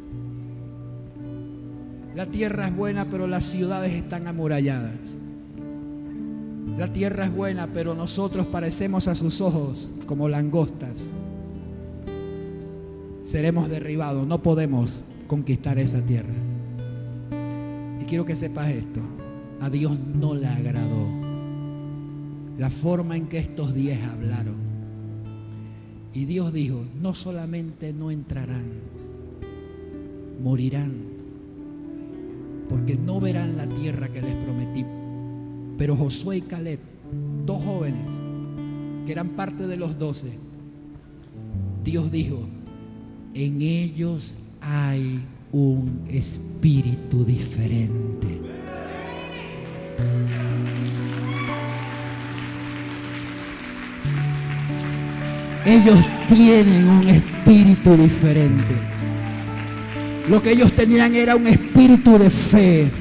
La 2.16 2.28
tierra 2.28 2.68
es 2.68 2.76
buena, 2.76 3.06
pero 3.06 3.26
las 3.26 3.46
ciudades 3.46 3.94
están 3.94 4.28
amuralladas. 4.28 5.16
La 6.78 6.92
tierra 6.92 7.26
es 7.26 7.34
buena, 7.34 7.68
pero 7.68 7.96
nosotros 7.96 8.46
parecemos 8.48 9.08
a 9.08 9.16
sus 9.16 9.42
ojos 9.42 9.92
como 10.06 10.30
langostas. 10.30 11.12
Seremos 13.22 13.70
derribados, 13.70 14.28
no 14.28 14.44
podemos 14.44 15.06
conquistar 15.28 15.80
esa 15.80 16.02
tierra. 16.02 16.34
Y 18.02 18.06
quiero 18.06 18.26
que 18.26 18.36
sepas 18.36 18.70
esto, 18.70 19.00
a 19.60 19.70
Dios 19.70 19.98
no 20.14 20.36
le 20.36 20.48
agradó 20.48 21.24
la 22.58 22.70
forma 22.70 23.18
en 23.18 23.28
que 23.28 23.40
estos 23.40 23.74
diez 23.74 24.02
hablaron. 24.04 24.73
Y 26.14 26.26
Dios 26.26 26.54
dijo, 26.54 26.84
no 27.02 27.16
solamente 27.16 27.92
no 27.92 28.12
entrarán, 28.12 28.66
morirán, 30.44 30.94
porque 32.70 32.96
no 32.96 33.20
verán 33.20 33.58
la 33.58 33.68
tierra 33.68 34.08
que 34.10 34.22
les 34.22 34.36
prometí. 34.36 34.86
Pero 35.78 35.96
Josué 35.96 36.38
y 36.38 36.42
Caleb, 36.42 36.80
dos 37.46 37.64
jóvenes, 37.64 38.22
que 39.06 39.12
eran 39.12 39.30
parte 39.30 39.66
de 39.66 39.78
los 39.78 39.98
doce, 39.98 40.38
Dios 41.84 42.12
dijo, 42.12 42.48
en 43.34 43.62
ellos 43.62 44.38
hay 44.62 45.20
un 45.52 46.06
espíritu 46.10 47.26
diferente. 47.26 48.33
Ellos 55.66 55.98
tienen 56.28 56.90
un 56.90 57.08
espíritu 57.08 57.96
diferente. 57.96 58.76
Lo 60.30 60.42
que 60.42 60.52
ellos 60.52 60.72
tenían 60.74 61.16
era 61.16 61.36
un 61.36 61.48
espíritu 61.48 62.18
de 62.18 62.30
fe. 62.30 62.92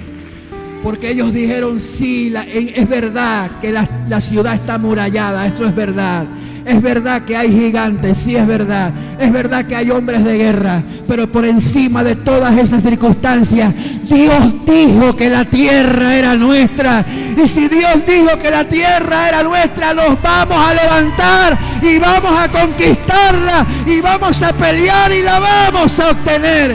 Porque 0.82 1.10
ellos 1.10 1.32
dijeron, 1.32 1.80
sí, 1.80 2.32
es 2.74 2.88
verdad 2.88 3.60
que 3.60 3.70
la, 3.70 3.88
la 4.08 4.20
ciudad 4.20 4.54
está 4.54 4.74
amurallada, 4.74 5.46
esto 5.46 5.64
es 5.64 5.74
verdad. 5.74 6.26
Es 6.72 6.80
verdad 6.80 7.20
que 7.26 7.36
hay 7.36 7.52
gigantes, 7.52 8.16
sí 8.16 8.34
es 8.34 8.46
verdad. 8.46 8.90
Es 9.18 9.30
verdad 9.30 9.66
que 9.66 9.76
hay 9.76 9.90
hombres 9.90 10.24
de 10.24 10.38
guerra. 10.38 10.82
Pero 11.06 11.30
por 11.30 11.44
encima 11.44 12.02
de 12.02 12.16
todas 12.16 12.56
esas 12.56 12.82
circunstancias, 12.82 13.74
Dios 14.08 14.64
dijo 14.64 15.14
que 15.14 15.28
la 15.28 15.44
tierra 15.44 16.14
era 16.14 16.34
nuestra. 16.34 17.04
Y 17.36 17.46
si 17.46 17.68
Dios 17.68 18.00
dijo 18.06 18.38
que 18.38 18.50
la 18.50 18.64
tierra 18.64 19.28
era 19.28 19.42
nuestra, 19.42 19.92
nos 19.92 20.20
vamos 20.22 20.56
a 20.56 20.72
levantar 20.72 21.58
y 21.82 21.98
vamos 21.98 22.32
a 22.40 22.48
conquistarla 22.48 23.66
y 23.86 24.00
vamos 24.00 24.42
a 24.42 24.54
pelear 24.54 25.12
y 25.12 25.20
la 25.20 25.40
vamos 25.40 26.00
a 26.00 26.12
obtener. 26.12 26.74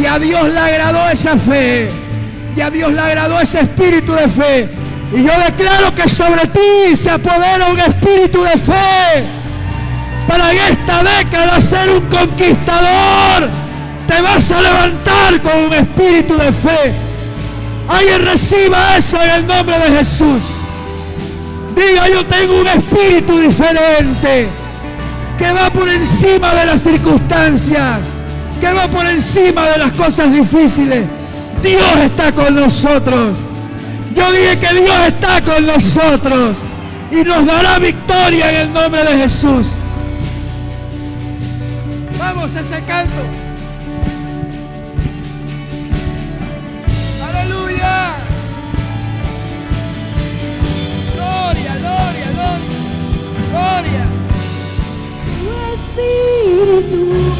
Y 0.00 0.06
a 0.06 0.20
Dios 0.20 0.48
le 0.50 0.60
agradó 0.60 1.08
esa 1.08 1.36
fe. 1.36 1.90
Y 2.56 2.60
a 2.60 2.70
Dios 2.70 2.92
le 2.92 3.00
agradó 3.00 3.40
ese 3.40 3.58
espíritu 3.58 4.12
de 4.12 4.28
fe. 4.28 4.81
Y 5.14 5.24
yo 5.24 5.32
declaro 5.44 5.94
que 5.94 6.08
sobre 6.08 6.46
ti 6.46 6.96
se 6.96 7.10
apodera 7.10 7.68
un 7.70 7.78
espíritu 7.78 8.42
de 8.42 8.56
fe 8.56 9.24
para 10.26 10.52
en 10.52 10.58
esta 10.72 11.02
década 11.02 11.60
ser 11.60 11.90
un 11.90 12.00
conquistador. 12.06 13.50
Te 14.08 14.22
vas 14.22 14.50
a 14.50 14.62
levantar 14.62 15.42
con 15.42 15.64
un 15.66 15.74
espíritu 15.74 16.34
de 16.34 16.50
fe. 16.50 16.94
Alguien 17.88 18.24
reciba 18.24 18.96
eso 18.96 19.20
en 19.22 19.30
el 19.30 19.46
nombre 19.46 19.78
de 19.78 19.98
Jesús. 19.98 20.42
Diga, 21.76 22.08
yo 22.08 22.24
tengo 22.24 22.60
un 22.60 22.68
espíritu 22.68 23.38
diferente 23.38 24.48
que 25.38 25.52
va 25.52 25.70
por 25.70 25.88
encima 25.90 26.54
de 26.54 26.66
las 26.66 26.82
circunstancias, 26.82 28.14
que 28.60 28.72
va 28.72 28.88
por 28.88 29.06
encima 29.06 29.68
de 29.68 29.78
las 29.78 29.92
cosas 29.92 30.32
difíciles. 30.32 31.04
Dios 31.62 31.96
está 32.02 32.32
con 32.32 32.54
nosotros. 32.54 33.38
Yo 34.14 34.32
dije 34.32 34.58
que 34.58 34.74
Dios 34.74 35.06
está 35.06 35.40
con 35.42 35.66
nosotros 35.66 36.58
y 37.10 37.24
nos 37.24 37.46
dará 37.46 37.78
victoria 37.78 38.50
en 38.50 38.56
el 38.56 38.72
nombre 38.72 39.04
de 39.04 39.16
Jesús. 39.18 39.72
Vamos 42.18 42.54
a 42.56 42.60
ese 42.60 42.82
canto. 42.84 43.22
Aleluya. 47.26 48.14
Gloria, 51.14 51.76
gloria, 51.76 52.30
gloria. 52.32 52.78
Gloria. 53.50 54.04
Tu 55.40 55.50
espíritu 55.74 57.31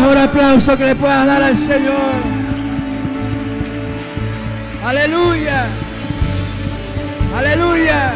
mejor 0.00 0.18
aplauso 0.18 0.76
que 0.76 0.84
le 0.84 0.94
puedas 0.94 1.26
dar 1.26 1.42
al 1.42 1.56
Señor. 1.56 2.14
Aleluya. 4.84 5.66
Aleluya. 7.36 8.12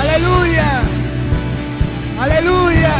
Aleluya. 0.00 0.68
Aleluya. 2.20 2.94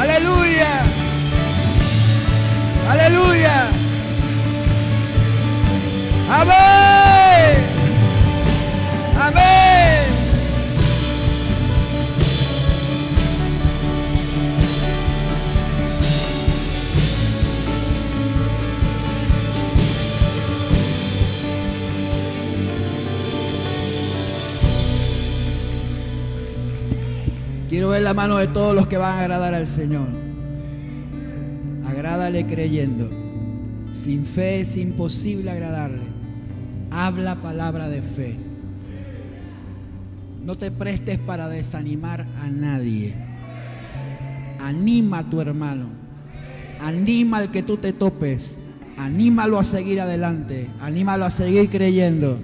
Aleluya. 0.00 0.72
Aleluya. 2.90 3.56
Amén. 6.30 7.64
Amén. 9.20 9.73
Quiero 27.94 28.06
ver 28.06 28.16
la 28.16 28.20
mano 28.22 28.38
de 28.38 28.48
todos 28.48 28.74
los 28.74 28.88
que 28.88 28.96
van 28.96 29.18
a 29.18 29.20
agradar 29.20 29.54
al 29.54 29.68
Señor. 29.68 30.08
Agrádale 31.86 32.44
creyendo. 32.44 33.08
Sin 33.92 34.24
fe 34.24 34.62
es 34.62 34.76
imposible 34.76 35.48
agradarle. 35.48 36.02
Habla 36.90 37.36
palabra 37.36 37.88
de 37.88 38.02
fe. 38.02 38.36
No 40.44 40.58
te 40.58 40.72
prestes 40.72 41.20
para 41.20 41.48
desanimar 41.48 42.26
a 42.42 42.50
nadie. 42.50 43.14
Anima 44.58 45.18
a 45.18 45.30
tu 45.30 45.40
hermano. 45.40 45.86
Anima 46.80 47.36
al 47.36 47.52
que 47.52 47.62
tú 47.62 47.76
te 47.76 47.92
topes. 47.92 48.58
Anímalo 48.96 49.56
a 49.56 49.62
seguir 49.62 50.00
adelante. 50.00 50.68
Anímalo 50.80 51.26
a 51.26 51.30
seguir 51.30 51.70
creyendo. 51.70 52.40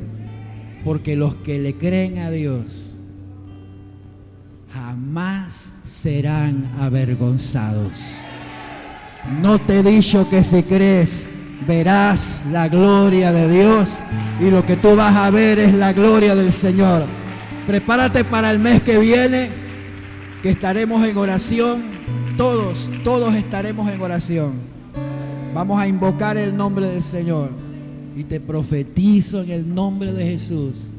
Porque 0.85 1.17
los 1.17 1.35
que 1.35 1.59
le 1.59 1.75
creen 1.75 2.19
a 2.19 2.31
Dios 2.31 2.90
jamás 5.01 5.73
serán 5.85 6.69
avergonzados. 6.79 8.15
No 9.41 9.59
te 9.59 9.79
he 9.79 9.83
dicho 9.83 10.29
que 10.29 10.43
si 10.43 10.63
crees 10.63 11.29
verás 11.67 12.43
la 12.51 12.69
gloria 12.69 13.33
de 13.33 13.49
Dios 13.51 13.99
y 14.41 14.51
lo 14.51 14.65
que 14.65 14.77
tú 14.77 14.97
vas 14.97 15.17
a 15.17 15.31
ver 15.31 15.59
es 15.59 15.73
la 15.73 15.93
gloria 15.93 16.35
del 16.35 16.53
Señor. 16.53 17.05
Prepárate 17.67 18.25
para 18.25 18.51
el 18.51 18.59
mes 18.59 18.83
que 18.83 18.99
viene, 18.99 19.49
que 20.43 20.51
estaremos 20.51 21.07
en 21.07 21.17
oración. 21.17 21.83
Todos, 22.37 22.91
todos 23.03 23.35
estaremos 23.35 23.91
en 23.91 24.01
oración. 24.01 24.53
Vamos 25.55 25.81
a 25.81 25.87
invocar 25.87 26.37
el 26.37 26.55
nombre 26.57 26.87
del 26.87 27.03
Señor 27.03 27.51
y 28.17 28.25
te 28.25 28.39
profetizo 28.41 29.43
en 29.43 29.51
el 29.51 29.75
nombre 29.75 30.13
de 30.13 30.25
Jesús 30.25 30.91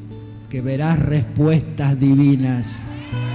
que 0.49 0.61
verás 0.61 0.99
respuestas 0.99 1.99
divinas 1.99 2.85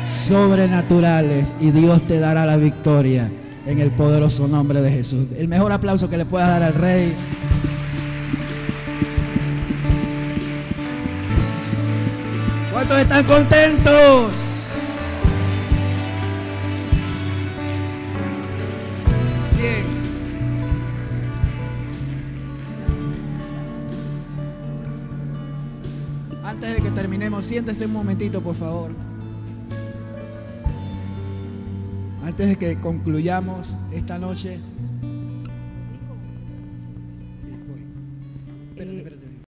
sobrenaturales 0.07 1.57
y 1.61 1.71
Dios 1.71 2.07
te 2.07 2.19
dará 2.19 2.47
la 2.47 2.57
victoria 2.57 3.31
en 3.67 3.81
el 3.81 3.91
poderoso 3.91 4.47
nombre 4.49 4.81
de 4.81 4.91
Jesús. 4.91 5.29
El 5.37 5.49
mejor 5.49 5.73
aplauso 5.73 6.09
que 6.09 6.17
le 6.17 6.25
puedas 6.25 6.49
dar 6.49 6.63
al 6.63 6.75
Rey. 6.75 7.15
¿Cuántos 12.73 12.99
están 12.99 13.25
contentos? 13.25 14.53
Bien. 19.57 19.87
Antes 26.45 26.77
de 26.77 26.83
que 26.83 26.91
terminemos, 26.91 27.45
siéntese 27.45 27.87
un 27.87 27.93
momentito, 27.93 28.41
por 28.41 28.55
favor. 28.55 29.16
Antes 32.37 32.51
de 32.51 32.57
que 32.59 32.77
concluyamos 32.83 33.81
esta 33.91 34.19
noche. 34.19 34.61